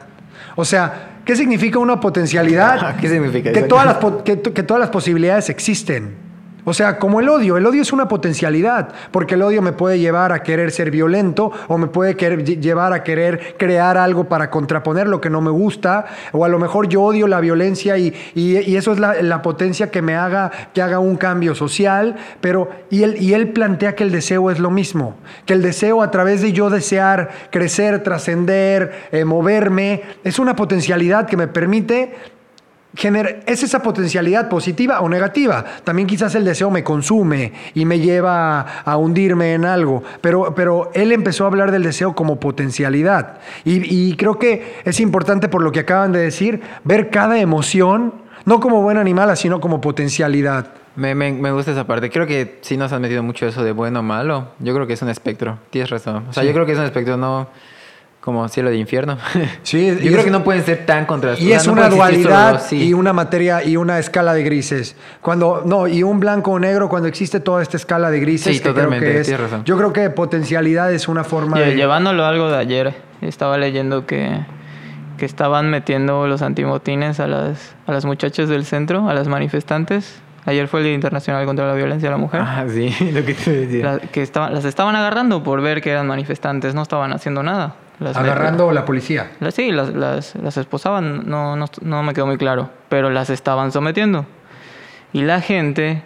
O 0.56 0.66
sea, 0.66 1.20
¿qué 1.24 1.36
significa 1.36 1.78
una 1.78 1.98
potencialidad? 2.00 2.96
¿Qué 3.00 3.08
significa 3.08 3.50
que 3.50 3.62
todas, 3.62 3.86
las, 3.86 3.96
que 4.24 4.36
todas 4.36 4.78
las 4.78 4.90
posibilidades 4.90 5.48
existen. 5.48 6.27
O 6.68 6.74
sea, 6.74 6.98
como 6.98 7.20
el 7.20 7.28
odio, 7.30 7.56
el 7.56 7.64
odio 7.64 7.80
es 7.80 7.92
una 7.94 8.08
potencialidad, 8.08 8.90
porque 9.10 9.36
el 9.36 9.42
odio 9.42 9.62
me 9.62 9.72
puede 9.72 9.98
llevar 9.98 10.32
a 10.32 10.42
querer 10.42 10.70
ser 10.70 10.90
violento 10.90 11.50
o 11.66 11.78
me 11.78 11.86
puede 11.86 12.14
querer- 12.14 12.44
lle- 12.44 12.60
llevar 12.60 12.92
a 12.92 13.02
querer 13.02 13.56
crear 13.58 13.96
algo 13.96 14.24
para 14.28 14.50
contraponer 14.50 15.08
lo 15.08 15.20
que 15.20 15.30
no 15.30 15.40
me 15.40 15.50
gusta, 15.50 16.04
o 16.32 16.44
a 16.44 16.48
lo 16.48 16.58
mejor 16.58 16.88
yo 16.88 17.02
odio 17.02 17.26
la 17.26 17.40
violencia 17.40 17.96
y, 17.96 18.12
y- 18.34 18.58
y 18.58 18.76
eso 18.76 18.92
es 18.92 18.98
la, 18.98 19.14
la 19.22 19.40
potencia 19.40 19.90
que 19.90 20.02
me 20.02 20.14
haga 20.14 20.50
que 20.74 20.82
haga 20.82 20.98
un 20.98 21.16
cambio 21.16 21.54
social, 21.54 22.16
pero 22.42 22.68
y 22.90 23.02
él, 23.02 23.16
y 23.18 23.32
él 23.32 23.48
plantea 23.48 23.94
que 23.94 24.04
el 24.04 24.12
deseo 24.12 24.50
es 24.50 24.58
lo 24.58 24.70
mismo, 24.70 25.16
que 25.46 25.54
el 25.54 25.62
deseo 25.62 26.02
a 26.02 26.10
través 26.10 26.42
de 26.42 26.52
yo 26.52 26.68
desear 26.68 27.30
crecer, 27.50 28.02
trascender, 28.02 28.92
eh, 29.10 29.24
moverme, 29.24 30.02
es 30.22 30.38
una 30.38 30.54
potencialidad 30.54 31.26
que 31.26 31.36
me 31.38 31.48
permite 31.48 32.14
Gener- 32.96 33.42
¿Es 33.46 33.62
esa 33.62 33.82
potencialidad 33.82 34.48
positiva 34.48 35.00
o 35.00 35.08
negativa? 35.08 35.64
También 35.84 36.08
quizás 36.08 36.34
el 36.34 36.44
deseo 36.44 36.70
me 36.70 36.82
consume 36.82 37.52
y 37.74 37.84
me 37.84 38.00
lleva 38.00 38.60
a, 38.82 38.96
hundirme 38.96 39.52
en 39.54 39.64
algo, 39.66 40.02
pero, 40.20 40.54
pero 40.54 40.90
él 40.94 41.12
empezó 41.12 41.44
a 41.44 41.48
hablar 41.48 41.70
del 41.70 41.82
deseo 41.82 42.14
como 42.14 42.40
potencialidad. 42.40 43.38
Y, 43.64 43.82
y 44.10 44.16
creo 44.16 44.38
que 44.38 44.76
es 44.84 45.00
importante 45.00 45.48
por 45.48 45.62
lo 45.62 45.70
que 45.70 45.80
acaban 45.80 46.12
de 46.12 46.20
decir, 46.20 46.62
ver 46.84 47.10
cada 47.10 47.38
emoción, 47.38 48.14
no 48.46 48.58
como 48.58 48.80
buena 48.82 49.04
ni 49.04 49.12
mala, 49.14 49.36
sino 49.36 49.60
como 49.60 49.80
potencialidad. 49.80 50.68
Me, 50.96 51.14
me, 51.14 51.30
me 51.32 51.52
gusta 51.52 51.70
esa 51.70 51.86
parte. 51.86 52.10
Creo 52.10 52.26
que 52.26 52.58
sí 52.62 52.76
nos 52.76 52.92
han 52.92 53.02
metido 53.02 53.22
mucho 53.22 53.46
eso 53.46 53.62
de 53.62 53.70
bueno 53.70 54.00
o 54.00 54.02
malo. 54.02 54.48
Yo 54.58 54.74
creo 54.74 54.86
que 54.86 54.94
es 54.94 55.02
un 55.02 55.10
espectro. 55.10 55.58
Tienes 55.70 55.90
razón. 55.90 56.24
O 56.28 56.32
sea, 56.32 56.42
yo 56.42 56.52
creo 56.52 56.66
que 56.66 56.72
es 56.72 56.78
un 56.78 56.84
espectro 56.86 57.16
no 57.16 57.46
como 58.20 58.46
cielo 58.48 58.70
de 58.70 58.76
infierno. 58.76 59.16
Sí, 59.62 59.86
yo 59.88 59.96
creo 59.98 60.18
es- 60.18 60.24
que 60.24 60.30
no 60.30 60.44
pueden 60.44 60.64
ser 60.64 60.84
tan 60.86 61.06
contrastados. 61.06 61.48
Y 61.48 61.52
es 61.52 61.66
no 61.66 61.72
una 61.74 61.88
dualidad 61.88 62.52
dos, 62.54 62.62
sí. 62.62 62.88
y 62.88 62.92
una 62.94 63.12
materia 63.12 63.62
y 63.64 63.76
una 63.76 63.98
escala 63.98 64.34
de 64.34 64.42
grises. 64.42 64.96
Cuando 65.20 65.62
no, 65.64 65.86
y 65.88 66.02
un 66.02 66.20
blanco 66.20 66.52
o 66.52 66.58
negro 66.58 66.88
cuando 66.88 67.08
existe 67.08 67.40
toda 67.40 67.62
esta 67.62 67.76
escala 67.76 68.10
de 68.10 68.20
grises 68.20 68.52
Sí, 68.56 68.58
que 68.58 68.62
creo 68.62 68.74
totalmente, 68.74 69.06
que 69.06 69.20
es- 69.20 69.26
tienes 69.26 69.42
razón. 69.42 69.64
Yo 69.64 69.76
creo 69.78 69.92
que 69.92 70.08
potencialidad 70.10 70.92
es 70.92 71.08
una 71.08 71.24
forma 71.24 71.58
de 71.60 71.74
Llevándolo 71.76 72.24
a 72.24 72.28
algo 72.28 72.50
de 72.50 72.56
ayer, 72.58 72.94
estaba 73.20 73.56
leyendo 73.58 74.04
que, 74.06 74.40
que 75.16 75.24
estaban 75.24 75.70
metiendo 75.70 76.26
los 76.26 76.42
antimotines 76.42 77.20
a 77.20 77.26
las, 77.26 77.74
a 77.86 77.92
las 77.92 78.04
muchachas 78.04 78.48
del 78.48 78.64
centro, 78.64 79.08
a 79.08 79.14
las 79.14 79.28
manifestantes. 79.28 80.20
Ayer 80.46 80.66
fue 80.68 80.80
el 80.80 80.86
Día 80.86 80.94
Internacional 80.94 81.44
contra 81.44 81.66
la 81.66 81.74
Violencia 81.74 82.08
a 82.08 82.12
la 82.12 82.16
Mujer. 82.18 82.40
Ah, 82.42 82.64
sí, 82.72 82.88
lo 83.12 83.24
que 83.24 83.34
te 83.34 83.50
decía. 83.66 83.84
La- 83.84 83.98
que 83.98 84.22
estaban, 84.22 84.54
las 84.54 84.64
estaban 84.64 84.96
agarrando 84.96 85.42
por 85.42 85.60
ver 85.60 85.82
que 85.82 85.90
eran 85.90 86.06
manifestantes, 86.06 86.74
no 86.74 86.82
estaban 86.82 87.12
haciendo 87.12 87.42
nada. 87.42 87.74
Las 88.00 88.16
Agarrando 88.16 88.70
a 88.70 88.72
la 88.72 88.84
policía. 88.84 89.30
las- 89.40 89.54
sí, 89.54 89.70
las, 89.72 89.90
las, 89.94 90.34
las 90.36 90.56
esposaban, 90.56 91.28
no, 91.28 91.56
no, 91.56 91.66
no 91.82 92.02
me 92.02 92.14
quedó 92.14 92.26
muy 92.26 92.38
claro, 92.38 92.70
pero 92.88 93.10
las 93.10 93.30
estaban 93.30 93.72
sometiendo. 93.72 94.26
Y 95.12 95.22
la 95.22 95.40
gente 95.40 96.02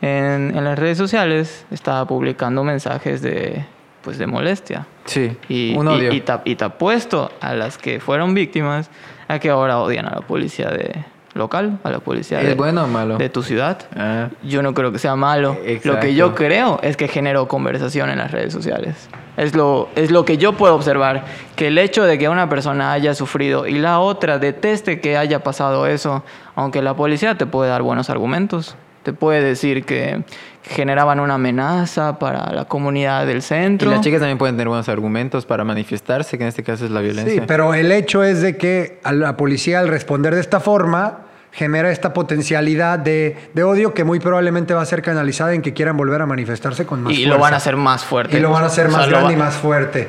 en, 0.00 0.56
en 0.56 0.64
las 0.64 0.78
redes 0.78 0.96
sociales 0.98 1.66
estaba 1.70 2.06
publicando 2.06 2.62
mensajes 2.64 3.20
de, 3.22 3.64
pues, 4.02 4.18
de 4.18 4.26
molestia. 4.26 4.86
Sí, 5.06 5.36
Y, 5.48 5.74
un 5.76 5.86
y- 5.86 5.90
odio. 5.90 6.12
y 6.12 6.20
te, 6.20 6.32
y 6.44 6.54
te 6.56 6.64
apuesto 6.64 7.30
a 7.40 7.54
las 7.54 7.78
que 7.78 8.00
fueron 8.00 8.32
víctimas 8.34 8.90
a 9.28 9.38
que 9.38 9.50
ahora 9.50 9.78
odian 9.78 10.06
a 10.06 10.14
la 10.16 10.20
policía 10.20 10.70
de 10.70 11.04
local, 11.34 11.78
a 11.82 11.90
la 11.90 11.98
policía 11.98 12.40
¿Es 12.40 12.48
de, 12.48 12.54
bueno 12.54 12.84
o 12.84 12.86
malo? 12.86 13.18
de 13.18 13.28
tu 13.28 13.42
ciudad. 13.42 13.78
Ah, 13.96 14.28
Yo 14.42 14.62
no 14.62 14.72
creo 14.72 14.92
que 14.92 14.98
sea 14.98 15.16
malo. 15.16 15.56
Exacto. 15.64 15.88
Lo 15.92 16.00
que 16.00 16.14
yo 16.14 16.34
creo 16.34 16.78
es 16.82 16.96
que 16.96 17.08
generó 17.08 17.48
conversación 17.48 18.08
en 18.10 18.18
las 18.18 18.30
redes 18.30 18.52
sociales. 18.52 19.08
Es 19.36 19.54
lo, 19.54 19.88
es 19.96 20.10
lo 20.12 20.24
que 20.24 20.38
yo 20.38 20.52
puedo 20.52 20.74
observar. 20.74 21.24
Que 21.56 21.66
el 21.68 21.78
hecho 21.78 22.04
de 22.04 22.18
que 22.18 22.28
una 22.28 22.48
persona 22.48 22.92
haya 22.92 23.14
sufrido 23.14 23.66
y 23.66 23.78
la 23.78 23.98
otra 23.98 24.38
deteste 24.38 25.00
que 25.00 25.16
haya 25.16 25.42
pasado 25.42 25.86
eso, 25.86 26.24
aunque 26.54 26.82
la 26.82 26.94
policía 26.94 27.36
te 27.36 27.46
puede 27.46 27.68
dar 27.70 27.82
buenos 27.82 28.10
argumentos. 28.10 28.76
Te 29.02 29.12
puede 29.12 29.42
decir 29.42 29.84
que 29.84 30.22
generaban 30.64 31.20
una 31.20 31.34
amenaza 31.34 32.18
para 32.18 32.52
la 32.52 32.64
comunidad 32.64 33.26
del 33.26 33.38
y 33.38 33.42
centro. 33.42 33.90
las 33.90 34.00
chicas 34.00 34.20
también 34.20 34.38
pueden 34.38 34.56
tener 34.56 34.68
buenos 34.68 34.88
argumentos 34.88 35.44
para 35.44 35.64
manifestarse, 35.64 36.38
que 36.38 36.44
en 36.44 36.48
este 36.48 36.62
caso 36.62 36.84
es 36.84 36.90
la 36.90 37.00
violencia. 37.00 37.34
Sí, 37.34 37.46
pero 37.46 37.74
el 37.74 37.92
hecho 37.92 38.22
es 38.22 38.40
de 38.40 38.56
que 38.56 38.98
a 39.04 39.12
la 39.12 39.36
policía 39.36 39.80
al 39.80 39.88
responder 39.88 40.34
de 40.34 40.40
esta 40.40 40.60
forma 40.60 41.18
genera 41.52 41.90
esta 41.90 42.12
potencialidad 42.12 42.98
de, 42.98 43.36
de 43.52 43.62
odio 43.62 43.94
que 43.94 44.02
muy 44.02 44.18
probablemente 44.18 44.74
va 44.74 44.82
a 44.82 44.86
ser 44.86 45.02
canalizada 45.02 45.54
en 45.54 45.62
que 45.62 45.72
quieran 45.72 45.96
volver 45.96 46.20
a 46.20 46.26
manifestarse 46.26 46.84
con 46.84 47.02
más 47.02 47.12
y 47.12 47.16
fuerza. 47.16 47.34
lo 47.34 47.40
van 47.40 47.54
a 47.54 47.56
hacer 47.58 47.76
más 47.76 48.04
fuerte. 48.04 48.36
Y 48.36 48.40
lo 48.40 48.50
van 48.50 48.64
a 48.64 48.66
hacer 48.66 48.86
O 48.86 48.90
sea, 48.90 48.98
más 48.98 49.08
grande 49.08 49.34
y 49.34 49.36
más 49.36 49.54
fuerte. 49.54 50.08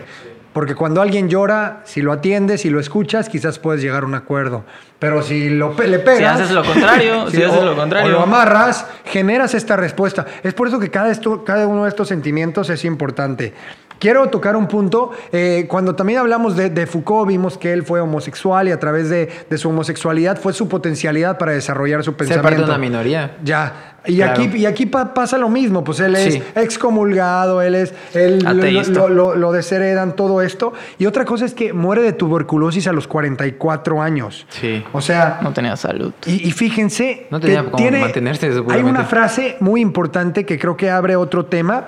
Porque 0.55 0.73
cuando 0.73 1.01
alguien 1.01 1.27
llora, 1.27 1.81
si 1.83 2.01
lo 2.01 2.13
atiendes, 2.13 2.61
si 2.61 2.69
lo 2.69 2.79
escuchas, 2.79 3.27
quizás 3.27 3.59
puedes 3.59 3.81
llegar 3.83 4.03
a 4.03 4.05
un 4.07 4.15
acuerdo. 4.15 4.63
Pero 4.99 5.21
si 5.21 5.49
lo 5.49 5.75
pe- 5.75 5.87
le 5.89 5.99
pegas... 5.99 6.37
Si 6.37 6.43
haces 6.43 6.51
lo 6.55 6.63
contrario, 6.63 7.29
si 7.29 7.43
haces 7.43 7.59
o- 7.61 7.65
lo 7.65 7.75
contrario. 7.75 8.07
O 8.07 8.11
lo 8.11 8.21
amarras, 8.21 8.87
generas 9.03 9.53
esta 9.53 9.75
respuesta. 9.75 10.25
Es 10.43 10.53
por 10.53 10.69
eso 10.69 10.79
que 10.79 10.89
cada, 10.89 11.11
esto, 11.11 11.43
cada 11.43 11.67
uno 11.67 11.83
de 11.83 11.89
estos 11.89 12.07
sentimientos 12.07 12.69
es 12.69 12.85
importante. 12.85 13.53
Quiero 13.99 14.27
tocar 14.29 14.55
un 14.55 14.67
punto. 14.69 15.11
eh, 15.33 15.65
cuando 15.69 15.93
también 15.95 16.19
hablamos 16.19 16.55
de, 16.55 16.69
de 16.69 16.87
Foucault, 16.87 17.27
vimos 17.27 17.57
que 17.57 17.73
él 17.73 17.83
fue 17.83 17.99
homosexual 17.99 18.69
y 18.69 18.71
a 18.71 18.79
través 18.79 19.09
de, 19.09 19.29
de 19.49 19.57
su 19.57 19.69
homosexualidad 19.69 20.37
fue 20.39 20.53
su 20.53 20.69
potencialidad 20.69 21.37
para 21.37 21.51
desarrollar 21.51 22.01
su 22.03 22.11
Ser 22.11 22.17
pensamiento. 22.17 22.43
parte 22.43 22.57
de 22.61 22.63
una 22.63 22.77
minoría. 22.77 23.35
Ya. 23.43 23.94
Y 24.07 24.17
Claro. 24.17 24.43
aquí, 24.43 24.57
y 24.57 24.65
aquí 24.65 24.85
pa- 24.85 25.13
pasa 25.13 25.37
lo 25.37 25.49
mismo, 25.49 25.83
pues 25.83 25.99
él 25.99 26.15
es 26.15 26.33
Sí. 26.35 26.43
excomulgado, 26.55 27.61
él 27.61 27.75
es, 27.75 27.93
él 28.13 28.39
lo- 28.43 29.51
desheredan, 29.51 30.15
todo 30.15 30.41
esto. 30.41 30.73
Y 30.97 31.05
otra 31.05 31.25
cosa 31.25 31.45
es 31.45 31.53
que 31.53 31.73
muere 31.73 32.01
de 32.01 32.13
tuberculosis 32.13 32.87
a 32.87 32.91
los 32.93 33.07
44 33.07 34.01
años. 34.01 34.45
Sí. 34.49 34.83
O 34.93 35.01
sea, 35.01 35.39
No 35.41 35.53
tenía 35.53 35.75
salud. 35.75 36.13
y, 36.25 36.47
y 36.47 36.51
fíjense, 36.51 37.27
No 37.31 37.39
tenía 37.39 37.63
cómo 37.63 37.75
tiene, 37.77 37.99
mantenerse, 37.99 38.51
hay 38.69 38.81
una 38.83 39.03
frase 39.05 39.57
muy 39.59 39.81
importante 39.81 40.45
que 40.45 40.59
creo 40.59 40.77
que 40.77 40.89
abre 40.89 41.15
otro 41.15 41.45
tema, 41.45 41.85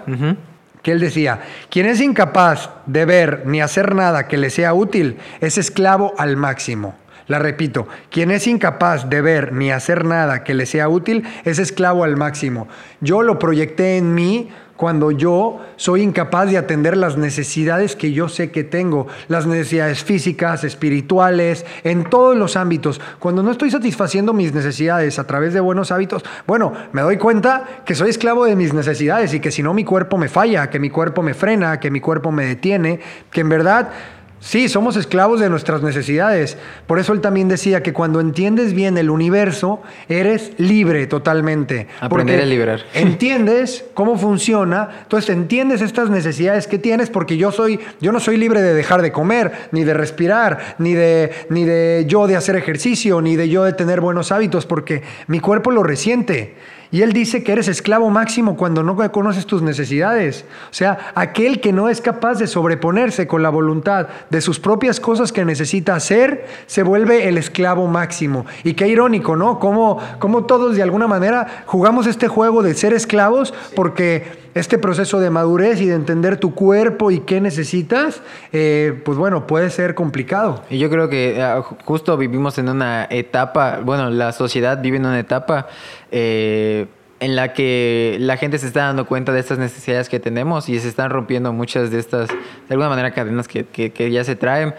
que 0.82 0.92
él 0.92 1.00
decía, 1.00 1.40
quien 1.70 1.86
es 1.86 2.00
incapaz 2.02 2.70
de 2.86 3.06
ver 3.06 3.44
ni 3.46 3.62
hacer 3.62 3.94
nada 3.94 4.28
que 4.28 4.38
le 4.38 4.50
sea 4.50 4.74
útil 4.74 5.18
es 5.42 5.58
esclavo 5.58 6.14
al 6.18 6.38
máximo. 6.38 6.96
La 7.28 7.40
repito, 7.40 7.88
quien 8.10 8.32
es 8.32 8.48
incapaz 8.48 9.10
de 9.10 9.22
ver 9.22 9.52
ni 9.52 9.72
hacer 9.72 10.06
nada 10.06 10.44
que 10.44 10.54
le 10.54 10.66
sea 10.66 10.88
útil 10.88 11.24
es 11.44 11.60
esclavo 11.60 12.04
al 12.04 12.16
máximo. 12.16 12.68
Yo 13.02 13.22
lo 13.22 13.38
proyecté 13.38 13.98
en 13.98 14.13
mí 14.13 14.50
cuando 14.78 15.12
yo 15.12 15.60
soy 15.76 16.04
incapaz 16.04 16.50
de 16.50 16.58
atender 16.58 16.96
las 16.96 17.18
necesidades 17.18 17.96
que 17.96 18.13
yo 18.13 18.30
sé 18.30 18.52
que 18.52 18.63
tengo, 18.63 19.08
las 19.28 19.46
necesidades 19.48 20.04
físicas, 20.04 20.63
espirituales, 20.63 21.66
en 21.84 22.04
todos 22.04 22.38
los 22.38 22.56
ámbitos. 22.56 23.02
Cuando 23.20 23.44
no 23.44 23.52
estoy 23.52 23.72
satisfaciendo 23.72 24.34
mis 24.34 24.54
necesidades 24.54 25.20
a 25.20 25.26
través 25.26 25.54
de 25.54 25.60
buenos 25.60 25.92
hábitos, 25.92 26.24
bueno, 26.46 26.74
me 26.94 27.02
doy 27.02 27.18
cuenta 27.18 27.82
que 27.86 27.96
soy 27.96 28.12
esclavo 28.12 28.46
de 28.46 28.56
mis 28.56 28.74
necesidades 28.74 29.34
y 29.34 29.40
que 29.40 29.52
si 29.52 29.63
no 29.63 29.74
mi 29.74 29.84
cuerpo 29.84 30.18
me 30.18 30.30
falla, 30.30 30.70
que 30.70 30.80
mi 30.80 30.92
cuerpo 30.92 31.24
me 31.24 31.34
frena, 31.34 31.80
que 31.80 31.92
mi 31.92 32.00
cuerpo 32.00 32.32
me 32.32 32.46
detiene, 32.46 33.02
que 33.32 33.42
en 33.42 33.50
verdad... 33.50 33.90
Sí, 34.48 34.70
somos 34.70 34.96
esclavos 34.96 35.42
de 35.42 35.50
nuestras 35.50 35.82
necesidades. 35.82 36.58
Por 36.88 37.00
eso 37.00 37.12
él 37.12 37.20
también 37.20 37.50
decía 37.50 37.84
que 37.84 37.92
cuando 37.92 38.22
entiendes 38.22 38.74
bien 38.74 38.98
el 38.98 39.10
universo, 39.10 39.82
eres 40.08 40.54
libre 40.58 41.06
totalmente. 41.06 41.88
Aprender 42.00 42.40
a 42.40 42.46
liberar. 42.46 42.80
Entiendes 42.94 43.84
cómo 43.94 44.18
funciona, 44.18 44.88
entonces 45.02 45.32
entiendes 45.32 45.82
estas 45.82 46.10
necesidades 46.10 46.66
que 46.66 46.80
tienes 46.80 47.10
porque 47.10 47.36
yo 47.36 47.52
soy 47.52 47.82
yo 48.00 48.14
no 48.14 48.22
soy 48.22 48.38
libre 48.38 48.62
de 48.62 48.74
dejar 48.74 49.02
de 49.02 49.12
comer, 49.12 49.52
ni 49.74 49.84
de 49.84 49.94
respirar, 49.94 50.76
ni 50.78 50.94
de 50.94 51.30
ni 51.50 51.66
de 51.66 52.06
yo 52.08 52.26
de 52.26 52.38
hacer 52.38 52.56
ejercicio, 52.56 53.22
ni 53.22 53.36
de 53.36 53.50
yo 53.50 53.66
de 53.66 53.74
tener 53.74 54.00
buenos 54.00 54.32
hábitos 54.32 54.66
porque 54.66 55.04
mi 55.28 55.42
cuerpo 55.42 55.72
lo 55.72 55.84
resiente. 55.84 56.56
Y 56.91 57.02
él 57.02 57.12
dice 57.12 57.43
que 57.43 57.52
eres 57.52 57.67
esclavo 57.67 58.10
máximo 58.10 58.56
cuando 58.56 58.84
no 58.84 58.95
conoces 59.12 59.45
tus 59.45 59.62
necesidades. 59.62 60.45
O 60.71 60.73
sea, 60.73 61.12
aquel 61.15 61.60
que 61.60 61.73
no 61.73 61.89
es 61.89 62.02
capaz 62.02 62.36
de 62.36 62.47
sobreponerse 62.47 63.28
con 63.28 63.43
la 63.43 63.50
voluntad 63.50 64.08
de 64.30 64.41
sus 64.41 64.60
propias 64.60 65.00
cosas 65.00 65.32
que 65.32 65.43
necesita 65.43 65.95
hacer, 65.95 66.45
se 66.65 66.84
vuelve 66.84 67.28
el 67.28 67.38
esclavo 67.38 67.88
máximo. 67.88 68.45
Y 68.63 68.73
qué 68.73 68.88
irónico, 68.88 69.36
¿no? 69.36 69.60
Cómo, 69.60 70.00
cómo 70.19 70.45
todos 70.45 70.76
de 70.76 70.84
alguna 70.84 71.08
manera 71.08 71.63
jugamos 71.65 72.08
este 72.08 72.28
juego 72.28 72.63
de 72.63 72.73
ser 72.73 72.93
esclavos 72.93 73.54
porque 73.76 74.47
este 74.54 74.78
proceso 74.78 75.20
de 75.20 75.30
madurez 75.30 75.82
y 75.82 75.86
de 75.88 75.96
entender 75.96 76.38
tu 76.38 76.54
cuerpo 76.56 77.12
y 77.12 77.20
qué 77.20 77.42
necesitas, 77.42 78.22
eh, 78.54 79.00
pues 79.06 79.18
bueno, 79.18 79.48
puede 79.48 79.70
ser 79.70 79.96
complicado. 79.96 80.64
Y 80.70 80.78
yo 80.80 80.90
creo 80.90 81.10
que 81.10 81.42
ah, 81.42 81.62
ju- 81.62 81.78
justo 81.86 82.18
vivimos 82.18 82.58
en 82.58 82.70
una 82.70 83.06
etapa, 83.10 83.80
bueno, 83.84 84.10
la 84.10 84.32
sociedad 84.32 84.82
vive 84.82 84.98
en 84.98 85.06
una 85.06 85.20
etapa 85.20 85.68
eh, 86.12 86.88
en 87.20 87.36
la 87.36 87.54
que 87.54 88.18
la 88.20 88.38
gente 88.38 88.60
se 88.60 88.68
está 88.68 88.82
dando 88.86 89.08
cuenta 89.08 89.32
de 89.32 89.40
estas 89.40 89.58
necesidades 89.58 90.08
que 90.10 90.20
tenemos 90.20 90.70
y 90.70 90.80
se 90.80 90.88
están 90.88 91.10
rompiendo 91.10 91.52
muchas 91.52 91.90
de 91.90 92.00
estas, 92.00 92.28
de 92.30 92.36
alguna 92.70 92.90
manera, 92.90 93.12
cadenas 93.12 93.48
que- 93.48 93.66
que 93.66 94.12
ya 94.12 94.24
se 94.24 94.36
traen. 94.36 94.76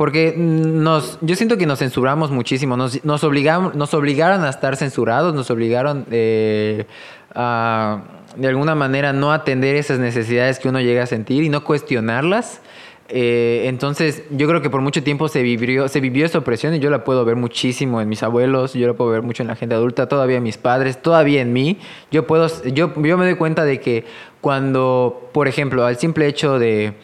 Porque 0.00 0.32
nos, 0.34 1.18
yo 1.20 1.36
siento 1.36 1.58
que 1.58 1.66
nos 1.66 1.80
censuramos 1.80 2.30
muchísimo, 2.30 2.74
nos, 2.74 3.04
nos, 3.04 3.22
obligamos, 3.22 3.74
nos 3.74 3.92
obligaron 3.92 4.44
a 4.44 4.48
estar 4.48 4.74
censurados, 4.76 5.34
nos 5.34 5.50
obligaron 5.50 6.06
eh, 6.10 6.86
a, 7.34 8.02
de 8.34 8.48
alguna 8.48 8.74
manera, 8.74 9.12
no 9.12 9.30
atender 9.30 9.76
esas 9.76 9.98
necesidades 9.98 10.58
que 10.58 10.70
uno 10.70 10.80
llega 10.80 11.02
a 11.02 11.06
sentir 11.06 11.44
y 11.44 11.50
no 11.50 11.64
cuestionarlas. 11.64 12.62
Eh, 13.10 13.64
entonces, 13.66 14.22
yo 14.30 14.48
creo 14.48 14.62
que 14.62 14.70
por 14.70 14.80
mucho 14.80 15.02
tiempo 15.02 15.28
se 15.28 15.42
vivió, 15.42 15.86
se 15.86 16.00
vivió 16.00 16.24
esa 16.24 16.38
opresión 16.38 16.74
y 16.74 16.78
yo 16.78 16.88
la 16.88 17.04
puedo 17.04 17.22
ver 17.26 17.36
muchísimo 17.36 18.00
en 18.00 18.08
mis 18.08 18.22
abuelos, 18.22 18.72
yo 18.72 18.86
la 18.86 18.94
puedo 18.94 19.10
ver 19.10 19.20
mucho 19.20 19.42
en 19.42 19.48
la 19.48 19.54
gente 19.54 19.74
adulta, 19.74 20.08
todavía 20.08 20.38
en 20.38 20.44
mis 20.44 20.56
padres, 20.56 21.02
todavía 21.02 21.42
en 21.42 21.52
mí. 21.52 21.78
Yo, 22.10 22.26
puedo, 22.26 22.46
yo, 22.64 22.94
yo 23.02 23.18
me 23.18 23.26
doy 23.26 23.34
cuenta 23.34 23.66
de 23.66 23.80
que 23.80 24.06
cuando, 24.40 25.28
por 25.34 25.46
ejemplo, 25.46 25.84
al 25.84 25.98
simple 25.98 26.26
hecho 26.26 26.58
de... 26.58 26.94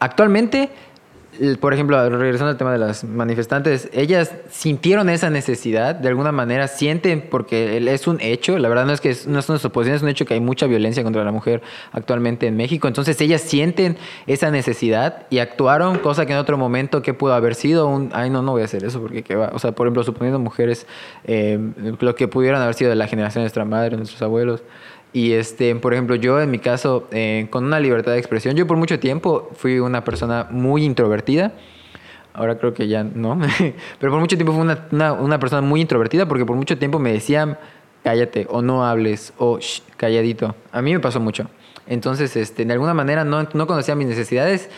Actualmente, 0.00 0.70
por 1.60 1.74
ejemplo, 1.74 2.08
regresando 2.08 2.50
al 2.50 2.56
tema 2.56 2.72
de 2.72 2.78
las 2.78 3.04
manifestantes, 3.04 3.88
ellas 3.92 4.34
sintieron 4.50 5.08
esa 5.08 5.30
necesidad, 5.30 5.94
de 5.94 6.08
alguna 6.08 6.32
manera 6.32 6.68
sienten, 6.68 7.22
porque 7.28 7.76
es 7.92 8.06
un 8.06 8.20
hecho, 8.20 8.58
la 8.58 8.68
verdad 8.68 8.86
no 8.86 8.92
es 8.92 9.00
que 9.00 9.10
es, 9.10 9.26
no 9.26 9.38
es 9.38 9.48
una 9.48 9.58
suposición, 9.58 9.96
es 9.96 10.02
un 10.02 10.08
hecho 10.08 10.24
que 10.24 10.34
hay 10.34 10.40
mucha 10.40 10.66
violencia 10.66 11.02
contra 11.02 11.24
la 11.24 11.32
mujer 11.32 11.62
actualmente 11.92 12.46
en 12.46 12.56
México, 12.56 12.88
entonces 12.88 13.20
ellas 13.20 13.40
sienten 13.40 13.96
esa 14.26 14.50
necesidad 14.50 15.26
y 15.30 15.38
actuaron, 15.38 15.98
cosa 15.98 16.26
que 16.26 16.32
en 16.32 16.38
otro 16.38 16.58
momento, 16.58 17.02
que 17.02 17.14
pudo 17.14 17.34
haber 17.34 17.54
sido? 17.54 17.86
Un, 17.86 18.10
ay, 18.12 18.30
no, 18.30 18.42
no 18.42 18.52
voy 18.52 18.62
a 18.62 18.64
hacer 18.64 18.84
eso, 18.84 19.00
porque 19.00 19.22
qué 19.22 19.36
va, 19.36 19.50
o 19.52 19.58
sea, 19.58 19.72
por 19.72 19.86
ejemplo, 19.86 20.02
suponiendo 20.02 20.38
mujeres, 20.38 20.86
eh, 21.24 21.58
lo 22.00 22.14
que 22.14 22.28
pudieran 22.28 22.62
haber 22.62 22.74
sido 22.74 22.90
de 22.90 22.96
la 22.96 23.06
generación 23.06 23.42
de 23.42 23.44
nuestra 23.44 23.64
madre, 23.64 23.96
nuestros 23.96 24.20
abuelos, 24.22 24.62
y 25.12 25.32
este, 25.32 25.74
por 25.76 25.92
ejemplo, 25.94 26.14
yo 26.16 26.40
en 26.40 26.50
mi 26.50 26.58
caso, 26.58 27.08
eh, 27.12 27.46
con 27.50 27.64
una 27.64 27.80
libertad 27.80 28.12
de 28.12 28.18
expresión, 28.18 28.56
yo 28.56 28.66
por 28.66 28.76
mucho 28.76 28.98
tiempo 28.98 29.50
fui 29.56 29.78
una 29.78 30.04
persona 30.04 30.46
muy 30.50 30.84
introvertida. 30.84 31.52
Ahora 32.34 32.58
creo 32.58 32.72
que 32.74 32.86
ya 32.88 33.02
no. 33.04 33.38
Pero 33.98 34.12
por 34.12 34.20
mucho 34.20 34.36
tiempo 34.36 34.52
fui 34.52 34.62
una, 34.62 34.86
una, 34.92 35.12
una 35.12 35.38
persona 35.40 35.62
muy 35.62 35.80
introvertida 35.80 36.26
porque 36.28 36.44
por 36.46 36.56
mucho 36.56 36.78
tiempo 36.78 36.98
me 36.98 37.12
decían, 37.12 37.58
cállate, 38.04 38.46
o 38.50 38.62
no 38.62 38.84
hables, 38.86 39.32
o 39.38 39.58
"Shh, 39.58 39.80
calladito. 39.96 40.54
A 40.72 40.82
mí 40.82 40.92
me 40.92 41.00
pasó 41.00 41.18
mucho. 41.20 41.48
Entonces, 41.86 42.36
este, 42.36 42.64
de 42.64 42.72
alguna 42.72 42.94
manera 42.94 43.24
no, 43.24 43.48
no 43.54 43.66
conocía 43.66 43.94
mis 43.94 44.06
necesidades 44.08 44.68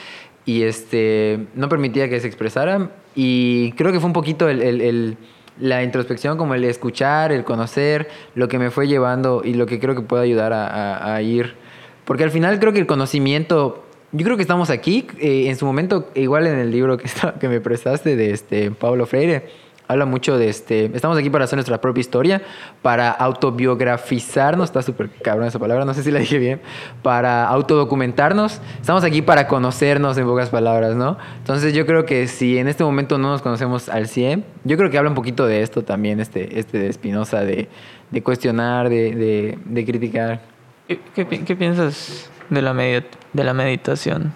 y 0.47 0.63
este, 0.63 1.47
no 1.55 1.69
permitía 1.69 2.09
que 2.09 2.19
se 2.21 2.29
expresaran. 2.29 2.91
Y 3.17 3.73
creo 3.73 3.93
que 3.93 3.99
fue 4.01 4.07
un 4.07 4.13
poquito 4.15 4.49
el, 4.49 4.63
el- 4.63 4.81
el- 4.81 5.17
la 5.61 5.83
introspección, 5.83 6.39
como 6.39 6.55
el 6.55 6.65
escuchar, 6.65 7.33
el 7.33 7.45
conocer, 7.45 8.09
lo 8.35 8.49
que 8.49 8.59
me 8.59 8.71
fue 8.71 8.89
llevando 8.89 9.43
y 9.45 9.55
lo 9.55 9.67
que 9.67 9.79
creo 9.79 9.95
que 9.95 10.03
puede 10.03 10.25
ayudar 10.25 10.53
a, 10.53 11.21
ir. 11.23 11.55
Porque 12.05 12.25
al 12.25 12.31
final 12.31 12.59
creo 12.59 12.73
que 12.73 12.79
el 12.81 12.87
conocimiento, 12.87 13.85
yo 14.13 14.25
creo 14.25 14.37
que 14.37 14.43
estamos 14.43 14.71
aquí, 14.71 15.07
eh, 15.19 15.45
en 15.49 15.57
su 15.57 15.67
momento, 15.67 16.09
igual 16.15 16.47
en 16.47 16.59
el 16.59 16.71
libro 16.71 16.97
que, 16.97 17.07
está- 17.07 17.35
que 17.39 17.49
me 17.49 17.61
prestaste 17.61 18.17
de 18.17 18.31
este 18.33 18.71
Pablo 18.71 19.07
Freire, 19.07 19.49
habla 19.91 20.07
mucho 20.07 20.39
de 20.39 20.49
este, 20.49 20.85
estamos 20.95 21.19
aquí 21.19 21.31
para 21.31 21.45
hacer 21.45 21.57
nuestra 21.57 21.81
propia 21.81 22.01
historia, 22.01 22.43
para 22.81 23.11
autobiografizarnos, 23.11 24.69
está 24.69 24.83
súper 24.83 25.11
cabrón 25.11 25.49
esa 25.49 25.59
palabra, 25.59 25.85
no 25.85 25.95
sé 25.95 26.05
si 26.05 26.13
la 26.13 26.21
dije 26.21 26.39
bien, 26.39 26.61
para 27.03 27.49
autodocumentarnos, 27.49 28.61
estamos 28.81 29.03
aquí 29.03 29.21
para 29.21 29.49
conocernos 29.49 30.17
en 30.17 30.27
pocas 30.27 30.51
palabras, 30.51 30.95
¿no? 30.95 31.19
Entonces 31.39 31.75
yo 31.75 31.87
creo 31.87 32.07
que 32.07 32.29
si 32.29 32.59
en 32.59 32.69
este 32.69 32.85
momento 32.85 33.19
no 33.19 33.31
nos 33.31 33.43
conocemos 33.43 33.89
al 33.89 34.07
100, 34.07 34.45
yo 34.63 34.77
creo 34.77 34.91
que 34.91 34.99
habla 34.99 35.11
un 35.11 35.17
poquito 35.17 35.47
de 35.47 35.63
esto 35.63 35.83
también, 35.83 36.21
este, 36.21 36.61
este 36.61 36.79
de 36.79 36.93
Spinoza, 36.93 37.41
de, 37.41 37.69
de 38.13 38.23
cuestionar, 38.23 38.89
de, 38.89 39.15
de, 39.17 39.59
de 39.65 39.85
criticar. 39.85 40.41
¿Qué, 40.87 41.01
qué 41.15 41.27
qué 41.27 41.57
piensas 41.57 42.31
de 42.49 42.63
la, 42.63 42.75
de 42.75 43.45
la 43.45 43.55
meditación 43.55 44.33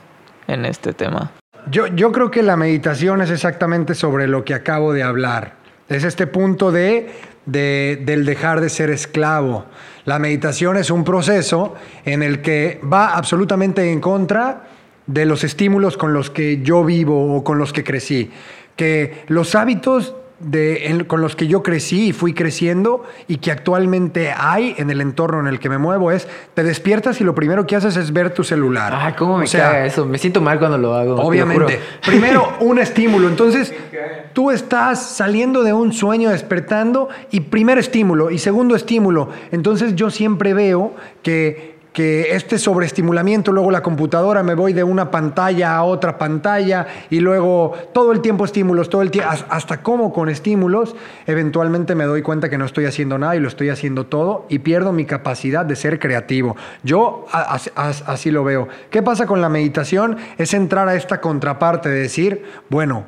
en 0.48 0.64
este 0.64 0.92
tema? 0.92 1.30
Yo, 1.70 1.86
yo 1.88 2.12
creo 2.12 2.30
que 2.30 2.42
la 2.42 2.56
meditación 2.56 3.22
es 3.22 3.30
exactamente 3.30 3.94
sobre 3.94 4.26
lo 4.26 4.44
que 4.44 4.54
acabo 4.54 4.92
de 4.92 5.02
hablar. 5.02 5.54
Es 5.88 6.04
este 6.04 6.26
punto 6.26 6.72
de, 6.72 7.10
de- 7.46 8.02
del 8.04 8.24
dejar 8.24 8.60
de 8.60 8.68
ser 8.68 8.90
esclavo. 8.90 9.64
La 10.04 10.18
meditación 10.18 10.76
es 10.76 10.90
un 10.90 11.04
proceso 11.04 11.74
en 12.04 12.22
el 12.22 12.42
que 12.42 12.80
va 12.90 13.14
absolutamente 13.14 13.90
en 13.90 14.00
contra 14.00 14.64
de 15.06 15.24
los 15.26 15.44
estímulos 15.44 15.96
con 15.96 16.12
los 16.14 16.30
que 16.30 16.62
yo 16.62 16.84
vivo 16.84 17.34
o 17.36 17.44
con 17.44 17.58
los 17.58 17.72
que 17.72 17.84
crecí. 17.84 18.30
Que 18.76 19.22
los 19.28 19.54
hábitos 19.54 20.14
de, 20.40 20.88
en- 20.88 21.04
con 21.04 21.20
los 21.20 21.36
que 21.36 21.46
yo 21.46 21.62
crecí 21.62 22.08
y 22.08 22.12
fui 22.12 22.34
creciendo 22.34 23.04
y 23.28 23.36
que 23.36 23.50
actualmente 23.52 24.32
hay 24.36 24.74
en 24.78 24.90
el 24.90 25.00
entorno 25.00 25.40
en 25.40 25.46
el 25.46 25.58
que 25.60 25.68
me 25.68 25.78
muevo 25.78 26.10
es, 26.10 26.26
te 26.54 26.62
despiertas 26.64 27.20
y 27.20 27.24
lo 27.24 27.34
primero 27.34 27.66
que 27.66 27.76
haces 27.76 27.96
es 27.96 28.12
ver 28.12 28.34
tu 28.34 28.44
celular. 28.44 28.92
Ay, 28.96 29.14
cómo 29.14 29.38
me 29.38 29.44
O 29.44 29.46
sea, 29.46 29.66
caga 29.70 29.86
eso, 29.86 30.04
me 30.04 30.18
siento 30.18 30.40
mal 30.40 30.58
cuando 30.58 30.76
lo 30.76 30.94
hago. 30.94 31.16
lo 31.16 31.22
Obviamente. 31.22 31.78
Primero, 32.04 32.54
un 32.60 32.78
estímulo. 32.78 33.28
Entonces, 33.28 33.72
tú 34.32 34.50
estás 34.50 35.00
saliendo 35.02 35.62
de 35.62 35.72
un 35.72 35.92
sueño, 35.92 36.30
despertando, 36.30 37.08
y 37.30 37.40
primer 37.40 37.78
estímulo, 37.78 38.30
y 38.30 38.38
segundo 38.38 38.74
estímulo. 38.74 39.28
Entonces, 39.52 39.94
yo 39.94 40.10
siempre 40.10 40.52
veo 40.52 40.94
que, 41.22 41.73
que 41.94 42.34
este 42.34 42.58
sobreestimulamiento, 42.58 43.52
luego 43.52 43.70
la 43.70 43.80
computadora, 43.80 44.42
me 44.42 44.54
voy 44.54 44.72
de 44.72 44.82
una 44.82 45.12
pantalla 45.12 45.76
a 45.76 45.84
otra 45.84 46.18
pantalla, 46.18 46.86
y 47.08 47.20
luego 47.20 47.72
todo 47.94 48.10
el 48.10 48.20
tiempo 48.20 48.44
estímulos, 48.44 48.90
todo 48.90 49.00
el 49.00 49.12
tiempo, 49.12 49.30
hasta 49.48 49.80
como 49.80 50.12
con 50.12 50.28
estímulos, 50.28 50.96
eventualmente 51.24 51.94
me 51.94 52.02
doy 52.04 52.20
cuenta 52.20 52.50
que 52.50 52.58
no 52.58 52.64
estoy 52.64 52.86
haciendo 52.86 53.16
nada 53.16 53.36
y 53.36 53.40
lo 53.40 53.46
estoy 53.46 53.68
haciendo 53.68 54.06
todo, 54.06 54.44
y 54.48 54.58
pierdo 54.58 54.92
mi 54.92 55.04
capacidad 55.04 55.64
de 55.64 55.76
ser 55.76 56.00
creativo. 56.00 56.56
Yo 56.82 57.26
así 57.76 58.32
lo 58.32 58.42
veo. 58.42 58.66
¿Qué 58.90 59.00
pasa 59.00 59.26
con 59.26 59.40
la 59.40 59.48
meditación? 59.48 60.16
Es 60.36 60.52
entrar 60.52 60.88
a 60.88 60.96
esta 60.96 61.20
contraparte 61.20 61.88
de 61.90 62.00
decir, 62.00 62.44
bueno, 62.70 63.04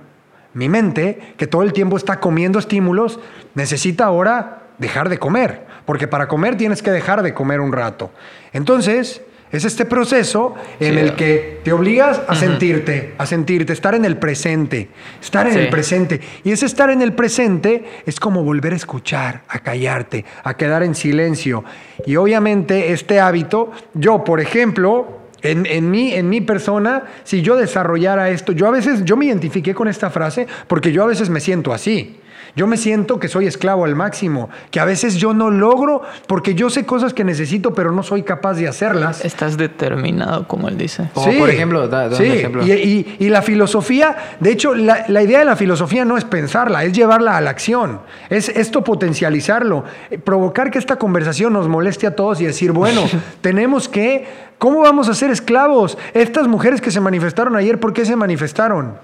mi 0.54 0.68
mente, 0.68 1.34
que 1.36 1.48
todo 1.48 1.64
el 1.64 1.72
tiempo 1.72 1.96
está 1.96 2.20
comiendo 2.20 2.60
estímulos, 2.60 3.18
necesita 3.56 4.04
ahora 4.04 4.62
dejar 4.78 5.08
de 5.08 5.18
comer, 5.18 5.66
porque 5.86 6.06
para 6.08 6.28
comer 6.28 6.56
tienes 6.56 6.82
que 6.82 6.90
dejar 6.90 7.22
de 7.22 7.32
comer 7.32 7.60
un 7.60 7.72
rato. 7.72 8.10
Entonces, 8.52 9.22
es 9.52 9.64
este 9.64 9.84
proceso 9.84 10.54
en 10.80 10.94
Sí. 10.94 11.00
el 11.00 11.14
que 11.14 11.60
te 11.62 11.72
obligas 11.72 12.20
a 12.26 12.34
sentirte, 12.34 13.14
a 13.16 13.26
sentirte, 13.26 13.72
estar 13.72 13.94
en 13.94 14.04
el 14.04 14.16
presente, 14.16 14.88
estar 15.22 15.46
en 15.46 15.52
Sí. 15.52 15.58
el 15.60 15.68
presente. 15.70 16.20
Y 16.42 16.50
ese 16.50 16.66
estar 16.66 16.90
en 16.90 17.00
el 17.00 17.12
presente 17.12 17.84
es 18.06 18.18
como 18.18 18.42
volver 18.42 18.72
a 18.72 18.76
escuchar, 18.76 19.42
a 19.48 19.60
callarte, 19.60 20.24
a 20.42 20.54
quedar 20.56 20.82
en 20.82 20.94
silencio. 20.96 21.64
Y 22.06 22.16
obviamente 22.16 22.92
este 22.92 23.20
hábito, 23.20 23.70
yo, 23.94 24.24
por 24.24 24.40
ejemplo, 24.40 25.20
en, 25.42 25.64
en 25.66 25.90
mí, 25.92 26.12
en 26.12 26.28
mi 26.28 26.40
persona, 26.40 27.04
si 27.22 27.40
yo 27.40 27.56
desarrollara 27.56 28.30
esto, 28.30 28.50
yo 28.50 28.66
a 28.66 28.70
veces, 28.72 29.04
yo 29.04 29.16
me 29.16 29.26
identifiqué 29.26 29.74
con 29.74 29.86
esta 29.86 30.10
frase 30.10 30.48
porque 30.66 30.90
yo 30.90 31.04
a 31.04 31.06
veces 31.06 31.30
me 31.30 31.38
siento 31.38 31.72
así. 31.72 32.18
Yo 32.56 32.66
me 32.66 32.76
siento 32.78 33.20
que 33.20 33.28
soy 33.28 33.46
esclavo 33.46 33.84
al 33.84 33.94
máximo, 33.94 34.48
que 34.70 34.80
a 34.80 34.84
veces 34.86 35.16
yo 35.16 35.34
no 35.34 35.50
logro 35.50 36.02
porque 36.26 36.54
yo 36.54 36.70
sé 36.70 36.86
cosas 36.86 37.12
que 37.14 37.22
necesito, 37.22 37.74
pero 37.74 37.92
no 37.92 38.02
soy 38.02 38.22
capaz 38.22 38.54
de 38.54 38.66
hacerlas. 38.66 39.24
Estás 39.24 39.58
determinado, 39.58 40.48
como 40.48 40.68
él 40.68 40.78
dice. 40.78 41.10
Como 41.12 41.30
por 41.38 41.50
ejemplo, 41.50 41.86
da- 41.86 42.08
da 42.08 42.16
un 42.16 42.16
sí, 42.16 42.24
ejemplo. 42.24 42.64
Y, 42.66 42.72
y- 42.72 43.16
y 43.18 43.28
la 43.28 43.42
filosofía, 43.42 44.16
de 44.40 44.50
hecho, 44.52 44.74
la, 44.74 45.04
la 45.08 45.22
idea 45.22 45.38
de 45.40 45.44
la 45.44 45.54
filosofía 45.56 46.04
no 46.06 46.16
es 46.16 46.24
pensarla, 46.24 46.82
es 46.84 46.92
llevarla 46.94 47.36
a 47.36 47.40
la 47.42 47.50
acción, 47.50 48.00
es 48.30 48.48
esto 48.48 48.82
potencializarlo, 48.82 49.84
eh, 50.10 50.18
provocar 50.18 50.70
que 50.70 50.78
esta 50.78 50.96
conversación 50.96 51.52
nos 51.52 51.68
moleste 51.68 52.06
a 52.06 52.16
todos 52.16 52.40
y 52.40 52.46
decir, 52.46 52.72
bueno, 52.72 53.02
tenemos 53.42 53.88
que, 53.88 54.24
¿cómo 54.58 54.80
vamos 54.80 55.10
a 55.10 55.14
ser 55.14 55.30
esclavos? 55.30 55.98
Estas 56.14 56.48
mujeres 56.48 56.80
que 56.80 56.90
se 56.90 57.00
manifestaron 57.00 57.54
ayer, 57.54 57.78
¿por 57.78 57.92
qué 57.92 58.06
se 58.06 58.16
manifestaron? 58.16 58.94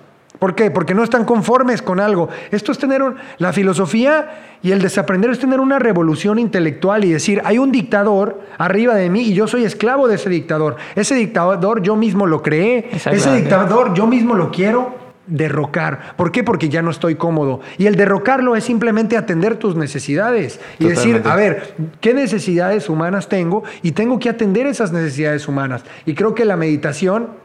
¿Por 0.43 0.57
qué? 0.57 0.73
Porque 0.73 0.93
no 0.93 1.05
están 1.05 1.25
conformes 1.25 1.83
con 1.83 2.01
algo. 2.01 2.29
Esto 2.51 2.73
es 2.73 2.79
tener 2.79 3.01
un- 3.01 3.15
la 3.39 3.53
filosofía 3.53 4.57
y 4.61 4.73
el 4.73 4.83
desaprender 4.83 5.31
es 5.31 5.39
tener 5.39 5.61
una 5.61 5.79
revolución 5.79 6.37
intelectual 6.41 7.05
y 7.05 7.13
decir, 7.13 7.41
hay 7.45 7.59
un 7.59 7.71
dictador 7.71 8.41
arriba 8.59 8.97
de 8.97 9.09
mí 9.09 9.21
y 9.21 9.35
yo 9.35 9.47
soy 9.47 9.63
esclavo 9.65 10.09
de 10.09 10.17
ese 10.17 10.29
dictador. 10.31 10.75
Ese 10.97 11.15
dictador 11.15 11.81
yo 11.83 11.95
mismo 11.95 12.27
lo 12.27 12.43
creé. 12.43 12.91
Ese 12.93 13.33
dictador 13.37 13.95
yo 13.95 14.09
mismo 14.09 14.35
lo 14.35 14.51
quiero 14.51 14.97
derrocar. 15.29 16.15
¿Por 16.17 16.33
qué? 16.33 16.43
Porque 16.43 16.69
ya 16.69 16.83
no 16.83 16.91
estoy 16.91 17.15
cómodo. 17.15 17.61
Y 17.79 17.87
el 17.87 17.95
derrocarlo 17.95 18.57
es 18.57 18.65
simplemente 18.65 19.17
atender 19.17 19.55
tus 19.59 19.77
necesidades 19.77 20.59
y 20.81 20.87
decir, 20.87 21.23
a 21.25 21.37
ver, 21.37 21.77
¿qué 22.01 22.15
necesidades 22.15 22.89
humanas 22.89 23.29
tengo? 23.29 23.63
Y 23.83 23.93
tengo 23.93 24.19
que 24.19 24.29
atender 24.29 24.67
esas 24.67 24.91
necesidades 24.91 25.47
humanas. 25.47 25.85
Y 26.05 26.15
creo 26.15 26.35
que 26.35 26.45
la 26.45 26.57
meditación 26.57 27.41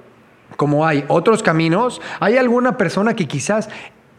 como 0.58 0.86
hay 0.86 1.06
otros 1.08 1.41
caminos, 1.43 2.02
hay 2.20 2.36
alguna 2.38 2.78
persona 2.78 3.13
que 3.15 3.28
quizás, 3.28 3.70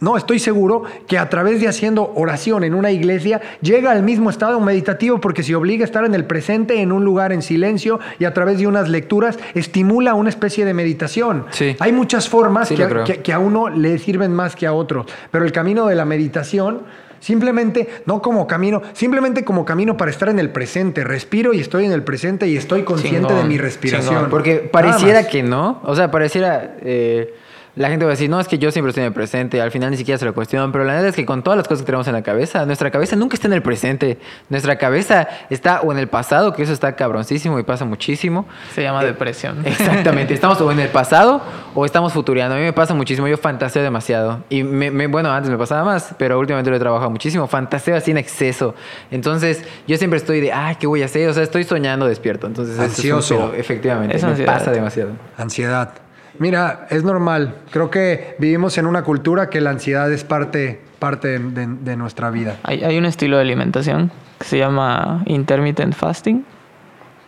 no, 0.01 0.17
estoy 0.17 0.39
seguro 0.39 0.85
que 1.09 1.19
a 1.19 1.29
través 1.29 1.61
de 1.61 1.67
haciendo 1.67 2.13
oración 2.15 2.63
en 2.63 2.73
una 2.75 2.93
iglesia 2.93 3.41
llega 3.61 3.91
al 3.91 4.05
mismo 4.05 4.31
estado 4.31 4.61
meditativo 4.61 5.21
porque 5.21 5.43
se 5.43 5.57
obliga 5.57 5.83
a 5.83 5.87
estar 5.87 6.05
en 6.05 6.15
el 6.15 6.25
presente, 6.25 6.81
en 6.81 6.93
un 6.93 7.05
lugar 7.05 7.33
en 7.33 7.43
silencio 7.43 7.99
y 8.21 8.25
a 8.25 8.33
través 8.33 8.59
de 8.59 8.69
unas 8.69 8.89
lecturas 8.89 9.39
estimula 9.55 10.15
una 10.15 10.29
especie 10.31 10.65
de 10.65 10.73
meditación. 10.73 11.47
Sí. 11.51 11.75
Hay 11.81 11.93
muchas 11.93 12.29
formas 12.29 12.69
Sí, 12.69 12.77
que- 13.05 13.21
que 13.23 13.33
a 13.33 13.41
uno 13.41 13.69
le 13.69 13.99
sirven 13.99 14.33
más 14.33 14.55
que 14.55 14.67
a 14.69 14.73
otro, 14.73 15.05
pero 15.33 15.45
el 15.45 15.51
camino 15.53 15.87
de 15.89 15.97
la 15.97 16.05
meditación... 16.05 16.83
Simplemente, 17.21 17.89
no 18.07 18.23
como 18.23 18.47
camino, 18.47 18.83
simplemente 18.93 19.45
como 19.45 19.65
camino 19.65 19.97
para 19.97 20.11
estar 20.11 20.29
en 20.29 20.39
el 20.39 20.51
presente. 20.51 21.05
Respiro 21.05 21.53
y 21.53 21.61
estoy 21.61 21.85
en 21.85 21.93
el 21.93 22.03
presente 22.03 22.47
y 22.49 22.57
estoy 22.57 22.83
consciente 22.83 23.29
Chingón, 23.29 23.43
de 23.43 23.49
mi 23.49 23.59
respiración. 23.59 24.15
chingón. 24.15 24.31
Porque 24.31 24.57
pareciera 24.57 25.27
que 25.29 25.43
no. 25.43 25.81
O 25.85 25.95
sea, 25.95 26.11
pareciera. 26.11 26.77
eh, 26.83 27.35
la 27.79 27.89
gente 27.89 28.05
va 28.05 28.11
a 28.11 28.15
decir, 28.15 28.29
no, 28.29 28.41
es 28.41 28.49
que 28.49 28.59
yo 28.59 28.71
siempre 28.71 28.91
estoy 28.91 29.03
en 29.03 29.07
el 29.09 29.13
presente. 29.13 29.63
Al 29.63 29.71
final 29.71 29.91
ni 29.91 29.97
siquiera 29.97 30.19
se 30.19 30.25
lo 30.25 30.35
cuestionan. 30.35 30.73
Pero 30.73 30.85
la 30.85 30.93
verdad 30.95 31.09
es 31.09 31.15
que 31.17 31.25
con 31.25 31.43
todas 31.43 31.57
las 31.57 31.67
cosas 31.69 31.83
que 31.83 31.87
tenemos 31.87 32.07
en 32.09 32.13
la 32.15 32.23
cabeza, 32.23 32.67
nuestra 32.67 32.91
cabeza 32.91 33.17
nunca 33.17 33.35
está 33.37 33.47
en 33.47 33.55
el 33.55 33.63
presente. 33.63 34.19
Nuestra 34.49 34.77
cabeza 34.77 35.29
está 35.49 35.81
o 35.83 35.93
en 35.93 35.99
el 35.99 36.09
pasado, 36.09 36.53
que 36.53 36.63
eso 36.65 36.73
está 36.73 36.97
cabroncísimo 36.97 37.59
y 37.59 37.63
pasa 37.63 37.85
muchísimo. 37.85 38.47
Se 38.75 38.83
llama 38.83 39.03
Eh, 39.03 39.07
depresión. 39.07 39.59
Exactamente, 39.65 40.35
estamos 40.35 40.61
o 40.61 40.71
en 40.73 40.81
el 40.81 40.89
pasado 40.89 41.41
o 41.75 41.85
estamos 41.85 42.13
futureando. 42.13 42.55
A 42.57 42.59
mí 42.59 42.65
me 42.65 42.73
pasa 42.73 42.95
muchísimo, 42.95 43.29
yo 43.29 43.39
fantaseo 43.39 43.83
demasiado. 43.83 44.45
Y 44.51 44.63
me, 44.65 44.91
me- 44.91 45.07
bueno, 45.07 45.31
antes 45.33 45.51
me 45.51 45.57
pasaba 45.57 45.85
más, 45.85 46.15
pero 46.19 46.39
últimamente 46.39 46.71
lo 46.71 46.77
he 46.77 46.81
trabajado 46.81 47.11
muchísimo. 47.11 47.47
Fantaseo 47.47 47.97
así 47.97 48.11
en 48.11 48.19
exceso. 48.19 48.75
Entonces, 49.11 49.63
yo 49.87 49.97
siempre 49.97 50.17
estoy 50.19 50.41
de, 50.41 50.53
ay, 50.53 50.77
¿qué 50.77 50.87
voy 50.87 51.03
a 51.03 51.05
hacer? 51.05 51.29
O 51.29 51.33
sea, 51.33 51.43
estoy 51.43 51.65
soñando 51.65 52.07
despierto. 52.07 52.47
Entonces, 52.47 52.75
eso 52.75 52.83
es 52.85 52.99
un 53.05 53.13
Ansioso. 53.17 53.55
efectivamente, 53.55 54.17
Es 54.17 54.23
me 54.25 54.31
ansiedad. 54.31 54.53
pasa 54.59 54.71
demasiado. 54.73 55.11
Ansiedad. 55.37 55.91
Mira, 56.39 56.87
es 56.91 57.05
normal. 57.05 57.57
Creo 57.71 57.91
que 57.91 58.37
vivimos 58.39 58.79
en 58.79 58.87
una 58.87 59.03
cultura 59.03 59.51
que 59.51 59.61
la 59.61 59.71
ansiedad 59.71 60.11
es 60.13 60.25
parte, 60.25 60.81
parte 60.99 61.39
de, 61.39 61.97
nuestra 61.97 62.31
vida. 62.31 62.57
Hay, 62.63 62.85
hay 62.85 62.97
un 62.97 63.05
estilo 63.05 63.37
de 63.37 63.43
alimentación 63.43 64.11
que 64.39 64.47
se 64.47 64.59
llama 64.59 65.23
intermittent 65.27 65.95
fasting, 65.95 66.45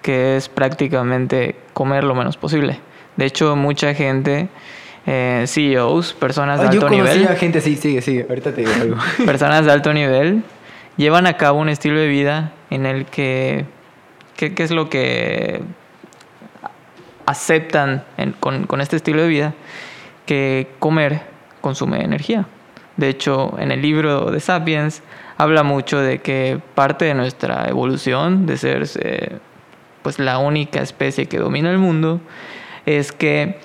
que 0.03 0.37
es 0.37 0.49
prácticamente 0.49 1.57
comer 1.73 2.05
lo 2.05 2.15
menos 2.15 2.37
posible. 2.37 2.81
De 3.17 3.27
hecho, 3.27 3.57
mucha 3.57 3.95
gente, 3.95 4.49
eh, 5.07 5.45
CEOs, 5.47 6.15
personas 6.15 6.61
de 6.61 6.69
alto 6.69 6.89
nivel, 6.89 7.27
a 7.27 7.35
gente, 7.35 7.61
sí, 7.61 7.77
sigue, 7.77 8.01
sigue. 8.03 8.27
Ahorita 8.29 8.55
te 8.55 8.63
digo 8.63 8.73
algo. 8.81 8.97
personas 9.27 9.65
de 9.65 9.73
alto 9.73 9.93
nivel, 9.93 10.43
llevan 10.97 11.27
a 11.27 11.37
cabo 11.37 11.59
un 11.59 11.69
estilo 11.69 11.99
de 11.99 12.07
vida 12.07 12.53
en 12.71 12.87
el 12.87 13.07
que, 13.07 13.65
¿qué, 14.37 14.55
qué 14.55 14.63
es 14.63 14.71
lo 14.71 14.89
que 14.89 15.63
aceptan 17.31 18.05
con 18.41 18.81
este 18.81 18.97
estilo 18.97 19.23
de 19.23 19.29
vida? 19.29 19.55
Que 20.27 20.69
comer 20.79 21.23
consume 21.61 22.05
energía. 22.05 22.47
De 22.97 23.09
hecho, 23.09 23.55
en 23.59 23.73
el 23.73 23.81
libro 23.81 24.31
de 24.31 24.41
Sapiens 24.41 25.03
habla 25.39 25.63
mucho 25.63 25.99
de 26.01 26.19
que 26.19 26.61
parte 26.75 27.07
de 27.07 27.15
nuestra 27.15 27.67
evolución, 27.67 28.45
de 28.45 28.59
ser 28.59 28.87
eh, 29.01 29.39
pues 30.03 30.19
la 30.19 30.39
única 30.39 30.83
especie 30.83 31.27
que 31.27 31.39
domina 31.39 31.71
el 31.71 31.79
mundo, 31.79 32.21
es 32.85 33.13
que 33.13 33.59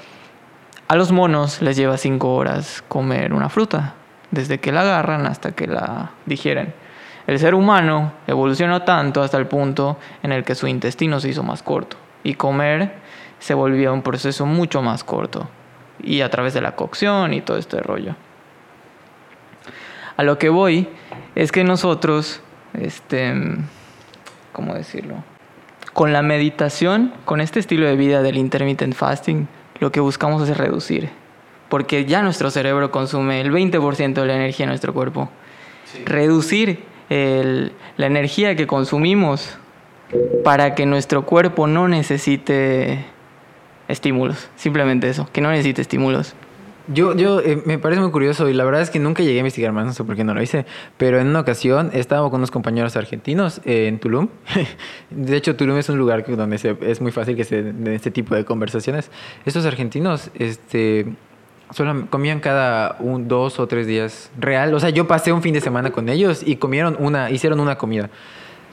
a 0.88 0.96
los 0.96 1.12
monos 1.12 1.62
les 1.62 1.76
lleva 1.76 1.98
cinco 1.98 2.34
horas 2.36 2.82
comer 2.88 3.34
una 3.34 3.50
fruta, 3.50 3.96
desde 4.32 4.60
que 4.60 4.72
la 4.72 4.82
agarran 4.82 5.26
hasta 5.26 5.52
que 5.52 5.68
la 5.68 6.12
digieren. 6.26 6.74
El 7.28 7.38
ser 7.40 7.56
humano 7.56 8.14
evolucionó 8.28 8.84
tanto 8.84 9.22
hasta 9.22 9.38
el 9.38 9.48
punto 9.48 9.98
en 10.24 10.32
el 10.32 10.46
que 10.46 10.56
su 10.56 10.68
intestino 10.68 11.20
se 11.20 11.28
hizo 11.28 11.44
más 11.44 11.62
corto 11.62 11.98
y 12.24 12.36
comer 12.36 12.94
se 13.40 13.54
volvía 13.54 13.92
un 13.92 14.02
proceso 14.02 14.46
mucho 14.46 14.82
más 14.82 15.04
corto 15.04 15.48
y 16.02 16.22
a 16.22 16.30
través 16.30 16.54
de 16.54 16.62
la 16.62 16.76
cocción 16.76 17.34
y 17.34 17.42
todo 17.42 17.58
este 17.58 17.80
rollo. 17.80 18.16
a 20.18 20.24
lo 20.24 20.38
que 20.38 20.50
voy 20.50 20.88
es 21.36 21.52
que 21.52 21.64
nosotros, 21.66 22.42
este, 22.74 23.34
¿cómo 24.54 24.74
decirlo? 24.74 25.16
Con 25.94 26.14
la 26.14 26.22
meditación, 26.22 27.14
con 27.26 27.42
este 27.42 27.60
estilo 27.60 27.86
de 27.86 27.96
vida 27.98 28.22
del 28.22 28.38
intermittent 28.38 28.96
fasting, 28.96 29.48
lo 29.80 29.92
que 29.92 30.00
buscamos 30.00 30.48
es 30.48 30.58
reducir. 30.58 31.10
Porque 31.68 32.06
ya 32.06 32.22
nuestro 32.22 32.50
cerebro 32.50 32.92
consume 32.92 33.42
el 33.42 33.52
20% 33.52 34.14
de 34.22 34.26
la 34.28 34.36
energía 34.36 34.66
de 34.66 34.70
nuestro 34.70 34.94
cuerpo. 34.94 35.30
Reducir 36.06 36.84
el- 37.10 37.74
la 37.98 38.06
energía 38.06 38.56
que 38.56 38.68
consumimos 38.68 39.58
para 40.46 40.76
que 40.76 40.86
nuestro 40.86 41.26
cuerpo 41.26 41.68
no 41.68 41.88
necesite 41.90 43.06
estímulos. 43.88 44.50
Simplemente 44.56 45.10
eso, 45.10 45.28
que 45.32 45.42
no 45.42 45.50
necesite 45.52 45.82
estímulos. 45.82 46.34
Yo, 46.88 47.16
yo 47.16 47.40
eh, 47.40 47.64
me 47.66 47.80
parece 47.80 48.00
muy 48.00 48.12
curioso 48.12 48.48
y 48.48 48.54
la 48.54 48.64
verdad 48.64 48.82
es 48.84 48.92
que 48.92 49.00
nunca 49.00 49.24
llegué 49.24 49.38
a 49.38 49.40
investigar 49.40 49.72
más, 49.72 49.88
no 49.88 49.94
sé 49.94 50.04
por 50.04 50.16
qué 50.16 50.24
no 50.24 50.36
lo 50.36 50.42
hice, 50.44 50.68
pero 50.98 51.20
en 51.20 51.26
una 51.26 51.40
ocasión 51.40 51.90
estaba 51.94 52.30
con 52.30 52.40
unos 52.42 52.52
compañeros 52.52 52.96
argentinos 52.96 53.60
eh, 53.66 53.88
en 53.88 53.98
Tulum. 53.98 54.28
de 55.10 55.36
hecho, 55.36 55.56
Tulum 55.56 55.78
es 55.78 55.90
un 55.90 55.98
lugar 55.98 56.24
donde 56.28 56.60
se- 56.60 56.78
es 56.82 57.02
muy 57.02 57.12
fácil 57.12 57.36
que 57.36 57.44
se 57.44 57.64
den 57.64 57.88
este 57.88 58.12
tipo 58.12 58.36
de 58.36 58.46
conversaciones. 58.46 59.10
Estos 59.46 59.66
argentinos, 59.66 60.30
este, 60.36 61.08
solo 61.72 62.06
comían 62.12 62.40
cada 62.40 62.98
un, 63.00 63.28
dos 63.28 63.60
o 63.60 63.66
tres 63.66 63.88
días 63.88 64.30
real. 64.40 64.72
O 64.76 64.80
sea, 64.80 64.92
yo 64.92 65.08
pasé 65.08 65.32
un 65.32 65.42
fin 65.42 65.56
de 65.56 65.62
semana 65.62 65.90
con 65.90 66.08
ellos 66.08 66.44
y 66.46 66.58
comieron 66.58 66.98
una, 67.00 67.32
hicieron 67.32 67.60
una 67.60 67.80
comida. 67.80 68.12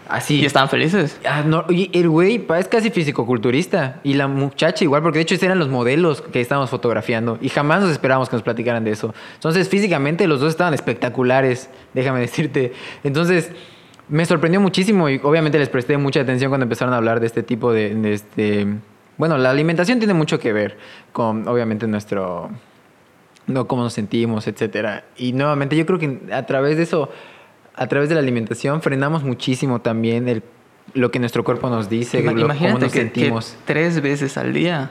Así. 0.09 0.41
Y 0.41 0.45
están 0.45 0.69
felices. 0.69 1.19
Ah, 1.29 1.43
no, 1.47 1.65
y 1.71 1.91
el 1.93 2.09
güey 2.09 2.45
es 2.59 2.69
casi 2.69 2.91
fisicoculturista. 2.91 4.01
Y 4.03 4.15
la 4.15 4.29
muchacha 4.29 4.85
igual, 4.85 5.03
porque 5.03 5.19
de 5.19 5.23
hecho 5.23 5.35
eran 5.45 5.59
los 5.59 5.69
modelos 5.69 6.21
que 6.21 6.41
estábamos 6.41 6.71
fotografiando. 6.71 7.39
Y 7.41 7.49
jamás 7.49 7.81
nos 7.83 7.91
esperábamos 7.91 8.29
que 8.29 8.37
nos 8.37 8.43
platicaran 8.43 8.85
de 8.85 8.91
eso. 8.91 9.15
Entonces, 9.35 9.69
físicamente 9.69 10.27
los 10.27 10.41
dos 10.41 10.51
estaban 10.51 10.75
espectaculares, 10.75 11.71
déjame 11.95 12.21
decirte. 12.21 12.73
Entonces, 13.05 13.53
me 14.09 14.27
sorprendió 14.27 14.61
muchísimo 14.61 15.09
y 15.09 15.21
obviamente 15.23 15.59
les 15.59 15.69
presté 15.69 15.97
mucha 15.97 16.21
atención 16.21 16.51
cuando 16.51 16.65
empezaron 16.65 16.93
a 16.93 16.99
hablar 16.99 17.21
de 17.21 17.27
este 17.27 17.43
tipo 17.43 17.73
de... 17.73 17.95
de 17.95 18.13
este... 18.13 18.67
Bueno, 19.19 19.39
la 19.39 19.51
alimentación 19.51 19.99
tiene 19.99 20.15
mucho 20.15 20.39
que 20.39 20.53
ver 20.53 20.79
con, 21.13 21.47
obviamente, 21.49 21.87
nuestro... 21.87 22.51
No, 23.47 23.67
cómo 23.67 23.83
nos 23.83 23.93
sentimos, 23.93 24.47
etcétera. 24.47 25.05
Y 25.17 25.33
nuevamente, 25.33 25.77
yo 25.77 25.85
creo 25.85 25.99
que 25.99 26.21
a 26.33 26.47
través 26.47 26.77
de 26.77 26.85
eso 26.85 27.11
a 27.75 27.87
través 27.87 28.09
de 28.09 28.15
la 28.15 28.21
alimentación 28.21 28.83
frenamos 28.83 29.23
muchísimo 29.25 29.81
también 29.81 30.29
el, 30.29 30.43
lo 30.95 31.11
que 31.11 31.19
nuestro 31.19 31.43
cuerpo 31.45 31.69
nos 31.71 31.89
dice, 31.89 32.19
Ima- 32.21 32.27
lo- 32.27 32.31
cómo 32.33 32.45
Imagínate 32.45 32.81
nos 32.81 32.93
que, 32.93 32.99
que 32.99 33.05
sentimos. 33.05 33.57
tres 33.65 34.01
veces 34.03 34.37
al 34.37 34.53
día 34.53 34.91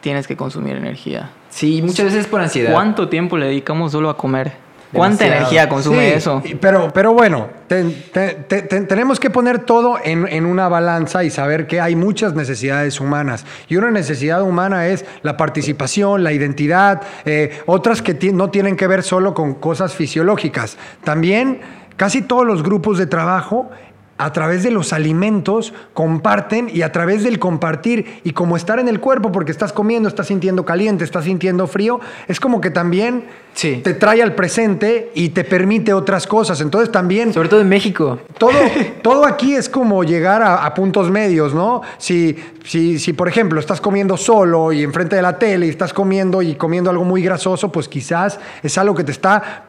tienes 0.00 0.26
que 0.26 0.36
consumir 0.36 0.76
energía. 0.76 1.30
Sí, 1.50 1.82
muchas 1.82 2.06
veces 2.06 2.26
por 2.26 2.40
ansiedad. 2.40 2.72
¿Cuánto 2.72 3.08
tiempo 3.08 3.36
le 3.36 3.46
dedicamos 3.46 3.92
solo 3.92 4.10
a 4.10 4.16
comer? 4.16 4.52
¿Cuánta 4.90 5.24
Demasiado. 5.24 5.40
energía 5.50 5.68
consume 5.68 6.08
Sí, 6.08 6.14
eso? 6.16 6.42
Pero, 6.62 6.90
pero 6.94 7.12
bueno, 7.12 7.48
te- 7.66 7.84
te- 7.84 8.34
te- 8.48 8.62
te- 8.62 8.80
tenemos 8.82 9.20
que 9.20 9.28
poner 9.28 9.58
todo 9.58 9.98
en, 10.02 10.26
en 10.28 10.46
una 10.46 10.66
balanza 10.68 11.24
y 11.24 11.30
saber 11.30 11.66
que 11.66 11.78
hay 11.82 11.94
muchas 11.94 12.32
necesidades 12.34 12.98
humanas. 12.98 13.44
Y 13.68 13.76
una 13.76 13.90
necesidad 13.90 14.42
humana 14.42 14.86
es 14.86 15.04
la 15.22 15.36
participación, 15.36 16.24
la 16.24 16.32
identidad, 16.32 17.02
eh, 17.26 17.58
otras 17.66 18.00
que 18.00 18.14
no 18.32 18.48
tienen 18.48 18.76
que 18.76 18.86
ver 18.86 19.02
solo 19.02 19.34
con 19.34 19.52
cosas 19.56 19.94
fisiológicas. 19.94 20.78
También 21.04 21.60
casi 21.98 22.22
todos 22.22 22.46
los 22.46 22.62
grupos 22.62 22.96
de 22.96 23.06
trabajo 23.06 23.68
a 24.20 24.32
través 24.32 24.64
de 24.64 24.72
los 24.72 24.92
alimentos 24.92 25.72
comparten 25.94 26.68
y 26.74 26.82
a 26.82 26.90
través 26.90 27.22
del 27.22 27.38
compartir 27.38 28.20
y 28.24 28.32
como 28.32 28.56
estar 28.56 28.80
en 28.80 28.88
el 28.88 28.98
cuerpo 28.98 29.30
porque 29.30 29.52
estás 29.52 29.72
comiendo, 29.72 30.08
estás 30.08 30.26
sintiendo 30.26 30.64
caliente, 30.64 31.04
estás 31.04 31.24
sintiendo 31.24 31.68
frío, 31.68 32.00
es 32.26 32.40
como 32.40 32.60
que 32.60 32.70
también 32.70 33.26
Sí. 33.54 33.80
te 33.82 33.94
trae 33.94 34.20
al 34.22 34.34
presente 34.34 35.10
y 35.14 35.28
te 35.30 35.42
permite 35.44 35.92
otras 35.92 36.26
cosas. 36.28 36.60
Entonces 36.60 36.90
también 36.92 37.32
Sobre 37.32 37.48
todo 37.48 37.60
en 37.60 37.68
México. 37.68 38.18
todo, 38.38 38.52
todo 39.02 39.24
aquí 39.24 39.54
es 39.54 39.68
como 39.68 40.02
llegar 40.02 40.42
a, 40.42 40.64
a 40.64 40.74
puntos 40.74 41.10
medios, 41.12 41.54
¿no? 41.54 41.82
Si, 41.98 42.36
si, 42.64 42.98
si, 42.98 43.12
por 43.12 43.28
ejemplo, 43.28 43.58
estás 43.60 43.80
comiendo 43.80 44.16
solo 44.16 44.72
y 44.72 44.82
enfrente 44.82 45.14
de 45.14 45.22
la 45.22 45.38
tele 45.38 45.66
y 45.66 45.70
estás 45.70 45.92
comiendo 45.92 46.42
y 46.42 46.54
comiendo 46.56 46.90
algo 46.90 47.04
muy 47.04 47.22
grasoso, 47.22 47.70
pues 47.70 47.88
quizás 47.88 48.38
es 48.64 48.76
algo 48.78 48.94
que 48.96 49.04
te 49.04 49.12
está 49.12 49.67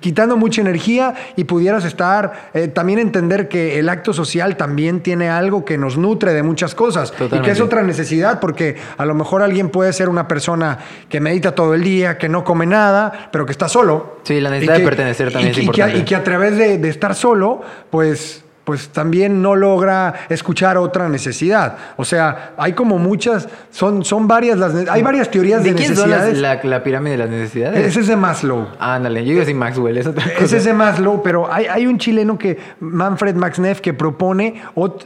quitando 0.00 0.36
mucha 0.36 0.60
energía 0.60 1.14
y 1.36 1.44
pudieras 1.44 1.84
estar, 1.84 2.50
eh, 2.54 2.68
también 2.68 2.98
entender 2.98 3.48
que 3.48 3.78
el 3.78 3.88
acto 3.88 4.12
social 4.12 4.56
también 4.56 5.00
tiene 5.00 5.28
algo 5.28 5.64
que 5.64 5.78
nos 5.78 5.96
nutre 5.96 6.32
de 6.32 6.42
muchas 6.42 6.74
cosas 6.74 7.12
y 7.20 7.40
que 7.40 7.50
es 7.50 7.60
otra 7.60 7.82
necesidad 7.82 8.40
porque 8.40 8.76
a 8.96 9.04
lo 9.04 9.14
mejor 9.14 9.42
alguien 9.42 9.70
puede 9.70 9.92
ser 9.92 10.08
una 10.08 10.26
persona 10.28 10.78
que 11.08 11.20
medita 11.20 11.54
todo 11.54 11.74
el 11.74 11.82
día, 11.82 12.18
que 12.18 12.28
no 12.28 12.44
come 12.44 12.66
nada, 12.66 13.28
pero 13.32 13.46
que 13.46 13.52
está 13.52 13.68
solo. 13.68 14.18
Sí, 14.24 14.40
la 14.40 14.50
necesidad 14.50 14.76
de 14.78 14.84
pertenecer 14.84 15.32
también 15.32 15.48
y 15.48 15.50
es 15.50 15.56
que- 15.56 15.62
y 15.62 15.64
que- 15.66 15.70
importante. 15.80 15.98
y 15.98 16.04
que 16.04 16.16
a 16.16 16.24
través 16.24 16.56
de, 16.56 16.78
de 16.78 16.88
estar 16.88 17.14
solo, 17.14 17.60
pues, 17.90 18.44
pues 18.70 18.90
también 18.90 19.42
no 19.42 19.56
logra 19.56 20.14
escuchar 20.28 20.78
otra 20.78 21.08
necesidad. 21.08 21.76
O 21.96 22.04
sea, 22.04 22.52
hay 22.56 22.72
como 22.72 22.98
muchas, 22.98 23.48
son, 23.72 24.04
son 24.04 24.28
varias 24.28 24.56
las, 24.58 24.72
hay 24.88 25.02
varias 25.02 25.28
teorías 25.28 25.64
de, 25.64 25.70
¿De 25.70 25.76
quién 25.76 25.96
son 25.96 26.08
las- 26.08 26.20
necesidades. 26.20 26.62
la, 26.64 26.70
la 26.78 26.84
pirámide 26.84 27.12
de 27.14 27.18
las 27.18 27.30
necesidades? 27.30 27.84
Ese 27.84 27.98
es 27.98 28.06
de 28.06 28.14
Maslow. 28.14 28.68
Ándale, 28.78 29.24
yo 29.24 29.32
iba 29.32 29.38
a 29.38 29.44
decir 29.44 29.56
Maxwell, 29.56 29.98
es 29.98 30.06
otra 30.06 30.22
cosa. 30.22 30.44
Ese 30.44 30.58
es 30.58 30.64
de 30.66 30.72
Maslow, 30.72 31.20
pero 31.20 31.52
hay, 31.52 31.66
hay 31.66 31.88
un 31.88 31.98
chileno 31.98 32.38
que, 32.38 32.58
Manfred 32.78 33.34
Max 33.34 33.58
Neff, 33.58 33.80
que 33.80 33.92
propone 33.92 34.62
ot- 34.76 35.02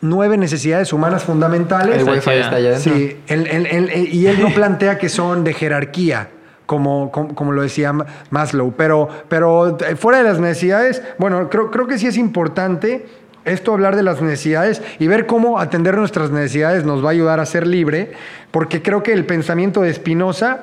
nueve 0.00 0.38
necesidades 0.38 0.90
humanas 0.94 1.22
fundamentales. 1.24 1.98
El 1.98 2.08
wifi 2.08 2.30
está 2.30 2.56
allá 2.56 2.70
adentro. 2.70 2.94
Sí, 2.94 3.18
él- 3.26 3.46
él- 3.46 3.66
él- 3.70 3.90
él- 3.92 4.08
y 4.14 4.26
él 4.26 4.40
no 4.40 4.48
plantea 4.54 4.96
que 4.96 5.10
son 5.10 5.44
de 5.44 5.52
jerarquía, 5.52 6.28
como, 6.66 7.10
como, 7.10 7.34
como 7.34 7.52
lo 7.52 7.62
decía 7.62 7.92
Ma- 7.92 8.06
Maslow. 8.30 8.72
Pero, 8.76 9.08
pero 9.28 9.76
eh, 9.80 9.96
fuera 9.96 10.18
de 10.18 10.24
las 10.24 10.38
necesidades, 10.40 11.02
bueno, 11.18 11.48
creo, 11.50 11.70
creo 11.70 11.86
que 11.86 11.98
sí 11.98 12.06
es 12.06 12.16
importante 12.16 13.06
esto 13.44 13.72
hablar 13.72 13.96
de 13.96 14.04
las 14.04 14.22
necesidades 14.22 14.80
y 15.00 15.08
ver 15.08 15.26
cómo 15.26 15.58
atender 15.58 15.96
nuestras 15.96 16.30
necesidades 16.30 16.84
nos 16.84 17.02
va 17.04 17.08
a 17.08 17.12
ayudar 17.12 17.40
a 17.40 17.46
ser 17.46 17.66
libre, 17.66 18.12
porque 18.52 18.82
creo 18.82 19.02
que 19.02 19.12
el 19.12 19.26
pensamiento 19.26 19.82
de 19.82 19.92
Spinoza, 19.92 20.60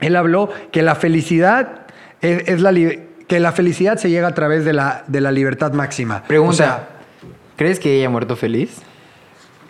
él 0.00 0.16
habló 0.16 0.48
que 0.72 0.82
la 0.82 0.96
felicidad 0.96 1.82
es, 2.20 2.48
es 2.48 2.60
la 2.60 2.72
que 2.72 3.40
la 3.40 3.52
felicidad 3.52 3.98
se 3.98 4.10
llega 4.10 4.26
a 4.26 4.34
través 4.34 4.64
de 4.64 4.72
la, 4.72 5.04
de 5.06 5.20
la 5.20 5.30
libertad 5.30 5.72
máxima. 5.74 6.24
Pregunta, 6.24 6.50
O 6.52 6.56
sea, 6.56 6.88
¿crees 7.56 7.78
que 7.78 7.94
ella 7.96 8.06
ha 8.06 8.10
muerto 8.10 8.34
feliz? 8.36 8.80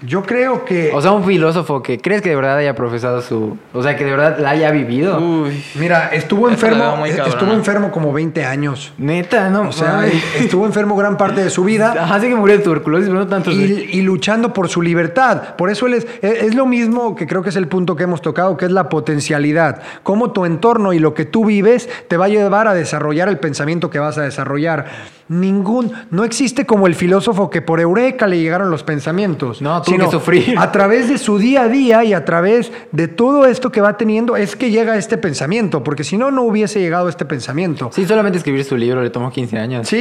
Yo 0.03 0.23
creo 0.23 0.65
que... 0.65 0.91
O 0.93 1.01
sea, 1.01 1.13
un 1.13 1.25
filósofo 1.25 1.83
que 1.83 2.01
crees 2.01 2.23
que 2.23 2.31
de 2.31 2.37
verdad 2.37 2.57
haya 2.57 2.75
profesado 2.75 3.23
su... 3.23 3.57
O 3.73 3.83
sea, 3.83 3.97
que 3.97 4.05
de 4.05 4.11
verdad 4.11 4.39
la 4.39 4.51
haya 4.51 4.71
vivido. 4.71 5.19
Uy. 5.19 5.63
Mira, 5.77 6.09
estuvo 6.13 6.49
enfermo, 6.49 6.97
muy 6.97 7.11
estuvo 7.11 7.53
enfermo 7.53 7.91
como 7.91 8.13
20 8.13 8.45
años. 8.45 8.93
Neta, 8.99 9.49
no. 9.51 9.69
O 9.69 9.73
sea, 9.73 10.07
estuvo 10.39 10.67
enfermo 10.67 10.97
gran 10.97 11.17
parte 11.17 11.45
de 11.45 11.51
su 11.51 11.65
vida 11.65 11.95
Ajá, 11.99 12.21
sí 12.21 12.29
que 12.29 12.35
murió 12.35 12.59
de 12.59 12.65
tuberculosis, 12.65 13.09
pero 13.09 13.21
no 13.21 13.27
tanto. 13.29 13.53
y, 13.53 13.89
y 13.93 14.03
luchando 14.03 14.53
por 14.53 14.69
su 14.69 14.83
libertad. 14.83 15.57
Por 15.57 15.71
eso 15.71 15.87
él 15.87 15.95
es, 15.95 16.07
es 16.23 16.49
es 16.49 16.55
lo 16.55 16.67
mismo 16.67 17.15
que 17.15 17.27
creo 17.27 17.43
que 17.43 17.51
es 17.51 17.57
el 17.57 17.69
punto 17.69 17.95
que 17.95 18.05
hemos 18.05 18.23
tocado, 18.23 18.57
que 18.57 18.65
es 18.65 18.73
la 18.73 18.89
potencialidad. 18.89 19.83
Cómo 20.03 20.33
tu 20.33 20.47
entorno 20.47 20.95
y 20.95 20.99
lo 20.99 21.13
que 21.13 21.27
tú 21.27 21.45
vives 21.45 21.89
te 22.09 22.17
va 22.17 22.25
a 22.25 22.29
llevar 22.29 22.69
a 22.69 22.75
desarrollar 22.75 23.29
el 23.29 23.39
pensamiento 23.39 23.91
que 23.91 23.99
vas 23.99 24.17
a 24.17 24.23
desarrollar. 24.23 24.87
Ningún, 25.29 25.93
no 26.11 26.25
existe 26.25 26.65
como 26.65 26.87
el 26.87 26.95
filósofo 26.95 27.51
que 27.51 27.61
por 27.61 27.81
eureka 27.81 28.27
le 28.27 28.41
llegaron 28.41 28.71
los 28.71 28.83
pensamientos. 28.83 29.61
No, 29.61 29.83
tuvo 29.97 30.07
que 30.07 30.11
sufrir. 30.11 30.59
A 30.59 30.71
través 30.73 31.09
de 31.09 31.19
su 31.19 31.39
día 31.39 31.63
a 31.63 31.69
día 31.69 32.05
y 32.05 32.13
a 32.13 32.25
través 32.25 32.71
de 32.93 33.09
todo 33.09 33.47
esto 33.47 33.71
que 33.73 33.81
va 33.81 33.97
teniendo 33.97 34.37
es 34.37 34.57
que 34.57 34.71
llega 34.71 34.97
este 34.97 35.19
pensamiento, 35.19 35.83
porque 35.85 36.05
si 36.05 36.17
no, 36.17 36.31
no 36.31 36.43
hubiese 36.43 36.81
llegado 36.81 37.09
este 37.09 37.25
pensamiento. 37.25 37.91
Sí, 37.93 38.07
solamente 38.07 38.39
escribir 38.39 38.65
su 38.65 38.77
libro 38.77 39.03
le 39.03 39.11
tomó 39.11 39.31
15 39.31 39.59
años. 39.59 39.89
Sí, 39.89 39.97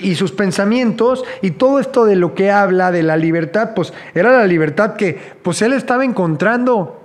y, 0.00 0.06
y- 0.06 0.10
y 0.10 0.14
sus 0.14 0.32
pensamientos 0.32 1.24
y 1.42 1.52
todo 1.52 1.78
esto 1.78 2.04
de 2.04 2.16
lo 2.16 2.34
que 2.34 2.50
habla 2.50 2.90
de 2.92 3.02
la 3.02 3.16
libertad, 3.16 3.70
pues 3.74 3.92
era 4.14 4.32
la 4.32 4.46
libertad 4.46 4.94
que 4.96 5.18
pues 5.42 5.60
él 5.62 5.72
estaba 5.72 6.04
encontrando 6.04 7.01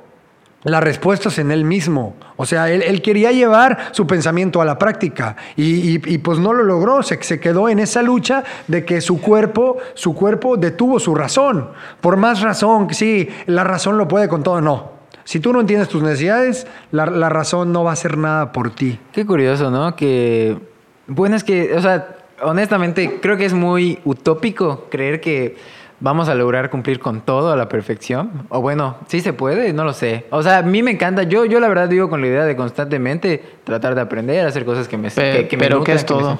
las 0.68 0.84
respuestas 0.84 1.40
en 1.40 1.52
él 1.52 1.64
mismo. 1.64 2.16
O 2.36 2.46
sea, 2.46 2.70
él, 2.70 3.02
quería 3.02 3.32
llevar 3.32 3.90
su 3.92 4.06
pensamiento 4.06 4.62
a 4.62 4.66
la 4.66 4.78
práctica 4.78 5.36
y, 5.56 6.18
pues 6.20 6.40
no 6.40 6.54
lo 6.54 6.64
logró, 6.64 7.02
se, 7.04 7.18
quedó 7.18 7.70
en 7.70 7.80
esa 7.80 8.02
lucha 8.02 8.44
de 8.68 8.86
que 8.86 9.02
su 9.02 9.22
cuerpo, 9.22 9.78
su 9.94 10.14
cuerpo 10.14 10.58
detuvo 10.58 11.00
su 11.00 11.16
razón. 11.16 11.70
Por 12.02 12.18
más 12.18 12.42
razón, 12.42 12.94
sí, 12.94 13.30
la 13.46 13.64
razón 13.64 13.98
lo 13.98 14.08
puede 14.08 14.28
con 14.28 14.44
todo, 14.44 14.62
no. 14.62 14.98
Si 15.24 15.40
tú 15.40 15.52
no 15.52 15.62
entiendes 15.62 15.90
tus 15.90 16.04
necesidades, 16.04 16.68
la, 16.92 17.06
la 17.06 17.30
razón 17.30 17.72
no 17.72 17.84
va 17.84 17.92
a 17.92 17.94
hacer 17.94 18.18
nada 18.18 18.52
por 18.52 18.74
ti. 18.74 19.00
Qué 19.12 19.26
curioso, 19.26 19.70
¿no? 19.72 19.96
Que. 19.96 20.58
Bueno, 21.08 21.36
es 21.36 21.44
que, 21.44 21.74
o 21.76 21.82
sea, 21.82 22.16
honestamente, 22.42 23.20
creo 23.22 23.38
que 23.38 23.46
es 23.46 23.54
muy 23.54 24.00
utópico 24.06 24.88
creer 24.90 25.20
que 25.20 25.58
vamos 26.00 26.30
a 26.30 26.36
lograr 26.36 26.70
cumplir 26.70 27.00
con 27.00 27.22
todo 27.22 27.52
a 27.52 27.56
la 27.56 27.68
perfección. 27.70 28.30
O 28.50 28.62
bueno, 28.62 28.98
sí 29.08 29.20
se 29.22 29.34
puede, 29.34 29.74
no 29.74 29.84
lo 29.84 29.94
sé. 29.94 30.26
O 30.30 30.44
sea, 30.44 30.60
a 30.60 30.62
mí 30.64 30.84
me 30.84 30.92
encanta. 30.92 31.24
Yo, 31.24 31.46
yo 31.46 31.60
la 31.60 31.68
verdad 31.68 31.90
vivo 31.90 32.10
con 32.10 32.22
la 32.22 32.28
idea 32.28 32.46
de 32.46 32.56
constantemente 32.56 33.42
tratar 33.64 33.96
de 33.96 34.02
aprender, 34.02 34.46
hacer 34.46 34.66
cosas 34.66 34.88
que 34.88 34.98
me 34.98 35.10
Pe- 35.10 35.32
que, 35.32 35.48
que 35.48 35.58
me 35.58 35.64
pero 35.64 35.84
¿qué 35.84 35.94
es 35.94 36.04
que 36.04 36.08
todo? 36.08 36.38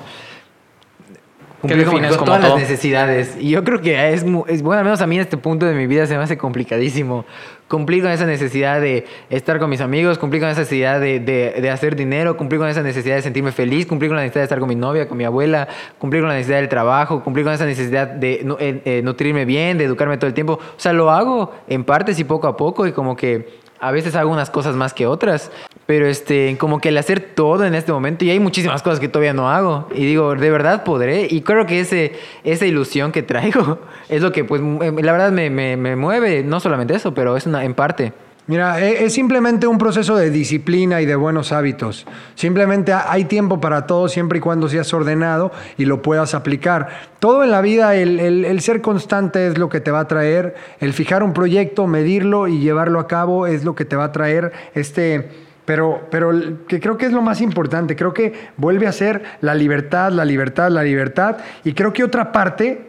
cumplir 1.62 1.86
con 1.86 1.94
como 1.96 2.26
todas 2.26 2.42
todo? 2.42 2.50
las 2.52 2.60
necesidades. 2.60 3.36
Y 3.40 3.50
yo 3.50 3.64
creo 3.64 3.82
que 3.82 4.14
es, 4.14 4.24
es 4.48 4.62
bueno, 4.62 4.80
al 4.80 4.84
menos 4.86 5.02
a 5.02 5.08
mí 5.08 5.16
en 5.16 5.22
este 5.22 5.38
punto 5.38 5.66
de 5.66 5.74
mi 5.74 5.88
vida 5.88 6.06
se 6.06 6.16
me 6.16 6.24
hace 6.24 6.38
complicadísimo 6.38 7.26
cumplir 7.68 8.02
con 8.04 8.12
esa 8.12 8.26
necesidad 8.26 8.80
de 8.82 9.06
estar 9.30 9.60
con 9.60 9.70
mis 9.70 9.82
amigos, 9.82 10.18
cumplir 10.18 10.42
con 10.42 10.50
esa 10.50 10.62
necesidad 10.62 11.00
de, 11.02 11.20
de- 11.20 11.56
de 11.62 11.70
hacer 11.70 11.96
dinero, 11.96 12.38
cumplir 12.38 12.60
con 12.60 12.70
esa 12.70 12.82
necesidad 12.82 13.16
de 13.16 13.22
sentirme 13.22 13.52
feliz, 13.52 13.86
cumplir 13.86 14.10
con 14.10 14.16
la 14.16 14.22
necesidad 14.24 14.42
de 14.42 14.46
estar 14.46 14.60
con 14.60 14.70
mi 14.70 14.76
novia, 14.76 15.08
con 15.08 15.18
mi 15.18 15.26
abuela, 15.26 15.68
cumplir 16.00 16.22
con 16.22 16.30
la 16.30 16.36
necesidad 16.36 16.58
del 16.60 16.70
trabajo, 16.70 17.24
cumplir 17.24 17.46
con 17.46 17.54
esa 17.54 17.66
necesidad 17.66 18.08
de 18.08 18.46
eh, 18.60 18.82
eh, 18.86 19.02
nutrirme 19.04 19.46
bien, 19.46 19.78
de 19.78 19.84
educarme 19.84 20.18
todo 20.18 20.28
el 20.28 20.34
tiempo. 20.34 20.54
O 20.54 20.80
sea, 20.80 20.94
lo 20.94 21.12
hago 21.12 21.54
en 21.68 21.84
partes 21.84 22.20
y 22.20 22.24
poco 22.24 22.48
a 22.48 22.56
poco 22.56 22.88
y 22.88 22.92
como 22.94 23.16
que 23.16 23.67
a 23.80 23.92
veces 23.92 24.16
hago 24.16 24.32
unas 24.32 24.50
cosas 24.50 24.76
más 24.76 24.94
que 24.94 25.08
otras, 25.08 25.52
pero 25.86 26.08
este, 26.08 26.58
como 26.58 26.80
que 26.80 26.90
el 26.90 26.98
hacer 26.98 27.20
todo 27.36 27.66
en 27.66 27.76
este 27.76 27.92
momento, 27.92 28.26
y 28.26 28.30
hay 28.30 28.40
muchísimas 28.40 28.82
cosas 28.82 29.00
que 29.00 29.08
todavía 29.08 29.34
no 29.34 29.50
hago, 29.50 29.88
y 29.94 30.06
digo, 30.06 30.36
de 30.36 30.50
verdad 30.50 30.84
podré, 30.84 31.28
y 31.30 31.42
creo 31.42 31.66
que 31.66 31.80
ese, 31.80 32.14
esa 32.44 32.66
ilusión 32.66 33.12
que 33.12 33.24
traigo 33.24 33.80
es 34.10 34.22
lo 34.22 34.32
que, 34.32 34.44
pues, 34.44 34.62
la 34.62 35.12
verdad 35.12 35.32
me, 35.32 35.50
me, 35.50 35.78
me 35.78 35.96
mueve, 35.96 36.44
no 36.44 36.60
solamente 36.60 36.96
eso, 36.96 37.14
pero 37.14 37.38
es 37.38 37.48
en 37.48 37.74
parte. 37.74 38.14
Mira, 38.48 38.80
e- 38.80 39.04
es 39.04 39.14
simplemente 39.14 39.68
un 39.68 39.78
proceso 39.78 40.16
de 40.16 40.30
disciplina 40.32 41.02
y 41.02 41.06
de 41.06 41.16
buenos 41.18 41.52
hábitos. 41.52 42.08
Simplemente 42.36 42.94
ha- 42.94 43.12
hay 43.12 43.26
tiempo 43.26 43.60
para 43.60 43.86
todo 43.88 44.08
siempre 44.08 44.38
y 44.38 44.42
cuando 44.42 44.70
seas 44.70 44.94
ordenado 44.94 45.52
y 45.78 45.84
lo 45.84 46.02
puedas 46.02 46.34
aplicar. 46.34 46.88
Todo 47.20 47.44
en 47.44 47.52
la 47.52 47.60
vida, 47.60 47.96
el, 47.96 48.20
el- 48.22 48.46
el 48.46 48.62
ser 48.62 48.82
constante 48.82 49.48
es 49.48 49.58
lo 49.58 49.68
que 49.68 49.82
te 49.82 49.92
va 49.92 50.00
a 50.00 50.08
traer, 50.08 50.56
el 50.80 50.94
fijar 50.94 51.24
un 51.24 51.34
proyecto, 51.34 51.88
medirlo 51.88 52.48
y 52.48 52.60
llevarlo 52.60 53.02
a 53.02 53.08
cabo 53.08 53.48
es 53.48 53.66
lo 53.66 53.76
que 53.76 53.84
te 53.86 53.96
va 53.98 54.06
a 54.06 54.12
traer 54.12 54.54
este... 54.74 55.46
Pero, 55.66 56.08
pero 56.10 56.32
que 56.70 56.80
creo 56.80 56.98
que 56.98 57.08
es 57.08 57.12
lo 57.12 57.22
más 57.22 57.42
importante, 57.42 57.98
creo 57.98 58.14
que 58.14 58.32
vuelve 58.56 58.88
a 58.88 58.94
ser 58.94 59.22
la 59.42 59.54
libertad, 59.54 60.14
la 60.14 60.24
libertad, 60.24 60.70
la 60.72 60.82
libertad. 60.82 61.36
Y 61.66 61.74
creo 61.74 61.92
que 61.92 62.06
otra 62.06 62.32
parte 62.32 62.87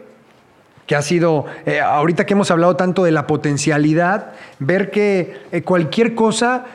que 0.89 0.95
ha 0.95 1.03
sido, 1.03 1.45
eh, 1.67 1.79
ahorita 1.81 2.25
que 2.25 2.33
hemos 2.33 2.49
hablado 2.49 2.75
tanto 2.75 3.03
de 3.03 3.11
la 3.11 3.27
potencialidad, 3.27 4.31
ver 4.57 4.89
que 4.89 5.35
eh, 5.51 5.61
cualquier 5.61 6.15
cosa, 6.15 6.65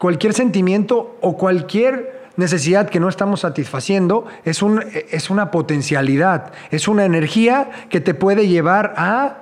cualquier 0.00 0.34
sentimiento 0.34 1.16
o 1.20 1.36
cualquier 1.36 2.24
necesidad 2.36 2.90
que 2.90 2.98
no 2.98 3.08
estamos 3.08 3.38
satisfaciendo 3.42 4.26
es, 4.44 4.60
un, 4.60 4.82
eh, 4.82 5.06
es 5.12 5.30
una 5.30 5.52
potencialidad, 5.52 6.52
es 6.72 6.88
una 6.88 7.04
energía 7.04 7.70
que 7.90 8.00
te 8.00 8.12
puede 8.12 8.48
llevar 8.48 8.92
a 8.96 9.36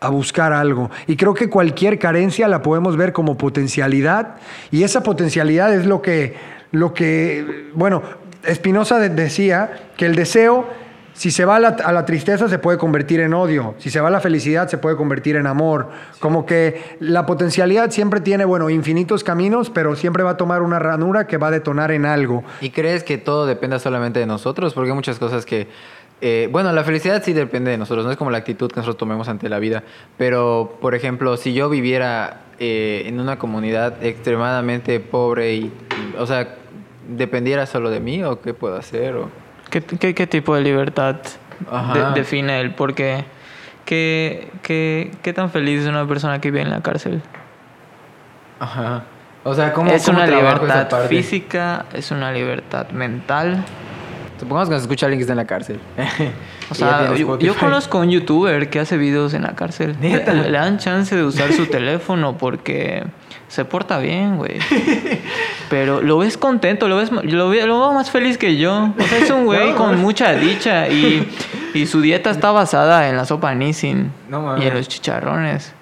a 0.00 0.10
buscar 0.10 0.52
algo. 0.52 0.90
Y 1.06 1.16
creo 1.16 1.32
que 1.34 1.48
cualquier 1.48 1.98
carencia 1.98 2.46
la 2.46 2.60
podemos 2.62 2.96
ver 2.96 3.12
como 3.14 3.38
potencialidad 3.38 4.34
y 4.70 4.82
esa 4.82 5.02
potencialidad 5.02 5.74
es 5.74 5.86
lo 5.86 6.02
que, 6.02 6.34
lo 6.72 6.92
que 6.92 7.70
bueno, 7.74 8.02
Spinoza 8.52 8.98
de- 8.98 9.08
decía 9.08 9.72
que 9.96 10.04
el 10.04 10.14
deseo, 10.14 10.66
si 11.14 11.30
se 11.30 11.44
va 11.44 11.56
a 11.56 11.60
la, 11.60 12.04
tristeza, 12.04 12.48
se 12.48 12.58
puede 12.58 12.76
convertir 12.76 13.20
en 13.20 13.34
odio, 13.34 13.74
si 13.78 13.88
se 13.88 14.00
va 14.00 14.08
a 14.08 14.10
la 14.10 14.20
felicidad, 14.20 14.68
se 14.68 14.78
puede 14.78 14.96
convertir 14.96 15.36
en 15.36 15.46
amor. 15.46 15.88
Como 16.18 16.44
que 16.44 16.96
la 16.98 17.24
potencialidad 17.24 17.90
siempre 17.90 18.20
tiene, 18.20 18.44
bueno, 18.44 18.68
infinitos 18.68 19.22
caminos, 19.22 19.70
pero 19.70 19.94
siempre 19.94 20.24
va 20.24 20.30
a 20.30 20.36
tomar 20.36 20.62
una 20.62 20.80
ranura 20.80 21.26
que 21.28 21.38
va 21.38 21.46
a 21.46 21.50
detonar 21.52 21.92
en 21.92 22.04
algo. 22.04 22.42
¿Y 22.60 22.70
crees 22.70 23.04
que 23.04 23.16
todo 23.16 23.46
dependa 23.46 23.78
solamente 23.78 24.18
de 24.18 24.26
nosotros? 24.26 24.74
Porque 24.74 24.90
hay 24.90 24.96
muchas 24.96 25.20
cosas 25.20 25.46
que... 25.46 25.68
eh, 26.20 26.48
bueno, 26.50 26.72
la 26.72 26.82
felicidad 26.82 27.22
sí 27.24 27.32
depende 27.32 27.70
de 27.70 27.78
nosotros, 27.78 28.04
no 28.04 28.10
es 28.10 28.16
como 28.16 28.32
la 28.32 28.38
actitud 28.38 28.68
que 28.68 28.76
nosotros 28.76 28.96
tomemos 28.96 29.28
ante 29.28 29.48
la 29.48 29.60
vida. 29.60 29.84
Pero, 30.18 30.78
por 30.80 30.96
ejemplo, 30.96 31.36
si 31.36 31.54
yo 31.54 31.70
viviera 31.70 32.40
eh, 32.58 33.04
en 33.06 33.20
una 33.20 33.38
comunidad 33.38 34.02
extremadamente 34.02 34.98
pobre 34.98 35.54
y, 35.54 35.72
o 36.18 36.26
sea, 36.26 36.56
dependiera 37.08 37.66
solo 37.66 37.90
de 37.90 38.00
mí, 38.00 38.24
¿o 38.24 38.40
qué 38.40 38.52
puedo 38.52 38.76
hacer? 38.76 39.14
¿Qué, 39.80 39.82
qué, 39.98 40.14
qué 40.14 40.26
tipo 40.28 40.54
de 40.54 40.62
libertad 40.62 41.16
de- 41.94 42.12
define 42.14 42.60
él? 42.60 42.74
Porque, 42.74 43.24
¿qué, 43.84 44.50
qué, 44.62 45.10
¿qué 45.20 45.32
tan 45.32 45.50
feliz 45.50 45.80
es 45.82 45.88
una 45.88 46.06
persona 46.06 46.40
que 46.40 46.52
vive 46.52 46.62
en 46.62 46.70
la 46.70 46.80
cárcel? 46.80 47.20
Ajá. 48.60 49.02
O 49.42 49.52
sea, 49.52 49.72
¿cómo 49.72 49.90
es 49.90 50.04
cómo 50.06 50.18
una 50.18 50.26
libertad 50.28 50.88
física, 51.08 51.86
es 51.92 52.12
una 52.12 52.30
libertad 52.30 52.88
mental. 52.90 53.64
Supongamos 54.38 54.68
que 54.68 54.74
nos 54.74 54.82
escucha 54.82 55.06
alguien 55.06 55.18
que 55.18 55.22
está 55.22 55.32
en 55.32 55.38
la 55.38 55.46
cárcel. 55.46 55.80
O 56.70 56.74
sea, 56.74 57.14
yo, 57.14 57.38
yo 57.38 57.54
conozco 57.56 57.98
un 57.98 58.10
youtuber 58.10 58.70
que 58.70 58.80
hace 58.80 58.96
videos 58.96 59.34
en 59.34 59.42
la 59.42 59.54
cárcel. 59.54 59.96
¿Neta? 60.00 60.32
Le, 60.32 60.48
le 60.48 60.56
dan 60.58 60.78
chance 60.78 61.14
de 61.14 61.22
usar 61.22 61.52
su 61.52 61.66
teléfono 61.70 62.38
porque 62.38 63.04
se 63.54 63.64
porta 63.64 63.98
bien, 63.98 64.36
güey. 64.36 64.58
Pero 65.70 66.00
lo 66.02 66.18
ves 66.18 66.36
contento, 66.36 66.88
lo 66.88 66.96
ves 66.96 67.10
lo, 67.10 67.48
ve- 67.48 67.66
lo 67.66 67.80
veo 67.80 67.92
más 67.92 68.10
feliz 68.10 68.38
que 68.38 68.56
yo. 68.56 68.90
O 68.98 69.02
sea, 69.02 69.18
es 69.18 69.30
un 69.30 69.44
güey 69.46 69.70
No, 69.70 69.76
con 69.76 69.86
mames. 69.88 70.00
mucha 70.00 70.32
dicha 70.34 70.88
y, 70.88 71.28
y 71.72 71.86
su 71.86 72.00
dieta 72.00 72.30
está 72.30 72.50
basada 72.50 73.08
en 73.08 73.16
la 73.16 73.24
sopa 73.24 73.54
Nissin 73.54 74.12
No 74.28 74.58
y 74.58 74.66
en 74.66 74.74
los 74.74 74.88
chicharrones. 74.88 75.72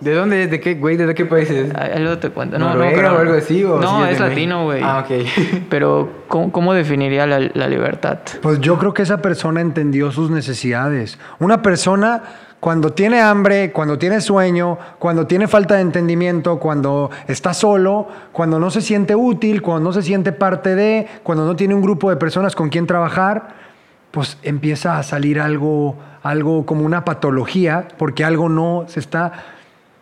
¿De 0.00 0.14
dónde 0.14 0.44
es? 0.44 0.50
¿De 0.52 0.60
qué, 0.60 0.74
güey? 0.74 0.96
¿De 0.96 1.12
qué 1.12 1.24
país 1.26 1.50
es? 1.50 1.74
Ahí 1.74 2.00
luego 2.00 2.18
te 2.18 2.30
cuento. 2.30 2.56
No, 2.56 2.66
no, 2.66 2.74
¿Noruega 2.74 2.94
pero- 2.96 3.14
o 3.14 3.18
algo 3.18 3.34
así? 3.34 3.64
¿O 3.64 3.80
no, 3.80 4.06
sí 4.06 4.12
es 4.12 4.20
latino, 4.20 4.62
güey. 4.64 4.80
Ah, 4.80 5.04
ok. 5.04 5.26
Pero, 5.70 6.22
¿cómo, 6.28 6.52
cómo 6.52 6.72
definiría 6.72 7.26
la, 7.26 7.40
la 7.52 7.66
libertad? 7.66 8.18
Pues 8.40 8.60
yo 8.60 8.78
creo 8.78 8.94
que 8.94 9.02
esa 9.02 9.20
persona 9.20 9.60
entendió 9.60 10.12
sus 10.12 10.30
necesidades. 10.30 11.18
Una 11.40 11.62
persona 11.62 12.22
cuando 12.60 12.92
tiene 12.92 13.20
hambre, 13.20 13.70
cuando 13.72 13.98
tiene 13.98 14.20
sueño, 14.20 14.78
cuando 14.98 15.26
tiene 15.26 15.46
falta 15.46 15.76
de 15.76 15.82
entendimiento, 15.82 16.58
cuando 16.58 17.10
está 17.28 17.54
solo, 17.54 18.08
cuando 18.32 18.58
no 18.58 18.70
se 18.70 18.80
siente 18.80 19.14
útil, 19.14 19.62
cuando 19.62 19.90
no 19.90 19.92
se 19.92 20.02
siente 20.02 20.32
parte 20.32 20.74
de, 20.74 21.06
cuando 21.22 21.46
no 21.46 21.54
tiene 21.54 21.74
un 21.74 21.82
grupo 21.82 22.10
de 22.10 22.16
personas 22.16 22.56
con 22.56 22.68
quien 22.68 22.86
trabajar, 22.86 23.48
pues 24.10 24.38
empieza 24.42 24.98
a 24.98 25.02
salir 25.04 25.38
algo, 25.40 25.96
algo 26.22 26.66
como 26.66 26.84
una 26.84 27.04
patología, 27.04 27.86
porque 27.96 28.24
algo 28.24 28.48
no 28.48 28.84
se 28.88 29.00
está... 29.00 29.32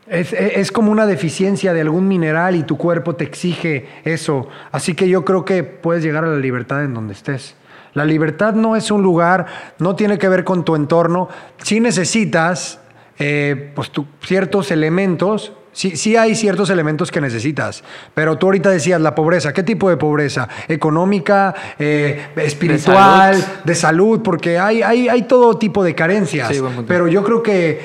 Es, 0.08 0.32
es- 0.32 0.70
como 0.70 0.92
una 0.92 1.04
deficiencia 1.04 1.72
de 1.72 1.80
algún 1.80 2.06
mineral 2.06 2.54
y 2.54 2.62
tu 2.62 2.76
cuerpo 2.78 3.16
te 3.16 3.24
exige 3.24 3.88
eso. 4.04 4.48
Así 4.70 4.94
que 4.94 5.08
yo 5.08 5.24
creo 5.24 5.44
que 5.44 5.64
puedes 5.64 6.04
llegar 6.04 6.24
a 6.24 6.28
la 6.28 6.38
libertad 6.38 6.84
en 6.84 6.94
donde 6.94 7.12
estés. 7.12 7.56
La 7.96 8.04
libertad 8.04 8.54
no 8.54 8.76
es 8.76 8.90
un 8.90 9.02
lugar, 9.02 9.46
no 9.80 9.96
tiene 9.96 10.18
que 10.18 10.28
ver 10.28 10.44
con 10.44 10.64
tu 10.64 10.76
entorno. 10.76 11.28
Si 11.62 11.80
necesitas 11.80 12.78
eh, 13.18 13.72
pues, 13.74 13.90
tu- 13.90 14.06
ciertos 14.22 14.70
elementos, 14.70 15.52
sí, 15.72 15.96
sí 15.96 16.14
hay 16.16 16.34
ciertos 16.34 16.68
elementos 16.70 17.10
que 17.10 17.20
necesitas. 17.22 17.82
Pero 18.14 18.36
tú 18.36 18.46
ahorita 18.46 18.68
decías 18.70 19.00
la 19.00 19.14
pobreza. 19.14 19.52
¿Qué 19.54 19.62
tipo 19.62 19.88
de 19.88 19.96
pobreza? 19.96 20.46
¿Económica? 20.68 21.54
eh, 21.78 22.26
¿Espiritual? 22.36 23.34
salud. 23.34 23.46
De 23.64 23.74
salud, 23.74 24.20
porque 24.22 24.58
hay, 24.58 24.82
hay, 24.82 25.08
hay 25.08 25.22
todo 25.22 25.56
tipo 25.58 25.82
de 25.82 25.94
carencias. 25.94 26.48
Sí. 26.54 26.60
Pero 26.86 27.08
yo 27.08 27.24
creo 27.24 27.42
que 27.42 27.80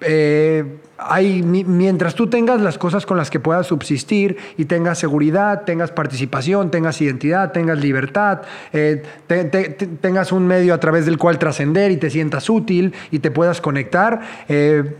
eh, 0.00 0.64
hay, 0.98 1.42
mi- 1.42 1.64
mientras 1.64 2.14
tú 2.16 2.26
tengas 2.28 2.60
las 2.60 2.76
cosas 2.76 3.06
con 3.06 3.16
las 3.16 3.30
que 3.30 3.38
puedas 3.40 3.68
subsistir 3.68 4.36
y 4.56 4.64
tengas 4.64 4.98
seguridad, 4.98 5.62
tengas 5.64 5.92
participación, 5.92 6.70
tengas 6.70 7.00
identidad, 7.00 7.52
tengas 7.52 7.78
libertad, 7.78 8.42
eh, 8.72 9.02
te- 9.28 9.44
te- 9.44 9.68
te- 9.70 9.86
tengas 9.86 10.32
un 10.32 10.46
medio 10.46 10.74
a 10.74 10.80
través 10.80 11.06
del 11.06 11.16
cual 11.18 11.38
trascender 11.38 11.92
y 11.92 11.96
te 11.98 12.10
sientas 12.10 12.50
útil 12.50 12.92
y 13.12 13.20
te 13.20 13.30
puedas 13.30 13.60
conectar, 13.60 14.20
eh, 14.48 14.96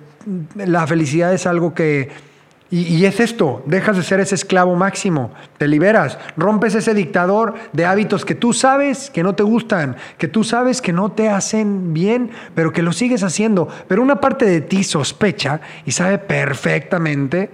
la 0.57 0.87
felicidad 0.87 1.33
es 1.35 1.47
algo 1.47 1.75
que... 1.75 2.28
Y, 2.71 2.97
y 2.97 3.07
es 3.07 3.19
esto, 3.19 3.63
dejas 3.65 3.97
de 3.97 4.03
ser 4.03 4.21
ese 4.21 4.35
esclavo 4.35 4.75
máximo, 4.77 5.33
te 5.57 5.67
liberas, 5.67 6.19
rompes 6.37 6.75
ese 6.75 6.93
dictador 6.93 7.55
de 7.73 7.87
hábitos 7.87 8.27
que 8.27 8.35
tú 8.35 8.53
sabes 8.53 9.09
que 9.09 9.23
no 9.23 9.35
te 9.35 9.43
gustan, 9.43 9.97
que 10.19 10.29
tú 10.29 10.45
sabes 10.45 10.83
que 10.83 10.93
no 10.93 11.11
te 11.13 11.31
hacen 11.31 11.95
bien, 11.95 12.31
pero 12.55 12.71
que 12.71 12.83
lo 12.83 12.93
sigues 12.93 13.23
haciendo. 13.23 13.69
Pero 13.89 14.03
una 14.03 14.21
parte 14.21 14.45
de 14.45 14.61
ti 14.61 14.85
sospecha 14.85 15.61
y 15.87 15.93
sabe 15.93 16.19
perfectamente. 16.19 17.51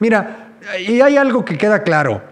Mira, 0.00 0.48
y 0.86 1.00
hay 1.00 1.16
algo 1.16 1.44
que 1.44 1.56
queda 1.56 1.82
claro. 1.82 2.22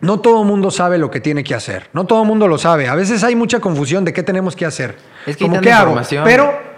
No 0.00 0.20
todo 0.20 0.42
el 0.42 0.48
mundo 0.48 0.70
sabe 0.70 0.98
lo 0.98 1.10
que 1.10 1.20
tiene 1.20 1.44
que 1.44 1.54
hacer. 1.54 1.88
No 1.92 2.04
todo 2.04 2.22
el 2.22 2.28
mundo 2.28 2.48
lo 2.48 2.58
sabe. 2.58 2.88
A 2.88 2.94
veces 2.94 3.22
hay 3.22 3.36
mucha 3.36 3.60
confusión 3.60 4.04
de 4.04 4.12
qué 4.12 4.22
tenemos 4.22 4.56
que 4.56 4.64
hacer. 4.64 4.96
Es 5.26 5.36
que 5.36 5.44
hay 5.44 5.50
Como, 5.50 5.60
tanta 5.60 5.68
¿qué 5.68 5.72
hago? 5.72 6.24
Pero 6.24 6.70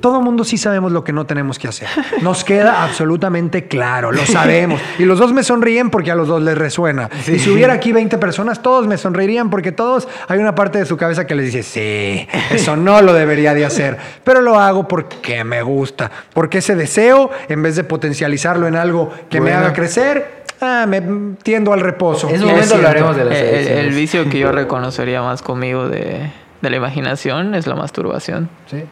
todo 0.00 0.18
el 0.18 0.24
mundo 0.24 0.44
sí 0.44 0.56
sabemos 0.58 0.92
lo 0.92 1.02
que 1.04 1.12
no 1.12 1.26
tenemos 1.26 1.58
que 1.58 1.68
hacer. 1.68 1.88
Nos 2.22 2.44
queda 2.44 2.84
absolutamente 2.84 3.66
claro, 3.66 4.12
lo 4.12 4.24
sabemos. 4.26 4.80
Y 4.98 5.04
los 5.04 5.18
dos 5.18 5.32
me 5.32 5.42
sonríen 5.42 5.90
porque 5.90 6.10
a 6.10 6.14
los 6.14 6.28
dos 6.28 6.42
les 6.42 6.56
resuena. 6.56 7.10
Y 7.26 7.38
si 7.38 7.50
hubiera 7.50 7.74
aquí 7.74 7.92
20 7.92 8.16
personas, 8.18 8.62
todos 8.62 8.86
me 8.86 8.96
sonreirían 8.96 9.50
porque 9.50 9.72
todos 9.72 10.06
hay 10.28 10.38
una 10.38 10.54
parte 10.54 10.78
de 10.78 10.86
su 10.86 10.96
cabeza 10.96 11.26
que 11.26 11.34
les 11.34 11.52
dice, 11.52 11.62
sí, 11.62 12.28
eso 12.50 12.76
no 12.76 13.02
lo 13.02 13.12
debería 13.12 13.54
de 13.54 13.64
hacer. 13.64 13.96
Pero 14.24 14.40
lo 14.40 14.58
hago 14.58 14.86
porque 14.86 15.42
me 15.44 15.62
gusta. 15.62 16.10
Porque 16.32 16.58
ese 16.58 16.74
deseo, 16.76 17.30
en 17.48 17.62
vez 17.62 17.76
de 17.76 17.84
potencializarlo 17.84 18.66
en 18.68 18.76
algo 18.76 19.12
que 19.28 19.40
me 19.40 19.52
haga 19.52 19.72
crecer, 19.72 20.44
ah, 20.60 20.86
me 20.88 21.02
tiendo 21.42 21.72
al 21.72 21.80
reposo. 21.80 22.28
Es 22.28 22.34
Y 22.40 22.44
un 22.44 22.46
me 22.46 22.52
momento 22.52 22.74
hablaremos 22.76 23.16
de 23.16 23.24
las 23.24 23.36
El, 23.36 23.46
el- 23.46 23.68
el 23.68 23.90
vicio 23.94 24.28
que 24.30 24.38
yo 24.38 24.52
reconocería 24.52 25.22
más 25.22 25.42
conmigo 25.42 25.88
de, 25.88 26.30
de 26.62 26.70
la 26.70 26.76
imaginación 26.76 27.54
es 27.54 27.66
la 27.66 27.74
masturbación. 27.74 28.48
Sí. 28.70 28.84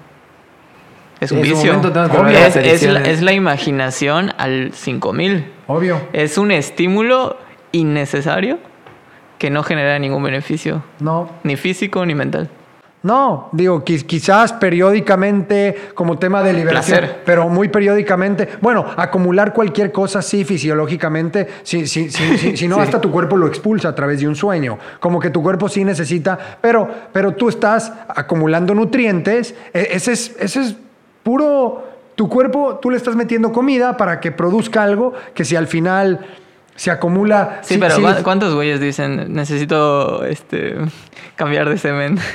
Es 1.20 1.32
un 1.32 1.38
En 1.38 1.44
vicio. 1.44 1.72
momento 1.74 1.88
es, 1.88 2.54
la, 2.56 2.60
adicciones. 2.60 3.08
es 3.08 3.22
la 3.22 3.32
imaginación 3.32 4.32
al 4.36 4.72
5000. 4.74 5.52
Obvio. 5.66 6.00
Es 6.12 6.36
un 6.38 6.50
estímulo 6.50 7.36
innecesario 7.72 8.58
que 9.38 9.50
no 9.50 9.62
genera 9.62 9.98
ningún 9.98 10.22
beneficio, 10.22 10.82
No. 11.00 11.30
ni 11.42 11.56
físico 11.56 12.04
ni 12.06 12.14
mental. 12.14 12.48
No, 13.02 13.50
digo, 13.52 13.84
qui- 13.84 14.04
quizás 14.04 14.52
periódicamente 14.54 15.90
como 15.94 16.18
tema 16.18 16.42
de 16.42 16.52
liberación, 16.52 16.98
Placer. 17.00 17.22
pero 17.24 17.48
muy 17.48 17.68
periódicamente. 17.68 18.48
Bueno, 18.60 18.84
acumular 18.96 19.52
cualquier 19.52 19.92
cosa 19.92 20.22
sí 20.22 20.44
fisiológicamente, 20.44 21.46
si, 21.62 21.86
si- 21.86 22.10
si 22.10 22.66
no, 22.68 22.76
hasta 22.80 23.00
tu 23.00 23.10
cuerpo 23.12 23.36
lo 23.36 23.46
expulsa 23.46 23.88
a 23.90 23.94
través 23.94 24.20
de 24.20 24.26
un 24.28 24.34
sueño. 24.34 24.78
Como 24.98 25.20
que 25.20 25.30
tu 25.30 25.40
cuerpo 25.42 25.68
sí 25.68 25.84
necesita, 25.84 26.36
pero, 26.60 26.88
pero 27.12 27.32
tú 27.32 27.48
estás 27.48 27.92
acumulando 28.08 28.74
nutrientes. 28.74 29.54
e- 29.72 29.88
Ese 29.92 30.12
es, 30.12 30.34
ese 30.40 30.60
es 30.62 30.76
puro. 31.26 31.82
Tu 32.14 32.28
cuerpo, 32.28 32.78
tú 32.80 32.88
le 32.90 32.96
estás 32.96 33.16
metiendo 33.16 33.52
comida 33.52 33.96
para 33.96 34.20
que 34.20 34.30
produzca 34.32 34.82
algo 34.84 35.12
que 35.34 35.44
si 35.44 35.54
al 35.56 35.66
final 35.66 36.20
se 36.76 36.90
acumula. 36.92 37.58
Sí, 37.62 37.74
si- 37.74 37.80
pero 37.80 37.96
si- 37.96 38.00
¿cuán- 38.02 38.22
¿cuántos 38.22 38.54
güeyes 38.54 38.78
dicen 38.80 39.34
necesito 39.34 40.24
este 40.24 40.76
cambiar 41.34 41.68
de 41.68 41.76
semen? 41.78 42.18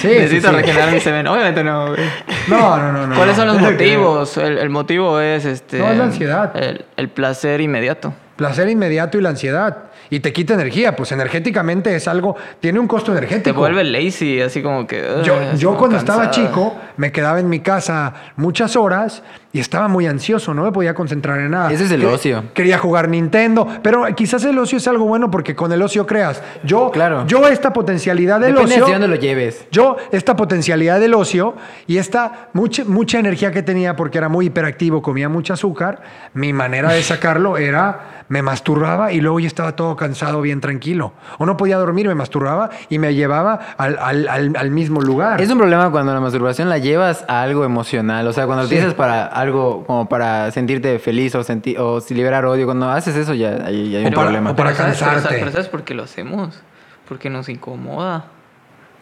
Sí, 0.00 0.08
necesito 0.08 0.48
sí, 0.48 0.54
sí. 0.54 0.60
regenerar 0.62 0.90
mi 0.92 1.00
semen. 1.00 1.26
Obviamente 1.26 1.62
no, 1.64 1.88
güey. 1.88 2.00
No, 2.48 2.78
no, 2.78 2.92
no. 2.92 3.06
no 3.08 3.14
¿Cuáles 3.16 3.36
son 3.36 3.46
los 3.48 3.60
motivos? 3.60 4.36
El, 4.38 4.56
el 4.58 4.70
motivo 4.70 5.20
es 5.20 5.44
este. 5.44 5.78
No, 5.78 5.90
es 5.90 5.98
la 5.98 6.04
ansiedad. 6.04 6.56
El, 6.56 6.84
el 6.96 7.08
placer 7.10 7.60
inmediato. 7.60 8.14
Placer 8.36 8.68
inmediato 8.70 9.18
y 9.18 9.20
la 9.22 9.28
ansiedad. 9.30 9.76
Y 10.14 10.20
te 10.20 10.32
quita 10.32 10.54
energía, 10.54 10.94
pues 10.94 11.10
energéticamente 11.10 11.92
es 11.96 12.06
algo, 12.06 12.36
tiene 12.60 12.78
un 12.78 12.86
costo 12.86 13.10
energético. 13.10 13.42
Te 13.50 13.58
vuelve 13.58 13.82
lazy, 13.82 14.40
así 14.40 14.62
como 14.62 14.86
que. 14.86 15.02
Yo, 15.24 15.34
"Ugh", 15.34 15.56
yo 15.58 15.68
como 15.70 15.78
cuando 15.80 15.96
estaba 15.96 16.30
chico 16.30 16.76
me 16.96 17.10
quedaba 17.10 17.40
en 17.40 17.48
mi 17.48 17.58
casa 17.58 18.14
muchas 18.36 18.76
horas 18.76 19.24
y 19.52 19.58
estaba 19.58 19.88
muy 19.88 20.06
ansioso, 20.06 20.54
no 20.54 20.62
me 20.62 20.70
podía 20.70 20.94
concentrar 20.94 21.40
en 21.40 21.50
nada. 21.50 21.72
Ese 21.72 21.84
es 21.84 21.90
el 21.90 22.02
Que- 22.02 22.06
ocio. 22.06 22.44
Quería 22.54 22.78
jugar 22.78 23.08
Nintendo, 23.08 23.66
pero 23.82 24.04
quizás 24.14 24.44
el 24.44 24.56
ocio 24.56 24.78
es 24.78 24.86
algo 24.86 25.04
bueno 25.06 25.32
porque 25.32 25.56
con 25.56 25.72
el 25.72 25.82
ocio 25.82 26.06
creas. 26.06 26.40
Yo, 26.62 26.92
Claro. 26.92 27.26
yo 27.26 27.48
esta 27.48 27.72
potencialidad 27.72 28.38
del 28.38 28.52
Depende 28.54 28.74
ocio... 28.74 28.86
de 28.86 28.92
dónde 28.92 29.08
lo 29.08 29.16
lleves. 29.16 29.66
Yo, 29.72 29.96
esta 30.12 30.36
potencialidad 30.36 31.00
del 31.00 31.14
ocio 31.14 31.54
y 31.88 31.98
esta 31.98 32.50
mucha, 32.52 32.84
mucha 32.84 33.18
energía 33.18 33.50
que 33.50 33.64
tenía 33.64 33.96
porque 33.96 34.18
era 34.18 34.28
muy 34.28 34.46
hiperactivo, 34.46 35.02
comía 35.02 35.28
mucho 35.28 35.54
azúcar, 35.54 36.02
mi 36.34 36.52
manera 36.52 36.92
de 36.92 37.02
sacarlo 37.02 37.56
era 37.58 38.13
me 38.34 38.42
masturbaba 38.42 39.12
y 39.12 39.20
luego 39.20 39.38
ya 39.38 39.46
estaba 39.46 39.76
todo 39.76 39.94
cansado, 39.94 40.40
bien 40.40 40.60
tranquilo. 40.60 41.12
O 41.38 41.46
no 41.46 41.56
podía 41.56 41.76
dormir, 41.78 42.08
me 42.08 42.16
masturbaba 42.16 42.68
y 42.88 42.98
me 42.98 43.14
llevaba 43.14 43.60
al, 43.78 43.96
al- 44.00 44.26
al- 44.28 44.56
al 44.56 44.70
mismo 44.72 45.00
lugar. 45.00 45.40
Es 45.40 45.48
un 45.50 45.58
problema 45.58 45.88
cuando 45.92 46.12
la 46.12 46.18
masturbación 46.18 46.68
la 46.68 46.78
llevas 46.78 47.24
a 47.28 47.42
algo 47.42 47.64
emocional. 47.64 48.26
O 48.26 48.32
sea, 48.32 48.46
cuando 48.46 48.64
lo 48.64 48.68
Sí. 48.68 48.74
utilizas 48.74 48.94
para 48.94 49.24
algo 49.26 49.84
como 49.86 50.08
para 50.08 50.50
sentirte 50.50 50.98
feliz 50.98 51.32
o, 51.36 51.44
sentir, 51.44 51.78
o 51.78 52.02
liberar 52.10 52.44
odio, 52.44 52.64
cuando 52.66 52.90
haces 52.90 53.14
eso 53.14 53.34
ya, 53.34 53.50
hay 53.66 53.94
O 53.94 53.98
un 54.08 54.12
para- 54.14 54.22
problema. 54.26 54.50
o 54.50 54.56
para 54.56 54.74
¿sabes- 54.74 54.98
pero 54.98 55.10
cansarte. 55.10 55.22
sabes- 55.28 55.38
Pero 55.38 55.52
¿sabes 55.52 55.68
por 55.68 55.84
qué 55.84 55.94
lo 55.94 56.02
hacemos? 56.02 56.60
Porque 57.06 57.30
nos 57.30 57.48
incomoda. 57.48 58.24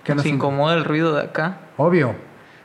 ¿Qué 0.05 0.15
nos 0.15 0.25
nos 0.27 0.33
incomoda 0.35 0.75
el 0.75 0.85
ruido 0.85 1.15
de 1.15 1.23
acá. 1.23 1.57
Obvio. 1.79 2.15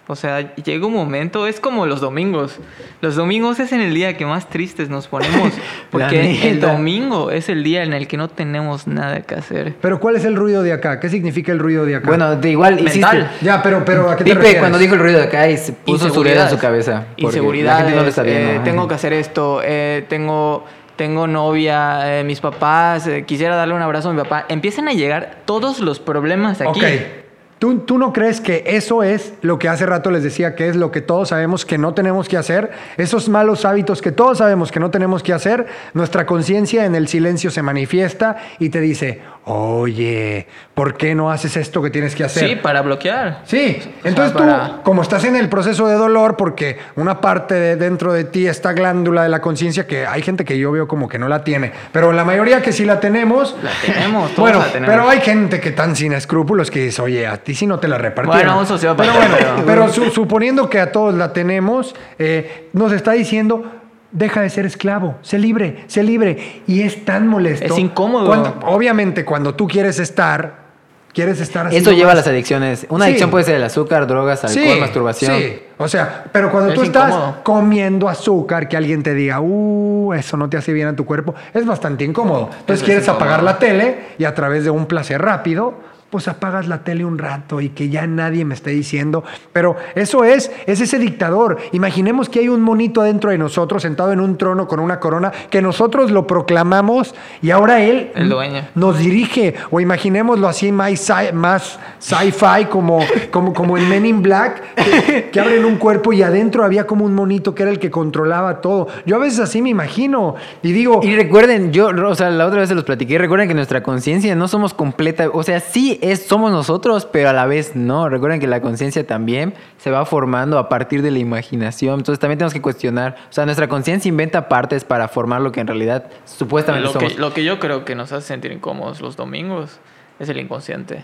O 0.09 0.15
sea, 0.15 0.55
llega 0.55 0.85
un 0.85 0.93
momento, 0.93 1.47
es 1.47 1.59
como 1.59 1.85
los 1.85 1.99
domingos. 1.99 2.59
Los 3.01 3.17
domingos 3.17 3.59
es 3.59 3.73
en 3.73 3.81
el 3.81 3.93
día 3.93 4.15
que 4.15 4.25
más 4.25 4.49
tristes 4.49 4.89
nos 4.89 5.07
ponemos. 5.09 5.51
Porque 5.91 6.49
el 6.49 6.61
domingo 6.61 7.29
es 7.29 7.49
el 7.49 7.61
día 7.61 7.83
en 7.83 7.91
el 7.91 8.07
que 8.07 8.15
no 8.15 8.29
tenemos 8.29 8.87
nada 8.87 9.19
que 9.21 9.35
hacer. 9.35 9.75
Pero 9.81 9.99
¿cuál 9.99 10.15
es 10.15 10.23
el 10.23 10.37
ruido 10.37 10.63
de 10.63 10.71
acá? 10.71 11.01
¿Qué 11.01 11.09
significa 11.09 11.51
el 11.51 11.59
ruido 11.59 11.85
de 11.85 11.97
acá? 11.97 12.07
Bueno, 12.07 12.37
de 12.37 12.49
igual 12.49 12.79
hiciste. 12.79 12.99
Mental. 12.99 13.31
ya, 13.41 13.61
pero, 13.61 13.83
pero 13.83 14.09
¿a 14.09 14.15
qué 14.15 14.23
te 14.23 14.29
Pipe 14.29 14.35
refieres? 14.35 14.59
cuando 14.61 14.77
dijo 14.77 14.93
el 14.93 15.01
ruido 15.01 15.19
de 15.19 15.25
acá 15.25 15.49
y 15.49 15.57
se 15.57 15.73
puso 15.73 16.09
su 16.09 16.23
dedo 16.23 16.43
en 16.43 16.49
su 16.49 16.57
cabeza. 16.57 17.07
Inseguridad. 17.17 17.87
No 17.89 18.03
eh, 18.23 18.61
tengo 18.63 18.87
que 18.87 18.95
hacer 18.95 19.11
esto. 19.11 19.61
eh, 19.61 20.05
tengo, 20.07 20.63
tengo 20.95 21.27
novia. 21.27 22.19
eh, 22.19 22.23
mis 22.23 22.39
papás. 22.39 23.07
eh, 23.07 23.25
quisiera 23.25 23.57
darle 23.57 23.73
un 23.73 23.81
abrazo 23.81 24.09
a 24.09 24.13
mi 24.13 24.21
papá. 24.21 24.45
Empiezan 24.47 24.87
a 24.87 24.93
llegar 24.93 25.39
todos 25.45 25.79
los 25.79 25.99
problemas 25.99 26.61
aquí. 26.61 26.79
Ok. 26.79 27.26
¿Tú, 27.59 27.79
¿Tú 27.79 27.97
no 27.97 28.13
crees 28.13 28.39
que 28.39 28.63
eso 28.67 29.01
es 29.01 29.33
lo 29.41 29.57
que 29.57 29.67
hace 29.67 29.87
rato 29.87 30.11
les 30.11 30.21
decía, 30.21 30.53
que 30.53 30.69
es 30.69 30.75
lo 30.75 30.91
que 30.91 31.01
todos 31.01 31.29
sabemos 31.29 31.65
que 31.65 31.79
no 31.79 31.95
tenemos 31.95 32.29
que 32.29 32.37
hacer? 32.37 32.69
Esos 32.97 33.29
malos 33.29 33.65
hábitos 33.65 33.99
que 34.01 34.11
todos 34.11 34.37
sabemos 34.37 34.71
que 34.71 34.79
no 34.79 34.91
tenemos 34.91 35.23
que 35.23 35.33
hacer, 35.33 35.65
nuestra 35.93 36.27
conciencia 36.27 36.85
en 36.85 36.93
el 36.93 37.07
silencio 37.07 37.49
se 37.49 37.63
manifiesta 37.63 38.37
y 38.59 38.69
te 38.69 38.79
dice, 38.79 39.21
oye, 39.49 40.47
¿por 40.73 40.97
qué 40.97 41.15
no 41.15 41.31
haces 41.31 41.55
esto 41.57 41.81
que 41.81 41.89
tienes 41.89 42.15
que 42.15 42.23
hacer? 42.23 42.47
Sí, 42.49 42.55
para 42.55 42.81
bloquear. 42.81 43.41
Sí, 43.45 43.77
O 43.79 43.81
sea, 43.83 43.91
entonces 44.03 44.33
para- 44.33 44.67
tú, 44.77 44.83
como 44.83 45.01
estás 45.01 45.23
en 45.23 45.35
el 45.35 45.49
proceso 45.49 45.87
de 45.87 45.95
dolor, 45.95 46.35
porque 46.37 46.77
una 46.95 47.21
parte 47.21 47.55
de 47.55 47.75
dentro 47.77 48.13
de 48.13 48.23
ti, 48.25 48.47
esta 48.47 48.73
glándula 48.73 49.23
de 49.23 49.29
la 49.29 49.39
conciencia, 49.41 49.87
que 49.87 50.05
hay 50.05 50.21
gente 50.21 50.45
que 50.45 50.57
yo 50.57 50.71
veo 50.71 50.87
como 50.87 51.07
que 51.07 51.17
no 51.17 51.27
la 51.27 51.43
tiene, 51.43 51.71
pero 51.91 52.11
la 52.11 52.23
mayoría 52.25 52.61
que 52.61 52.71
sí 52.71 52.85
la 52.85 52.99
tenemos. 52.99 53.55
La 53.63 53.71
tenemos, 53.85 54.31
todos 54.31 54.49
Bueno, 54.49 54.59
la 54.59 54.71
tenemos. 54.71 54.93
pero 54.95 55.09
hay 55.09 55.21
gente 55.21 55.59
que 55.59 55.71
tan 55.71 55.95
sin 55.95 56.13
escrúpulos 56.13 56.69
que 56.69 56.81
dice, 56.81 57.01
oye, 57.01 57.25
a 57.25 57.37
ti 57.37 57.55
sí 57.55 57.65
no 57.65 57.79
te 57.79 57.87
la 57.87 57.97
repartieron. 57.97 58.41
Bueno, 58.45 58.59
un 58.59 58.67
sociópata, 58.67 59.09
Pero 59.09 59.13
bueno, 59.27 59.35
pero- 59.65 59.65
pero 59.65 59.93
su- 59.93 60.11
suponiendo 60.11 60.69
que 60.69 60.79
a 60.79 60.91
todos 60.91 61.13
la 61.15 61.33
tenemos, 61.33 61.95
eh, 62.19 62.69
nos 62.73 62.91
está 62.91 63.13
diciendo. 63.13 63.63
Deja 64.11 64.41
de 64.41 64.49
ser 64.49 64.65
esclavo, 64.65 65.15
sé 65.21 65.37
libre, 65.37 65.83
sé 65.87 66.01
libre. 66.03 66.61
Y 66.65 66.81
es 66.81 67.03
tan 67.03 67.27
molesto. 67.27 67.65
Es 67.65 67.77
incómodo. 67.77 68.25
Cuando- 68.27 68.57
obviamente, 68.65 69.25
cuando 69.25 69.53
tú 69.53 69.67
quieres 69.67 69.99
estar, 69.99 70.65
quieres 71.13 71.41
estar 71.41 71.67
así. 71.67 71.75
Eso 71.75 71.91
lleva 71.91 72.13
a 72.13 72.15
las 72.15 72.25
adicciones. 72.27 72.85
Una 72.89 73.03
Sí. 73.05 73.09
adicción 73.09 73.29
puede 73.31 73.43
ser 73.43 73.55
el 73.55 73.63
azúcar, 73.63 74.07
drogas, 74.07 74.43
alcohol, 74.45 74.63
Sí, 74.75 74.79
masturbación. 74.79 75.37
Sí, 75.37 75.59
o 75.77 75.87
sea, 75.89 76.23
pero 76.31 76.51
cuando 76.51 76.69
Es 76.69 76.75
tú 76.75 76.83
estás 76.83 77.09
incómodo. 77.09 77.35
comiendo 77.43 78.07
azúcar, 78.07 78.69
que 78.69 78.77
alguien 78.77 79.03
te 79.03 79.13
diga, 79.13 79.41
uh, 79.41 80.13
eso 80.13 80.37
no 80.37 80.47
te 80.49 80.55
hace 80.57 80.71
bien 80.73 80.87
a 80.87 80.95
tu 80.95 81.03
cuerpo, 81.05 81.35
es 81.53 81.65
bastante 81.65 82.05
incómodo. 82.05 82.49
Entonces 82.59 82.77
Eso 82.77 82.85
quieres 82.85 83.09
apagar 83.09 83.43
la 83.43 83.59
tele 83.59 83.99
y 84.17 84.23
a 84.23 84.33
través 84.33 84.63
de 84.63 84.69
un 84.69 84.85
placer 84.85 85.21
rápido, 85.21 85.73
pues 86.09 86.27
apagas 86.27 86.67
la 86.67 86.83
tele 86.83 87.03
un 87.03 87.17
rato 87.17 87.59
y 87.61 87.69
que 87.69 87.89
ya 87.89 88.07
nadie 88.07 88.45
me 88.45 88.53
esté 88.53 88.71
diciendo. 88.71 89.23
Pero 89.53 89.75
eso 89.95 90.23
es, 90.23 90.51
es 90.65 90.79
ese 90.81 90.99
dictador. 90.99 91.57
Imaginemos 91.73 92.29
que 92.29 92.39
hay 92.39 92.49
un 92.49 92.61
monito 92.61 93.01
dentro 93.03 93.31
de 93.31 93.37
nosotros 93.37 93.81
sentado 93.81 94.11
en 94.13 94.19
un 94.21 94.37
trono 94.37 94.67
con 94.67 94.79
una 94.79 94.99
corona, 94.99 95.31
que 95.49 95.61
nosotros 95.61 96.11
lo 96.11 96.25
proclamamos 96.27 97.13
y 97.41 97.51
ahora 97.51 97.81
él 97.81 98.11
El 98.15 98.29
dueño. 98.29 98.61
nos 98.75 98.97
dirige. 98.99 99.55
O 99.71 99.79
imaginémoslo 99.79 100.47
así 100.47 100.71
más 100.71 101.79
sci-fi, 101.99 102.65
como, 102.69 102.99
como, 103.31 103.53
como 103.53 103.77
en 103.77 103.89
Men 103.89 104.05
in 104.05 104.21
Black, 104.21 104.61
que, 104.75 105.29
que 105.31 105.39
abren 105.39 105.65
un 105.65 105.77
cuerpo 105.77 106.13
y 106.13 106.21
adentro 106.23 106.63
había 106.63 106.85
como 106.87 107.05
un 107.05 107.13
monito 107.13 107.53
que 107.53 107.63
era 107.63 107.71
el 107.71 107.79
que 107.79 107.91
controlaba 107.91 108.61
todo. 108.61 108.87
Yo 109.05 109.15
a 109.15 109.19
veces 109.19 109.39
así 109.39 109.61
me 109.61 109.69
imagino 109.69 110.35
y 110.61 110.71
digo, 110.71 111.01
Y 111.03 111.15
recuerden, 111.15 111.71
yo, 111.71 111.87
o 111.89 112.15
sea, 112.15 112.29
la 112.29 112.45
otra 112.45 112.59
vez 112.59 112.69
se 112.69 112.75
los 112.75 112.83
platiqué, 112.83 113.17
recuerden 113.17 113.47
que 113.47 113.53
nuestra 113.53 113.83
conciencia 113.83 114.35
no 114.35 114.47
somos 114.47 114.73
completa, 114.73 115.29
o 115.33 115.43
sea, 115.43 115.59
sí 115.59 115.96
es, 116.01 116.25
somos 116.27 116.51
nosotros, 116.51 117.05
pero 117.05 117.29
a 117.29 117.33
la 117.33 117.45
vez 117.45 117.75
no. 117.75 118.09
Recuerden 118.09 118.39
que 118.39 118.47
la 118.47 118.61
conciencia 118.61 119.05
también 119.05 119.53
se 119.77 119.91
va 119.91 120.05
formando 120.05 120.57
a 120.59 120.69
partir 120.69 121.01
de 121.01 121.11
la 121.11 121.19
imaginación. 121.19 121.99
Entonces 121.99 122.19
también 122.19 122.37
tenemos 122.37 122.53
que 122.53 122.61
cuestionar, 122.61 123.15
o 123.29 123.33
sea, 123.33 123.45
nuestra 123.45 123.67
conciencia 123.67 124.09
inventa 124.09 124.49
partes 124.49 124.83
para 124.83 125.07
formar 125.07 125.41
lo 125.41 125.51
que 125.51 125.59
en 125.61 125.67
realidad 125.67 126.05
supuestamente 126.25 126.87
Lo 126.87 126.93
somos. 126.93 127.13
que, 127.13 127.19
lo 127.19 127.33
que 127.33 127.43
yo 127.43 127.59
creo 127.59 127.85
que 127.85 127.95
nos 127.95 128.11
hace 128.11 128.27
sentir 128.27 128.51
incómodos 128.51 129.01
los 129.01 129.15
domingos 129.15 129.79
es 130.19 130.29
el 130.29 130.37
inconsciente. 130.39 131.03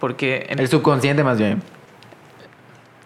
Porque 0.00 0.46
en- 0.48 0.58
El 0.58 0.68
subconsciente 0.68 1.22
más 1.24 1.38
bien. 1.38 1.62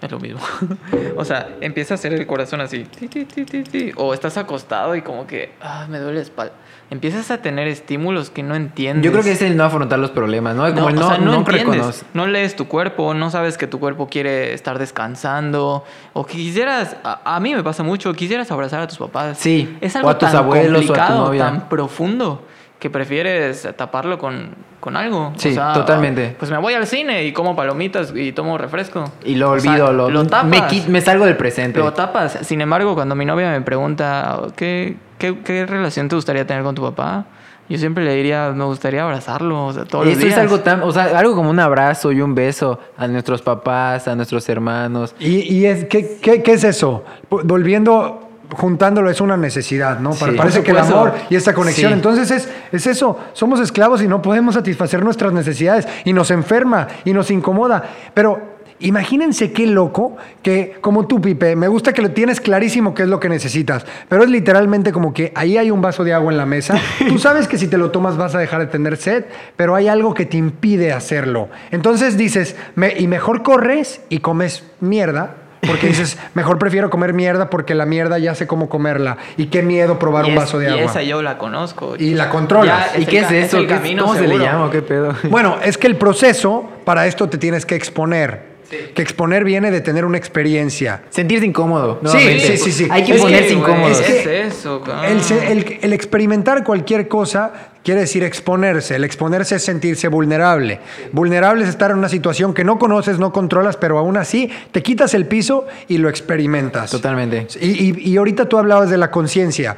es 0.03 0.11
lo 0.11 0.21
mismo. 0.21 0.41
o 1.17 1.25
sea, 1.25 1.49
empieza 1.61 1.95
a 1.95 1.97
hacer 1.97 2.13
el 2.13 2.27
corazón 2.27 2.61
así. 2.61 2.85
ti, 2.85 3.09
ti, 3.09 3.25
ti, 3.25 3.45
ti, 3.45 3.63
ti, 3.63 3.93
O 3.97 4.13
estás 4.15 4.37
acostado 4.37 4.95
y 4.97 5.03
como 5.03 5.27
que, 5.27 5.53
ah, 5.61 5.87
me 5.89 5.99
duele 5.99 6.17
la 6.17 6.23
espalda. 6.23 6.53
Empiezas 6.89 7.33
a 7.33 7.39
tener 7.39 7.67
estímulos 7.67 8.31
que 8.31 8.45
no 8.45 8.55
entiendes. 8.55 9.05
Yo 9.05 9.11
creo 9.11 9.25
que 9.25 9.33
es 9.33 9.43
el 9.43 9.57
no 9.57 9.65
afrontar 9.65 9.99
los 9.99 10.11
problemas, 10.13 10.55
¿no? 10.55 10.63
Como 10.73 10.83
No, 10.83 10.89
el 10.91 10.97
o 10.97 11.01
no, 11.01 11.09
sea, 11.09 11.19
no, 11.19 11.33
no 11.33 11.39
entiendes. 11.39 12.05
No 12.15 12.27
lees 12.29 12.55
tu 12.55 12.69
cuerpo, 12.69 13.13
no 13.13 13.29
sabes 13.31 13.59
que 13.59 13.67
tu 13.67 13.81
cuerpo 13.81 14.07
quiere 14.09 14.55
estar 14.55 14.79
descansando. 14.79 15.83
O 16.13 16.25
que 16.27 16.35
quisieras, 16.35 16.97
a, 17.03 17.35
a 17.37 17.41
mí 17.41 17.55
me 17.55 17.65
pasa 17.65 17.83
mucho, 17.83 18.13
quisieras 18.13 18.51
abrazar 18.53 18.81
a 18.83 18.87
tus 18.87 18.99
papás. 18.99 19.39
Sí, 19.39 19.77
Es 19.81 19.97
o 19.97 19.99
algo 19.99 20.11
a 20.11 20.19
tus 20.19 20.29
tan 20.31 20.37
abuelos, 20.39 20.67
o 20.67 20.77
a 20.77 20.81
tu 20.81 20.87
complicado, 20.87 21.25
novia. 21.27 21.45
tan 21.45 21.69
profundo, 21.69 22.43
que 22.79 22.89
prefieres 22.89 23.67
taparlo 23.77 24.17
con, 24.19 24.51
con 24.79 24.97
algo. 24.97 25.33
Sí, 25.39 25.57
totalmente. 25.75 26.37
Pues 26.39 26.53
me 26.53 26.59
voy 26.59 26.75
al 26.75 26.87
cine 26.87 27.25
y 27.25 27.33
como 27.33 27.57
palomitas 27.57 28.13
y 28.15 28.31
tomo 28.31 28.59
refresco. 28.59 29.11
Y 29.25 29.35
lo 29.35 29.51
O 29.51 29.59
sea, 29.59 29.73
olvido, 29.73 29.93
lo, 29.93 30.09
lo 30.11 30.25
tapas. 30.27 30.87
me, 30.89 31.01
salgo 31.01 31.25
del 31.25 31.37
presente. 31.37 31.81
Lo 31.81 31.93
tapas. 31.95 32.39
Sin 32.43 32.61
embargo, 32.61 32.95
cuando 32.95 33.17
mi 33.17 33.25
novia 33.25 33.51
me 33.51 33.61
pregunta, 33.63 34.39
¿qué, 34.55 34.97
qué, 35.19 35.39
qué 35.41 35.67
relación 35.67 36.09
te 36.09 36.17
gustaría 36.17 36.47
tener 36.47 36.63
con 36.63 36.75
tu 36.75 36.83
papá? 36.83 37.27
Yo 37.69 37.79
siempre 37.79 38.05
le 38.05 38.15
diría, 38.15 38.53
me 38.55 38.65
gustaría 38.65 39.03
abrazarlo, 39.03 39.67
o 39.67 39.73
sea, 39.73 39.85
todos 39.85 40.05
los 40.05 40.13
Eso 40.13 40.21
es 40.23 40.27
días. 40.29 40.39
algo 40.39 40.61
tan, 40.61 40.83
o 40.83 40.93
sea, 40.93 41.19
algo 41.19 41.35
como 41.35 41.51
un 41.51 41.59
abrazo 41.59 42.13
y 42.13 42.21
un 42.21 42.35
beso 42.35 42.79
a 42.97 43.09
nuestros 43.09 43.43
papás, 43.43 44.07
a 44.07 44.15
nuestros 44.15 44.49
hermanos. 44.49 45.15
y, 45.19 45.53
y 45.53 45.67
es, 45.67 45.87
¿qué, 45.87 46.19
qué, 46.23 46.43
qué 46.43 46.53
es 46.53 46.65
eso? 46.65 47.05
Volviendo... 47.29 48.23
Juntándolo 48.49 49.11
es 49.11 49.21
una 49.21 49.37
necesidad, 49.37 49.99
¿no? 49.99 50.13
Sí. 50.13 50.25
Parece 50.37 50.63
que 50.63 50.71
el 50.71 50.79
amor 50.79 51.13
y 51.29 51.35
esta 51.35 51.53
conexión. 51.53 51.91
Sí. 51.91 51.95
Entonces 51.95 52.31
es, 52.31 52.49
es 52.71 52.87
eso, 52.87 53.19
somos 53.33 53.59
esclavos 53.59 54.01
y 54.03 54.07
no 54.07 54.23
podemos 54.23 54.55
satisfacer 54.55 55.03
nuestras 55.03 55.33
necesidades 55.33 55.89
y 56.05 56.13
nos 56.13 56.31
enferma 56.31 56.87
y 57.05 57.13
nos 57.13 57.33
incomoda. 57.33 57.83
Pero 58.15 58.56
Imagínense 58.81 59.53
qué 59.53 59.67
loco 59.67 60.17
que, 60.43 60.77
como 60.81 61.07
tú, 61.07 61.21
Pipe, 61.21 61.57
me 61.57 61.69
gusta 61.69 61.93
que 61.93 62.03
lo 62.03 62.11
tienes 62.11 62.41
clarísimo 62.41 62.95
qué 62.95 63.05
es 63.05 63.09
lo 63.09 63.19
que 63.21 63.29
necesitas, 63.29 63.87
pero 64.09 64.23
es 64.23 64.31
literalmente 64.31 64.93
como 64.93 65.15
que 65.15 65.33
ahí 65.35 65.57
hay 65.57 65.71
un 65.71 65.81
vaso 65.81 66.05
de 66.05 66.13
agua 66.13 66.31
en 66.31 66.39
la 66.39 66.47
mesa. 66.47 66.79
Tú 67.09 67.19
sabes 67.19 67.49
que 67.49 67.57
si 67.59 67.69
te 67.69 67.79
lo 67.79 67.91
tomas 67.91 68.17
vas 68.17 68.35
a 68.35 68.39
dejar 68.39 68.61
de 68.61 68.67
tener 68.67 68.97
sed, 68.97 69.25
pero 69.57 69.75
hay 69.75 69.89
algo 69.89 70.15
que 70.15 70.27
te 70.27 70.37
impide 70.37 70.93
hacerlo. 70.93 71.49
Entonces 71.71 72.17
dices, 72.17 72.57
me- 72.75 72.95
y 72.99 73.07
mejor 73.09 73.43
corres 73.43 74.01
y 74.09 74.19
comes 74.19 74.65
mierda. 74.81 75.37
Porque 75.67 75.89
dices, 75.89 76.17
mejor 76.35 76.59
prefiero 76.59 76.91
comer 76.91 77.13
mierda 77.13 77.51
porque 77.51 77.75
la 77.75 77.87
mierda 77.87 78.19
ya 78.19 78.35
sé 78.37 78.47
cómo 78.47 78.69
comerla. 78.69 79.17
Y 79.37 79.47
qué 79.47 79.63
miedo 79.63 79.99
probar 79.99 80.27
Y 80.27 80.29
un 80.29 80.35
es- 80.35 80.41
vaso 80.41 80.59
de 80.61 80.67
y 80.67 80.69
agua. 80.73 80.85
esa 80.85 81.03
yo 81.03 81.23
la 81.23 81.39
conozco. 81.39 81.97
Y 81.99 82.15
la 82.15 82.29
controlas. 82.29 82.93
Ya 82.93 83.01
¿Y 83.01 83.07
qué 83.07 83.19
es 83.21 83.31
eso? 83.33 83.59
el 83.59 83.67
¿Qué- 83.67 83.75
camino 83.75 84.05
¿Cómo 84.05 84.15
se 84.17 84.29
le 84.29 84.39
llama 84.39 84.71
qué 84.71 84.83
pedo? 84.83 85.15
Bueno, 85.31 85.57
es 85.65 85.77
que 85.79 85.87
el 85.89 85.97
proceso, 85.97 86.69
para 86.85 87.07
esto 87.07 87.29
te 87.29 87.39
tienes 87.39 87.67
que 87.67 87.75
exponer. 87.75 88.56
Que 88.95 89.03
exponer 89.03 89.45
viene 89.45 89.71
de 89.71 89.81
tener 89.81 90.05
una 90.05 90.19
experiencia. 90.19 91.03
Sentirse 91.11 91.47
incómodo. 91.47 92.01
Sí, 92.07 92.41
sí, 92.41 92.57
sí, 92.57 92.73
sí. 92.73 92.89
Hay 92.91 93.05
que 93.05 93.15
ponerse 93.15 93.53
incómodo. 93.55 93.89
es 93.91 94.01
que- 94.01 94.41
es 94.43 94.55
eso. 94.57 94.83
El, 95.05 95.59
el- 95.59 95.79
el 95.83 95.93
experimentar 95.93 96.65
cualquier 96.65 97.09
cosa 97.09 97.53
quiere 97.85 98.01
decir 98.01 98.25
exponerse. 98.25 98.97
El 98.97 99.05
exponerse 99.05 99.57
es 99.57 99.65
sentirse 99.65 100.09
vulnerable. 100.09 100.81
Vulnerable 101.13 101.63
es 101.63 101.69
estar 101.71 101.91
en 101.93 101.99
una 101.99 102.09
situación 102.09 102.53
que 102.55 102.65
no 102.65 102.79
conoces, 102.79 103.19
no 103.19 103.33
controlas, 103.33 103.77
pero 103.77 103.99
aún 103.99 104.17
así 104.17 104.51
te 104.73 104.83
quitas 104.83 105.15
el 105.15 105.27
piso 105.27 105.67
y 105.87 105.99
lo 105.99 106.09
experimentas. 106.09 106.91
Totalmente. 106.91 107.47
Y, 107.61 107.91
y- 107.91 108.11
y 108.11 108.17
ahorita 108.17 108.49
tú 108.49 108.59
hablabas 108.59 108.91
de 108.91 108.97
la 108.97 109.11
conciencia. 109.11 109.77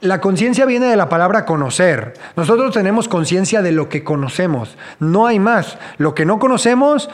La 0.00 0.20
conciencia 0.20 0.66
viene 0.66 0.86
de 0.86 0.96
la 0.96 1.08
palabra 1.08 1.46
conocer. 1.46 2.12
Nosotros 2.36 2.74
tenemos 2.74 3.08
conciencia 3.08 3.62
de 3.62 3.72
lo 3.72 3.88
que 3.88 4.04
conocemos. 4.04 4.76
No 4.98 5.26
hay 5.26 5.38
más. 5.38 5.78
Lo 5.96 6.14
que 6.14 6.26
no 6.26 6.38
conocemos, 6.38 7.08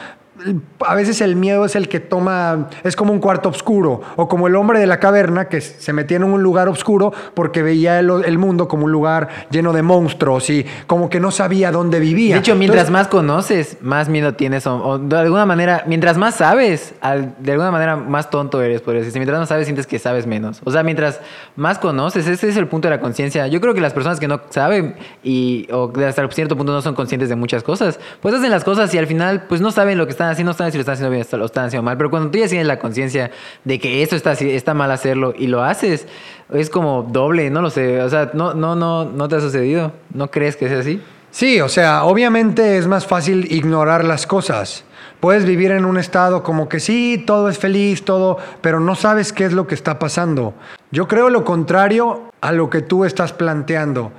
a 0.85 0.95
veces 0.95 1.21
el 1.21 1.35
miedo 1.35 1.65
es 1.65 1.75
el 1.75 1.87
que 1.89 1.99
toma, 1.99 2.69
es 2.83 2.95
como 2.95 3.13
un 3.13 3.19
cuarto 3.19 3.49
oscuro, 3.49 4.01
o 4.15 4.27
como 4.27 4.47
el 4.47 4.55
hombre 4.55 4.79
de 4.79 4.87
la 4.87 4.99
caverna 4.99 5.45
que 5.49 5.61
se 5.61 5.93
metía 5.93 6.17
en 6.17 6.23
un 6.23 6.41
lugar 6.43 6.69
oscuro 6.69 7.13
porque 7.33 7.61
veía 7.61 7.99
el, 7.99 8.09
el 8.25 8.37
mundo 8.37 8.67
como 8.67 8.85
un 8.85 8.91
lugar 8.91 9.29
lleno 9.51 9.73
de 9.73 9.81
monstruos 9.81 10.49
y 10.49 10.65
como 10.87 11.09
que 11.09 11.19
no 11.19 11.31
sabía 11.31 11.71
dónde 11.71 11.99
vivía. 11.99 12.35
De 12.35 12.39
hecho, 12.39 12.55
mientras 12.55 12.87
Entonces, 12.87 12.91
más 12.93 13.07
conoces, 13.07 13.77
más 13.81 14.09
miedo 14.09 14.33
tienes. 14.33 14.65
O, 14.67 14.75
o 14.77 14.97
de 14.99 15.17
alguna 15.17 15.45
manera, 15.45 15.83
mientras 15.87 16.17
más 16.17 16.35
sabes, 16.35 16.93
al- 17.01 17.35
de 17.39 17.51
alguna 17.51 17.71
manera 17.71 17.95
más 17.95 18.29
tonto 18.29 18.61
eres, 18.61 18.81
por 18.81 18.93
decir. 18.95 19.11
Mientras 19.15 19.39
más 19.39 19.49
sabes, 19.49 19.65
sientes 19.65 19.87
que 19.87 19.99
sabes 19.99 20.25
menos. 20.27 20.61
O 20.63 20.71
sea, 20.71 20.83
mientras 20.83 21.19
más 21.55 21.77
conoces, 21.79 22.27
ese 22.27 22.49
es 22.49 22.57
el 22.57 22.67
punto 22.67 22.87
de 22.87 22.95
la 22.95 23.01
conciencia. 23.01 23.47
Yo 23.47 23.61
creo 23.61 23.73
que 23.73 23.81
las 23.81 23.93
personas 23.93 24.19
que 24.19 24.27
no 24.27 24.41
saben 24.49 24.95
y 25.23 25.67
o 25.71 25.91
hasta 26.07 26.27
cierto 26.31 26.55
punto 26.55 26.71
no 26.71 26.81
son 26.81 26.95
conscientes 26.95 27.29
de 27.29 27.35
muchas 27.35 27.63
cosas, 27.63 27.99
pues 28.21 28.33
hacen 28.33 28.49
las 28.51 28.63
cosas 28.63 28.93
y 28.93 28.97
al 28.97 29.07
final, 29.07 29.43
pues 29.49 29.61
no 29.61 29.71
saben 29.71 29.97
lo 29.97 30.05
que 30.05 30.11
están 30.11 30.29
haciendo, 30.31 30.51
no 30.51 30.57
saben 30.57 30.71
si 30.71 30.77
lo 30.77 30.81
están 30.81 30.93
haciendo 30.93 31.11
bien 31.11 31.25
lo 31.31 31.45
están 31.45 31.65
haciendo 31.65 31.83
mal. 31.83 31.97
Pero 31.97 32.09
cuando 32.09 32.29
tú 32.31 32.37
ya 32.37 32.47
tienes 32.47 32.67
la 32.67 32.79
conciencia 32.79 33.31
de 33.63 33.79
que 33.79 34.01
esto 34.03 34.15
está, 34.15 34.31
así- 34.31 34.49
está 34.51 34.73
mal 34.73 34.91
hacerlo 34.91 35.33
y 35.37 35.47
lo 35.47 35.63
haces, 35.63 36.07
es 36.53 36.69
como 36.69 37.03
doble, 37.03 37.49
no 37.49 37.61
lo 37.61 37.69
sé. 37.69 38.01
O 38.01 38.09
sea, 38.09 38.31
no, 38.33 38.53
no, 38.53 38.75
no, 38.75 39.05
no 39.05 39.27
te 39.27 39.35
ha 39.35 39.39
sucedido. 39.39 39.91
¿No 40.13 40.29
crees 40.31 40.55
que 40.57 40.67
sea 40.69 40.79
así? 40.79 41.01
Sí, 41.31 41.61
o 41.61 41.69
sea, 41.69 42.03
obviamente 42.03 42.77
es 42.77 42.87
más 42.87 43.07
fácil 43.07 43.47
ignorar 43.51 44.03
las 44.03 44.27
cosas. 44.27 44.83
Puedes 45.21 45.45
vivir 45.45 45.71
en 45.71 45.85
un 45.85 45.97
estado 45.97 46.43
como 46.43 46.67
que 46.67 46.79
sí, 46.79 47.23
todo 47.25 47.47
es 47.47 47.57
feliz, 47.57 48.03
todo, 48.03 48.37
pero 48.61 48.79
no 48.79 48.95
sabes 48.95 49.31
qué 49.31 49.45
es 49.45 49.53
lo 49.53 49.67
que 49.67 49.75
está 49.75 49.99
pasando. 49.99 50.53
Yo 50.91 51.07
creo 51.07 51.29
lo 51.29 51.45
contrario 51.45 52.23
a 52.41 52.51
lo 52.51 52.69
que 52.69 52.81
tú 52.81 53.05
estás 53.05 53.31
planteando. 53.31 54.11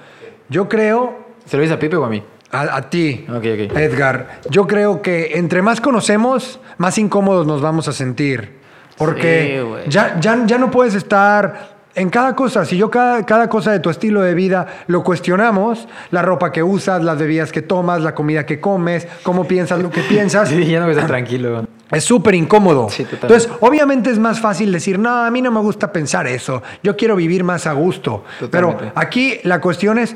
Yo 0.49 0.69
creo 0.69 1.21
¿Se 1.45 1.57
lo 1.57 1.63
dices 1.63 1.77
a 1.77 1.81
Pipe 1.81 1.97
o 1.97 2.05
a 2.05 2.09
mí? 2.09 2.23
A, 2.53 2.77
a 2.77 2.91
ti, 2.91 3.25
Ok, 3.29 3.37
ok. 3.37 3.77
Edgar, 3.77 4.41
yo 4.51 4.67
creo 4.67 5.03
que 5.03 5.33
entre 5.39 5.63
más 5.63 5.81
conocemos, 5.81 6.61
más 6.79 6.99
incómodos 6.99 7.47
nos 7.47 7.61
vamos 7.63 7.89
a 7.89 7.93
sentir. 7.93 8.61
Porque 8.99 9.65
Sí, 9.85 9.91
ya, 9.91 10.21
ya, 10.21 10.45
ya 10.47 10.59
no 10.59 10.71
puedes 10.71 10.95
estar 10.95 11.73
en 11.95 12.11
cada 12.11 12.37
cosa. 12.37 12.65
Si 12.65 12.77
yo 12.77 12.91
cada, 12.91 13.25
cada 13.27 13.49
cosa 13.49 13.73
de 13.73 13.81
tu 13.81 13.91
estilo 13.91 14.21
de 14.21 14.35
vida 14.35 14.67
lo 14.87 15.03
cuestionamos, 15.03 15.89
la 16.11 16.23
ropa 16.23 16.53
que 16.53 16.63
usas, 16.63 17.03
las 17.03 17.19
bebidas 17.19 17.53
que 17.53 17.63
tomas, 17.63 18.03
la 18.03 18.15
comida 18.15 18.47
que 18.47 18.61
comes, 18.61 19.09
cómo 19.23 19.45
piensas 19.49 19.81
lo 19.83 19.91
que 19.91 20.03
piensas, 20.03 20.49
Sí, 20.51 20.65
ya 20.71 20.81
no 20.81 20.91
estar 20.91 21.07
tranquilo. 21.07 21.67
es 21.91 22.05
súper 22.05 22.35
incómodo. 22.35 22.89
Sí. 22.91 23.07
Entonces, 23.11 23.49
obviamente 23.61 24.11
es 24.11 24.19
más 24.19 24.41
fácil 24.41 24.71
decir, 24.73 24.99
no, 24.99 25.25
a 25.25 25.31
mí 25.31 25.41
no 25.43 25.51
me 25.51 25.61
gusta 25.61 25.91
pensar 25.91 26.27
eso, 26.27 26.63
yo 26.83 26.97
quiero 26.97 27.17
vivir 27.17 27.45
más 27.45 27.67
a 27.67 27.73
gusto. 27.73 28.25
Totalmente. 28.41 28.79
Pero 28.85 28.93
aquí 28.95 29.41
la 29.45 29.61
cuestión 29.61 29.99
es, 29.99 30.15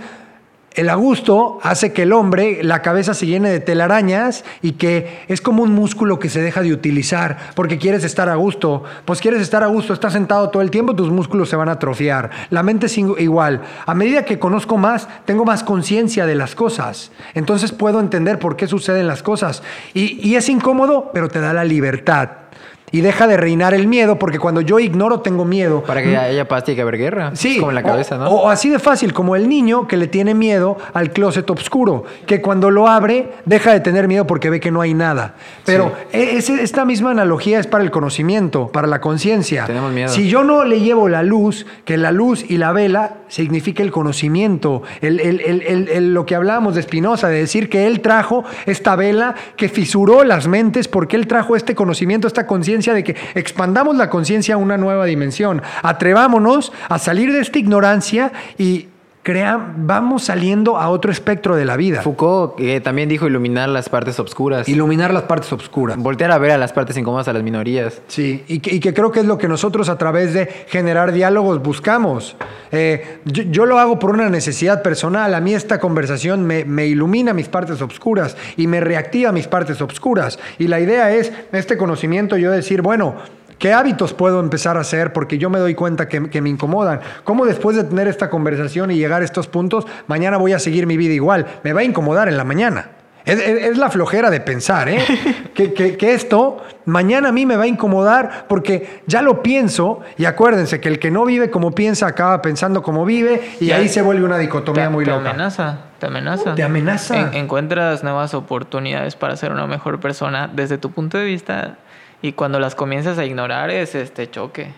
el 0.77 0.91
a 0.91 0.95
gusto 0.95 1.59
hace 1.63 1.93
que 1.93 2.03
el 2.03 2.13
hombre, 2.13 2.63
la 2.63 2.83
cabeza 2.83 3.15
se 3.15 3.27
llene 3.27 3.49
de 3.49 3.61
telarañas 3.61 4.45
y 4.61 4.73
que 4.73 5.25
es 5.27 5.41
como 5.41 5.63
un 5.63 5.73
músculo 5.73 6.19
que 6.19 6.29
se 6.29 6.43
deja 6.43 6.61
de 6.61 6.73
utilizar 6.73 7.39
porque 7.55 7.79
quieres 7.79 8.05
estar 8.05 8.29
a 8.29 8.35
gusto. 8.35 8.85
Pues 9.07 9.21
quieres 9.21 9.41
estar 9.41 9.63
a 9.63 9.69
gusto, 9.69 9.95
estás 9.95 10.13
sentado 10.13 10.51
todo 10.51 10.63
el 10.63 10.71
tiempo, 10.71 10.95
tus 10.95 11.11
músculos 11.11 11.49
se 11.49 11.57
van 11.57 11.71
a 11.71 11.73
atrofiar. 11.73 12.31
La 12.51 12.63
mente 12.63 12.87
es 12.87 12.99
igual. 12.99 13.63
A 13.87 13.95
medida 13.95 14.27
que 14.27 14.39
conozco 14.39 14.77
más, 14.77 15.09
tengo 15.25 15.47
más 15.47 15.65
conciencia 15.65 16.27
de 16.27 16.35
las 16.35 16.55
cosas. 16.55 17.11
Entonces 17.35 17.73
puedo 17.73 17.99
entender 17.99 18.39
por 18.39 18.57
qué 18.57 18.67
suceden 18.67 19.07
las 19.07 19.23
cosas. 19.23 19.63
Y 19.95 20.35
es 20.35 20.49
incómodo, 20.51 21.11
pero 21.15 21.29
te 21.29 21.41
da 21.41 21.55
la 21.55 21.65
libertad. 21.65 22.46
Y 22.93 23.01
deja 23.01 23.27
de 23.27 23.37
reinar 23.37 23.75
el 23.75 23.89
miedo 23.89 24.17
porque 24.17 24.39
cuando 24.39 24.61
yo 24.61 24.79
ignoro 24.79 25.21
tengo 25.21 25.45
miedo. 25.45 25.83
Para 25.83 26.03
que 26.05 26.17
haya 26.17 26.47
paz 26.47 26.63
tiene 26.65 26.77
que 26.77 26.83
haber 26.83 26.97
guerra. 26.97 27.33
Sí, 27.35 27.55
Es 27.55 27.59
como 27.59 27.73
en 27.73 27.75
la 27.75 27.81
o- 27.81 27.85
cabeza, 27.85 28.17
¿no? 28.17 28.29
O, 28.29 28.49
así 28.49 28.71
de 28.71 28.79
fácil, 28.79 29.13
como 29.13 29.35
el 29.35 29.49
niño 29.49 29.89
que 29.89 29.97
le 29.97 30.07
tiene 30.07 30.35
miedo 30.35 30.77
al 30.95 31.11
closet 31.11 31.51
oscuro, 31.51 32.05
que 32.27 32.41
cuando 32.41 32.71
lo 32.71 32.87
abre 32.87 33.33
deja 33.45 33.73
de 33.73 33.81
tener 33.81 34.07
miedo 34.07 34.25
porque 34.27 34.51
ve 34.51 34.61
que 34.61 34.71
no 34.71 34.81
hay 34.83 34.95
nada. 34.95 35.35
Pero 35.65 35.93
e- 36.13 36.37
esta 36.39 36.85
misma 36.85 37.11
analogía 37.11 37.59
es 37.59 37.67
para 37.67 37.83
el 37.83 37.91
conocimiento, 37.91 38.69
para 38.69 38.87
la 38.87 39.01
conciencia. 39.01 39.65
Tenemos 39.67 39.93
miedo. 39.93 40.09
Si 40.09 40.29
yo 40.29 40.45
no 40.45 40.65
le 40.65 40.81
llevo 40.81 41.09
la 41.09 41.25
luz, 41.25 41.67
que 41.85 41.97
la 41.97 42.13
luz 42.13 42.45
y 42.49 42.57
la 42.57 42.71
vela 42.73 43.17
significa 43.27 43.83
el 43.83 43.91
conocimiento, 43.91 44.83
el- 45.01 45.19
el- 45.19 45.41
el- 45.41 45.63
el- 45.63 45.89
el- 45.89 46.15
lo 46.15 46.25
que 46.25 46.37
hablábamos 46.37 46.77
de 46.77 46.83
Spinoza, 46.83 47.29
de 47.29 47.39
decir 47.41 47.69
que 47.69 47.89
él 47.89 48.01
trajo 48.01 48.45
esta 48.67 48.95
vela 48.95 49.35
que 49.57 49.69
fisuró 49.69 50.23
las 50.23 50.47
mentes 50.47 50.87
porque 50.87 51.17
él 51.17 51.27
trajo 51.27 51.57
este 51.57 51.75
conocimiento, 51.75 52.29
esta 52.29 52.47
conciencia 52.47 52.76
de 52.95 53.05
que 53.05 53.17
expandamos 53.35 53.97
la 53.97 54.11
conciencia 54.11 54.55
a 54.55 54.59
una 54.59 54.77
nueva 54.77 55.07
dimensión. 55.07 55.63
Atrevámonos 55.83 56.73
a 56.89 56.99
salir 56.99 57.33
de 57.33 57.41
esta 57.41 57.59
ignorancia 57.59 58.33
y 58.59 58.89
crea, 59.27 59.75
vamos 59.77 60.23
saliendo 60.23 60.79
a 60.79 60.89
otro 60.89 61.11
espectro 61.11 61.57
de 61.57 61.65
la 61.65 61.77
vida. 61.77 62.01
Foucault 62.01 62.55
también 62.85 63.09
dijo 63.09 63.27
iluminar 63.27 63.69
las 63.69 63.89
partes 63.89 64.21
obscuras. 64.21 64.69
Iluminar 64.69 65.13
las 65.13 65.25
partes 65.25 65.53
oscuras. 65.53 65.97
Voltear 65.97 66.31
a 66.31 66.39
ver 66.39 66.53
a 66.53 66.57
las 66.57 66.73
partes 66.73 66.97
incómodas 66.97 67.27
a 67.27 67.33
las 67.33 67.43
minorías. 67.43 68.01
Sí, 68.07 68.45
y 68.47 68.61
que, 68.61 68.77
y 68.77 68.79
que 68.79 68.95
creo 68.95 69.11
que 69.11 69.19
es 69.19 69.27
lo 69.27 69.37
que 69.37 69.49
nosotros 69.49 69.89
a 69.89 69.99
través 69.99 70.33
de 70.33 70.47
generar 70.69 71.11
diálogos 71.11 71.61
buscamos. 71.61 72.37
Eh, 72.71 73.19
yo, 73.25 73.43
yo 73.43 73.67
lo 73.67 73.81
hago 73.81 73.99
por 73.99 74.11
una 74.11 74.31
necesidad 74.31 74.81
personal. 74.81 75.35
A 75.35 75.41
mí 75.41 75.55
esta 75.55 75.81
conversación 75.81 76.47
me, 76.47 76.65
me 76.65 76.87
ilumina 76.87 77.35
mis 77.35 77.49
partes 77.49 77.83
obscuras 77.83 78.37
y 78.57 78.69
me 78.69 78.79
reactiva 78.79 79.33
mis 79.33 79.49
partes 79.49 79.81
obscuras. 79.81 80.39
Y 80.57 80.69
la 80.69 80.79
idea 80.79 81.13
es, 81.13 81.33
este 81.51 81.77
conocimiento, 81.77 82.37
yo 82.37 82.53
decir, 82.53 82.81
bueno, 82.81 83.17
¿Qué 83.59 83.73
hábitos 83.73 84.13
puedo 84.13 84.41
empezar 84.41 84.77
a 84.77 84.81
hacer? 84.81 85.13
Porque 85.13 85.39
yo 85.39 85.49
me 85.49 85.59
doy 85.59 85.75
cuenta 85.75 86.09
que, 86.09 86.29
que 86.29 86.41
me 86.43 86.51
incomodan. 86.51 87.01
¿Cómo 87.25 87.47
después 87.47 87.77
de 87.77 87.85
tener 87.85 88.07
esta 88.07 88.29
conversación 88.29 88.91
y 88.91 88.97
llegar 88.97 89.23
a 89.23 89.25
estos 89.25 89.49
puntos, 89.49 89.87
mañana 90.07 90.37
voy 90.37 90.53
a 90.53 90.59
seguir 90.59 90.87
mi 90.87 90.97
vida 90.99 91.15
igual? 91.15 91.47
Me 91.65 91.73
va 91.73 91.81
a 91.81 91.85
incomodar 91.85 92.29
en 92.29 92.37
la 92.37 92.45
mañana. 92.45 92.91
Es, 93.25 93.41
es- 93.41 93.63
es 93.71 93.79
la 93.79 93.91
flojera 93.91 94.31
de 94.31 94.41
pensar, 94.41 94.89
¿eh? 94.89 94.99
que, 95.55 95.73
que- 95.73 95.97
que 95.97 96.13
esto 96.15 96.59
mañana 96.85 97.31
a 97.31 97.33
mí 97.33 97.45
me 97.47 97.57
va 97.57 97.65
a 97.65 97.67
incomodar 97.67 98.45
porque 98.47 99.01
ya 99.07 99.21
lo 99.23 99.43
pienso 99.43 100.01
y 100.19 100.27
acuérdense 100.27 100.79
que 100.81 100.89
el 100.89 100.99
que 101.01 101.11
no 101.11 101.25
vive 101.25 101.51
como 101.51 101.73
piensa 101.73 102.07
acaba 102.07 102.41
pensando 102.43 102.83
como 102.83 103.05
vive 103.05 103.41
y 103.59 103.73
ahí 103.73 103.89
se 103.89 104.01
vuelve 104.03 104.25
una 104.25 104.39
dicotomía 104.39 104.85
te, 104.85 104.91
muy 104.91 105.05
te 105.05 105.11
loca. 105.11 105.31
amenaza, 105.31 105.79
te 105.99 106.07
amenaza. 106.07 106.55
Te 106.55 106.63
amenaza. 106.63 107.19
En- 107.21 107.35
encuentras 107.35 108.05
nuevas 108.05 108.33
oportunidades 108.35 109.17
para 109.17 109.35
ser 109.37 109.51
una 109.51 109.67
mejor 109.67 109.99
persona 109.99 110.49
desde 110.55 110.79
tu 110.79 110.93
punto 110.93 111.19
de 111.19 111.25
vista 111.25 111.79
y 112.23 112.33
cuando 112.33 112.59
las 112.59 112.75
comienzas 112.75 113.19
a 113.19 113.25
ignorar 113.25 113.71
es 113.71 113.95
este 113.95 114.31
choque. 114.31 114.73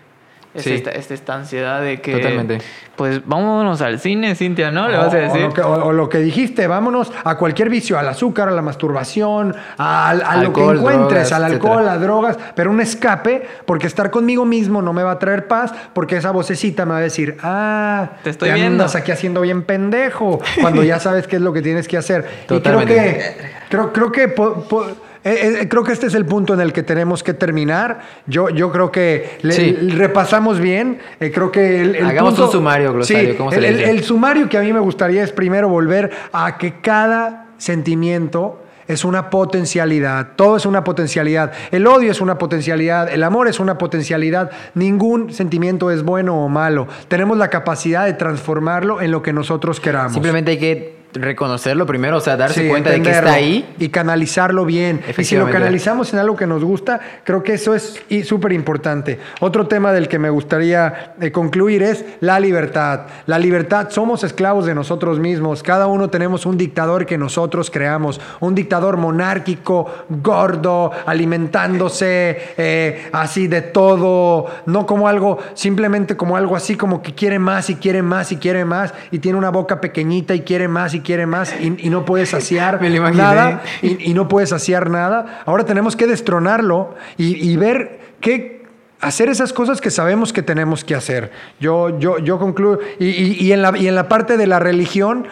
Es 0.54 0.64
Sí. 0.64 0.72
esta, 0.74 0.90
es 0.90 1.10
esta 1.10 1.34
ansiedad 1.34 1.82
de 1.82 2.00
que... 2.00 2.12
Totalmente. 2.16 2.58
Pues 2.96 3.20
vámonos 3.26 3.82
al 3.82 4.00
cine, 4.00 4.34
Cintia, 4.34 4.70
¿no? 4.72 4.88
Le 4.88 4.96
vas 4.96 5.12
a 5.12 5.16
O- 5.18 5.20
decir. 5.20 5.42
O 5.44 5.48
lo, 5.48 5.52
que, 5.54 5.60
o- 5.60 5.84
o 5.88 5.92
lo 5.92 6.08
que 6.08 6.18
dijiste, 6.18 6.66
vámonos 6.66 7.12
a 7.22 7.36
cualquier 7.36 7.68
vicio, 7.68 7.98
al 7.98 8.08
azúcar, 8.08 8.48
a 8.48 8.50
la 8.52 8.62
masturbación, 8.62 9.54
a, 9.76 10.08
a 10.08 10.36
lo 10.42 10.52
que 10.54 10.60
encuentres, 10.62 11.28
drogas, 11.28 11.32
al 11.32 11.44
alcohol, 11.44 11.72
etcétera. 11.82 11.92
a 11.92 11.98
drogas, 11.98 12.38
pero 12.56 12.70
un 12.70 12.80
escape, 12.80 13.46
porque 13.66 13.86
estar 13.86 14.10
conmigo 14.10 14.46
mismo 14.46 14.80
no 14.80 14.94
me 14.94 15.02
va 15.02 15.12
a 15.12 15.18
traer 15.18 15.46
paz, 15.46 15.72
porque 15.92 16.16
esa 16.16 16.30
vocecita 16.30 16.86
me 16.86 16.92
va 16.92 16.98
a 16.98 17.02
decir, 17.02 17.36
ah, 17.42 18.12
Te 18.24 18.30
estoy 18.30 18.48
andas 18.48 18.62
viendo. 18.62 18.84
aquí 18.98 19.12
haciendo 19.12 19.42
bien 19.42 19.62
pendejo, 19.64 20.40
cuando 20.62 20.82
ya 20.82 20.98
sabes 20.98 21.26
qué 21.28 21.36
es 21.36 21.42
lo 21.42 21.52
que 21.52 21.60
tienes 21.60 21.86
que 21.86 21.98
hacer. 21.98 22.22
Y 22.44 22.46
creo 22.46 22.58
Totalmente. 22.62 22.94
que, 22.94 23.36
creo, 23.68 23.92
creo 23.92 24.10
que 24.10 24.28
po- 24.28 24.62
po- 24.66 24.86
eh, 25.32 25.58
eh, 25.62 25.68
creo 25.68 25.84
que 25.84 25.92
este 25.92 26.06
es 26.06 26.14
el 26.14 26.24
punto 26.26 26.54
en 26.54 26.60
el 26.60 26.72
que 26.72 26.82
tenemos 26.82 27.22
que 27.22 27.34
terminar. 27.34 28.00
Yo, 28.26 28.48
yo 28.50 28.70
creo 28.72 28.90
que 28.92 29.38
le- 29.42 29.52
Sí. 29.52 29.72
repasamos 29.90 30.60
bien. 30.60 30.98
Eh, 31.20 31.30
creo 31.32 31.50
que 31.52 31.80
el, 31.82 31.94
el 31.96 32.06
Hagamos 32.06 32.34
punto- 32.34 32.46
un 32.46 32.52
sumario, 32.52 32.92
glosario, 32.92 33.30
Sí, 33.32 33.36
¿cómo 33.36 33.50
se 33.50 33.56
el- 33.58 33.76
le 33.76 33.90
el 33.90 34.02
sumario 34.04 34.48
que 34.48 34.58
a 34.58 34.60
mí 34.60 34.72
me 34.72 34.80
gustaría 34.80 35.22
es 35.22 35.32
primero 35.32 35.68
volver 35.68 36.10
a 36.32 36.56
que 36.58 36.80
cada 36.80 37.46
sentimiento 37.58 38.62
es 38.86 39.04
una 39.04 39.28
potencialidad, 39.28 40.28
todo 40.36 40.56
es 40.56 40.64
una 40.64 40.82
potencialidad. 40.82 41.52
El 41.70 41.86
odio 41.86 42.10
es 42.10 42.22
una 42.22 42.38
potencialidad, 42.38 43.12
el 43.12 43.22
amor 43.22 43.46
es 43.46 43.60
una 43.60 43.76
potencialidad. 43.76 44.50
Ningún 44.74 45.30
sentimiento 45.32 45.90
es 45.90 46.02
bueno 46.02 46.42
o 46.42 46.48
malo. 46.48 46.88
Tenemos 47.08 47.36
la 47.36 47.48
capacidad 47.50 48.06
de 48.06 48.14
transformarlo 48.14 49.02
en 49.02 49.10
lo 49.10 49.22
que 49.22 49.34
nosotros 49.34 49.78
queramos. 49.78 50.14
Simplemente 50.14 50.52
hay 50.52 50.58
que 50.58 50.97
reconocerlo 51.12 51.86
primero, 51.86 52.18
o 52.18 52.20
sea, 52.20 52.36
darse 52.36 52.62
Sí, 52.62 52.68
cuenta 52.68 52.90
de 52.90 53.02
que 53.02 53.10
está 53.10 53.32
ahí. 53.32 53.74
Y 53.78 53.88
canalizarlo 53.88 54.64
bien. 54.64 55.00
Y 55.16 55.24
si 55.24 55.36
lo 55.36 55.50
canalizamos 55.50 56.12
en 56.12 56.18
algo 56.18 56.36
que 56.36 56.46
nos 56.46 56.64
gusta, 56.64 57.00
creo 57.24 57.42
que 57.42 57.54
eso 57.54 57.74
es 57.74 58.02
súper 58.24 58.52
importante. 58.52 59.18
Otro 59.40 59.66
tema 59.66 59.92
del 59.92 60.08
que 60.08 60.18
me 60.18 60.30
gustaría 60.30 61.14
eh, 61.20 61.32
concluir 61.32 61.82
es 61.82 62.04
la 62.20 62.40
libertad. 62.40 63.02
La 63.26 63.38
libertad, 63.38 63.88
somos 63.90 64.24
esclavos 64.24 64.66
de 64.66 64.74
nosotros 64.74 65.18
mismos. 65.18 65.62
Cada 65.62 65.86
uno 65.86 66.10
tenemos 66.10 66.46
un 66.46 66.58
dictador 66.58 67.06
que 67.06 67.18
nosotros 67.18 67.70
creamos. 67.70 68.20
Un 68.40 68.54
dictador 68.54 68.96
monárquico, 68.96 69.86
gordo, 70.08 70.90
alimentándose 71.06 72.54
eh, 72.56 73.08
así 73.12 73.48
de 73.48 73.62
todo. 73.62 74.46
No 74.66 74.86
como 74.86 75.08
algo, 75.08 75.38
simplemente 75.54 76.16
como 76.16 76.36
algo 76.36 76.56
así 76.56 76.76
como 76.76 77.02
que 77.02 77.14
quiere 77.14 77.38
más 77.38 77.70
y 77.70 77.76
quiere 77.76 78.02
más 78.02 78.32
y 78.32 78.36
quiere 78.36 78.64
más. 78.64 78.92
Y 79.10 79.18
tiene 79.18 79.38
una 79.38 79.50
boca 79.50 79.80
pequeñita 79.80 80.34
y 80.34 80.40
quiere 80.40 80.68
más 80.68 80.94
y 80.94 80.97
quiere 81.00 81.26
más. 81.26 81.54
Y, 81.60 81.74
y 81.86 81.90
no 81.90 82.04
puede 82.04 82.26
saciar 82.26 82.80
nada 83.14 83.62
y, 83.82 84.10
y 84.10 84.14
no 84.14 84.28
puede 84.28 84.46
saciar 84.46 84.90
nada. 84.90 85.42
Ahora 85.46 85.64
tenemos 85.64 85.96
que 85.96 86.06
destronarlo 86.06 86.94
y, 87.16 87.50
y 87.50 87.56
ver 87.56 88.00
qué 88.20 88.58
hacer 89.00 89.28
esas 89.28 89.52
cosas 89.52 89.80
que 89.80 89.90
sabemos 89.90 90.32
que 90.32 90.42
tenemos 90.42 90.82
que 90.84 90.94
hacer. 90.94 91.30
Yo, 91.60 91.98
yo, 91.98 92.18
yo 92.18 92.38
concluyo. 92.38 92.80
Y, 92.98 93.06
y- 93.06 93.36
y 93.40 93.52
en 93.52 93.62
la, 93.62 93.76
y 93.78 93.86
en 93.88 93.94
la 93.94 94.08
parte 94.08 94.36
de 94.36 94.46
la 94.46 94.58
religión, 94.58 95.26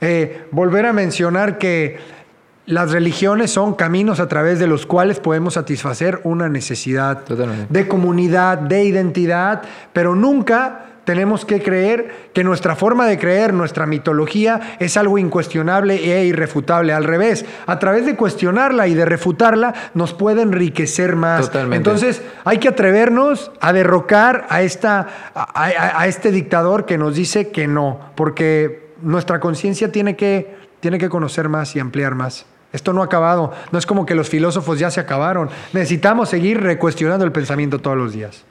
eh, 0.00 0.44
volver 0.50 0.86
a 0.86 0.92
mencionar 0.94 1.58
que 1.58 1.98
las 2.66 2.92
religiones 2.92 3.50
son 3.50 3.74
caminos 3.74 4.20
a 4.20 4.28
través 4.28 4.58
de 4.60 4.66
los 4.68 4.86
cuales 4.86 5.18
podemos 5.18 5.54
satisfacer 5.54 6.20
una 6.24 6.48
necesidad 6.48 7.24
Totalmente. 7.24 7.66
de 7.68 7.88
comunidad, 7.88 8.58
de 8.58 8.84
identidad, 8.84 9.62
pero 9.92 10.14
nunca 10.14 10.86
tenemos 11.10 11.44
que 11.44 11.60
creer 11.60 12.30
que 12.32 12.44
nuestra 12.44 12.76
forma 12.76 13.04
de 13.08 13.18
creer, 13.18 13.52
nuestra 13.52 13.84
mitología, 13.84 14.76
es 14.78 14.96
algo 14.96 15.18
incuestionable 15.18 15.96
e 15.96 16.24
irrefutable. 16.24 16.92
Al 16.92 17.02
revés, 17.02 17.44
a 17.66 17.80
través 17.80 18.06
de 18.06 18.14
cuestionarla 18.14 18.86
y 18.86 18.94
de 18.94 19.04
refutarla, 19.04 19.74
nos 19.94 20.14
puede 20.14 20.42
enriquecer 20.42 21.16
más. 21.16 21.46
Totalmente. 21.46 21.76
Entonces, 21.78 22.22
hay 22.44 22.58
que 22.58 22.68
atrevernos 22.68 23.50
a 23.60 23.72
derrocar 23.72 24.46
a, 24.50 24.62
esta, 24.62 25.08
a, 25.34 25.42
a- 25.64 26.00
a 26.02 26.06
este 26.06 26.30
dictador 26.30 26.86
que 26.86 26.96
nos 26.96 27.16
dice 27.16 27.48
que 27.50 27.66
no, 27.66 27.98
porque 28.14 28.92
nuestra 29.02 29.40
conciencia 29.40 29.90
tiene 29.90 30.14
que, 30.14 30.54
tiene 30.78 30.98
que 30.98 31.08
conocer 31.08 31.48
más 31.48 31.74
y 31.74 31.80
ampliar 31.80 32.14
más. 32.14 32.46
Esto 32.72 32.92
no 32.92 33.02
ha 33.02 33.06
acabado. 33.06 33.52
No 33.72 33.80
es 33.80 33.84
como 33.86 34.06
que 34.06 34.14
los 34.14 34.28
filósofos 34.28 34.78
ya 34.78 34.92
se 34.92 35.00
acabaron. 35.00 35.50
Necesitamos 35.72 36.28
seguir 36.28 36.62
recuestionando 36.62 37.24
el 37.24 37.32
pensamiento 37.32 37.80
todos 37.80 37.96
los 37.96 38.12
días. 38.12 38.44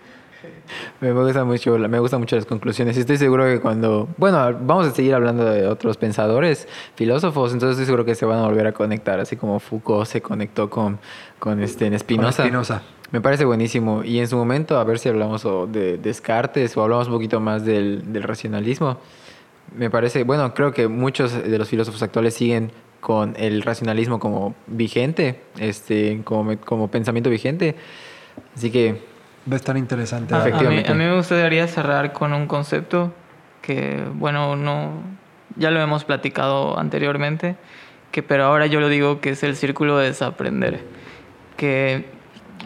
Me 1.02 1.12
gusta 1.12 1.44
mucho, 1.44 1.78
me 1.78 2.00
gustan 2.00 2.20
mucho 2.20 2.36
las 2.36 2.46
conclusiones. 2.46 2.98
Y 2.98 3.02
estoy 3.02 3.18
seguro 3.18 3.46
que 3.46 3.60
cuando, 3.60 4.08
bueno, 4.18 4.38
vamos 4.62 4.88
a 4.88 4.92
seguir 4.92 5.16
hablando 5.16 5.46
de 5.46 5.68
otros 5.68 5.98
pensadores, 5.98 6.68
filósofos, 6.96 7.54
entonces 7.54 7.74
estoy 7.74 7.86
seguro 7.86 8.06
que 8.06 8.16
se 8.16 8.26
van 8.26 8.40
a 8.40 8.44
volver 8.46 8.68
a 8.68 8.72
conectar, 8.72 9.20
así 9.20 9.36
como 9.36 9.60
Foucault 9.60 10.08
se 10.08 10.22
conectó 10.22 10.70
con, 10.70 11.00
con 11.40 11.62
este 11.62 11.88
en 11.88 11.98
Spinoza. 11.98 12.44
Spinoza. 12.44 12.82
Me 13.12 13.22
parece 13.22 13.46
buenísimo. 13.46 14.04
Y 14.04 14.20
en 14.20 14.28
su 14.28 14.38
momento, 14.38 14.78
a 14.78 14.84
ver 14.84 15.00
si 15.00 15.10
hablamos 15.10 15.44
de 15.72 15.98
Descartes 15.98 16.78
o 16.78 16.84
hablamos 16.84 17.08
un 17.08 17.14
poquito 17.14 17.40
más 17.40 17.66
del, 17.66 18.14
del 18.14 18.24
racionalismo. 18.24 18.98
Me 19.76 19.90
parece, 19.90 20.24
bueno, 20.24 20.54
creo 20.54 20.72
que 20.74 20.88
muchos 20.88 21.34
de 21.34 21.58
los 21.58 21.68
filósofos 21.68 22.02
actuales 22.04 22.36
siguen 22.36 22.72
con 23.00 23.36
el 23.38 23.62
racionalismo 23.62 24.20
como 24.20 24.56
vigente, 24.68 25.42
este, 25.58 26.22
como, 26.24 26.58
como 26.58 26.90
pensamiento 26.90 27.30
vigente. 27.30 27.76
Así 28.56 28.72
que 28.72 29.02
Va 29.50 29.54
a 29.54 29.56
estar 29.56 29.78
interesante. 29.78 30.34
A, 30.34 30.38
a 30.38 30.44
mí, 30.44 30.50
Efectivamente. 30.50 30.92
a 30.92 30.96
mí 30.96 31.04
me 31.04 31.16
gustaría 31.16 31.68
cerrar 31.68 32.14
con 32.14 32.34
un 32.34 32.48
concepto 32.48 33.14
que, 33.62 34.04
bueno, 34.16 34.56
no, 34.56 34.92
ya 35.56 35.72
lo 35.72 35.80
hemos 35.82 36.04
platicado 36.04 36.78
anteriormente, 36.80 37.56
que, 38.12 38.24
pero 38.24 38.46
ahora 38.46 38.66
yo 38.66 38.80
lo 38.80 38.90
digo 38.90 39.22
que 39.22 39.32
es 39.32 39.44
el 39.44 39.56
círculo 39.56 39.98
de 39.98 40.08
desaprender. 40.08 40.84
Que 41.58 42.06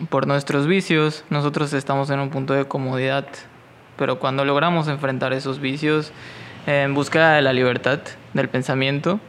por 0.09 0.27
nuestros 0.27 0.67
vicios 0.67 1.23
nosotros 1.29 1.73
estamos 1.73 2.09
en 2.09 2.19
un 2.19 2.29
punto 2.29 2.53
de 2.53 2.65
comodidad, 2.65 3.27
pero 3.97 4.19
cuando 4.19 4.45
logramos 4.45 4.87
enfrentar 4.87 5.33
esos 5.33 5.59
vicios 5.59 6.11
en 6.65 6.93
búsqueda 6.93 7.33
de 7.33 7.41
la 7.41 7.53
libertad 7.53 7.99
del 8.33 8.49
pensamiento, 8.49 9.19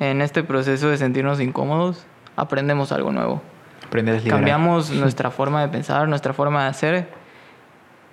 en 0.00 0.20
este 0.20 0.42
proceso 0.42 0.88
de 0.88 0.96
sentirnos 0.96 1.40
incómodos, 1.40 2.06
aprendemos 2.36 2.92
algo 2.92 3.12
nuevo 3.12 3.42
a 4.00 4.28
cambiamos 4.28 4.90
nuestra 4.92 5.30
forma 5.30 5.62
de 5.62 5.68
pensar, 5.68 6.08
nuestra 6.08 6.32
forma 6.32 6.64
de 6.64 6.68
hacer, 6.68 7.08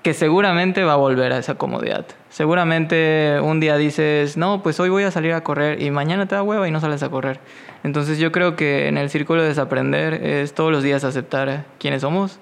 que 0.04 0.14
seguramente 0.14 0.84
va 0.84 0.94
a 0.94 0.98
volver 0.98 1.32
a 1.34 1.38
esa 1.38 1.56
comodidad. 1.56 2.06
Seguramente 2.30 3.40
un 3.42 3.60
día 3.60 3.78
dices, 3.78 4.38
no, 4.38 4.64
pues 4.64 4.80
hoy 4.80 4.90
voy 4.90 5.04
a 5.04 5.12
salir 5.12 5.34
a 5.34 5.42
correr 5.44 5.82
y 5.82 5.92
mañana 5.92 6.28
te 6.28 6.36
da 6.36 6.44
hueva 6.44 6.68
y 6.68 6.72
no 6.72 6.80
sales 6.80 7.04
a 7.04 7.10
correr. 7.10 7.40
Entonces 7.84 8.18
yo 8.20 8.32
creo 8.32 8.56
que 8.56 8.88
en 8.88 8.98
el 8.98 9.10
círculo 9.10 9.42
de 9.42 9.50
desaprender 9.50 10.14
es 10.14 10.54
todos 10.54 10.72
los 10.72 10.84
días 10.84 11.04
aceptar 11.04 11.66
quiénes 11.80 12.02
somos 12.02 12.40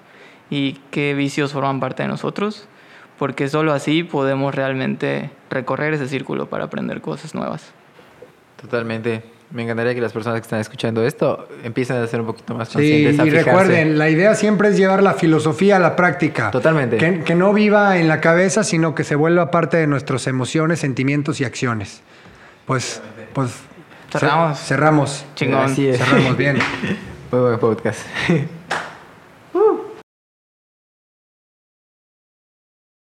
y 0.48 0.74
qué 0.90 1.14
vicios 1.14 1.52
forman 1.52 1.80
parte 1.80 2.02
de 2.02 2.08
nosotros, 2.08 2.66
porque 3.18 3.48
solo 3.48 3.72
así 3.72 4.04
podemos 4.04 4.54
realmente 4.54 5.30
recorrer 5.50 5.94
ese 5.94 6.08
círculo 6.08 6.48
para 6.48 6.64
aprender 6.64 7.00
cosas 7.00 7.34
nuevas. 7.34 7.72
Totalmente. 8.60 9.39
Me 9.52 9.64
encantaría 9.64 9.94
que 9.94 10.00
las 10.00 10.12
personas 10.12 10.38
que 10.40 10.44
están 10.44 10.60
escuchando 10.60 11.04
esto 11.04 11.48
empiecen 11.64 11.96
a 11.96 12.06
ser 12.06 12.20
un 12.20 12.26
poquito 12.28 12.54
más 12.54 12.68
Sí, 12.68 12.74
conscientes. 12.74 13.18
a 13.20 13.26
y 13.26 13.30
fijarse. 13.30 13.50
recuerden, 13.50 13.98
la 13.98 14.08
idea 14.08 14.34
siempre 14.36 14.68
es 14.68 14.76
llevar 14.76 15.02
la 15.02 15.14
filosofía 15.14 15.76
a 15.76 15.78
la 15.80 15.96
práctica. 15.96 16.50
Totalmente. 16.52 16.98
Que, 16.98 17.20
que 17.24 17.34
no 17.34 17.52
viva 17.52 17.98
en 17.98 18.06
la 18.06 18.20
cabeza, 18.20 18.62
sino 18.62 18.94
que 18.94 19.02
se 19.02 19.16
vuelva 19.16 19.50
parte 19.50 19.76
de 19.78 19.86
nuestras 19.88 20.26
emociones, 20.28 20.78
sentimientos 20.78 21.40
y 21.40 21.44
acciones. 21.44 22.00
Pues, 22.66 23.02
pues 23.32 23.50
Cerramos. 24.12 24.58
cer- 24.58 24.64
cerramos. 24.66 25.24
Chingón. 25.34 25.74
Cerramos 25.74 26.36
bien. 26.36 26.58
Muy 27.32 27.40
buen 27.40 27.58
podcast. 27.58 28.00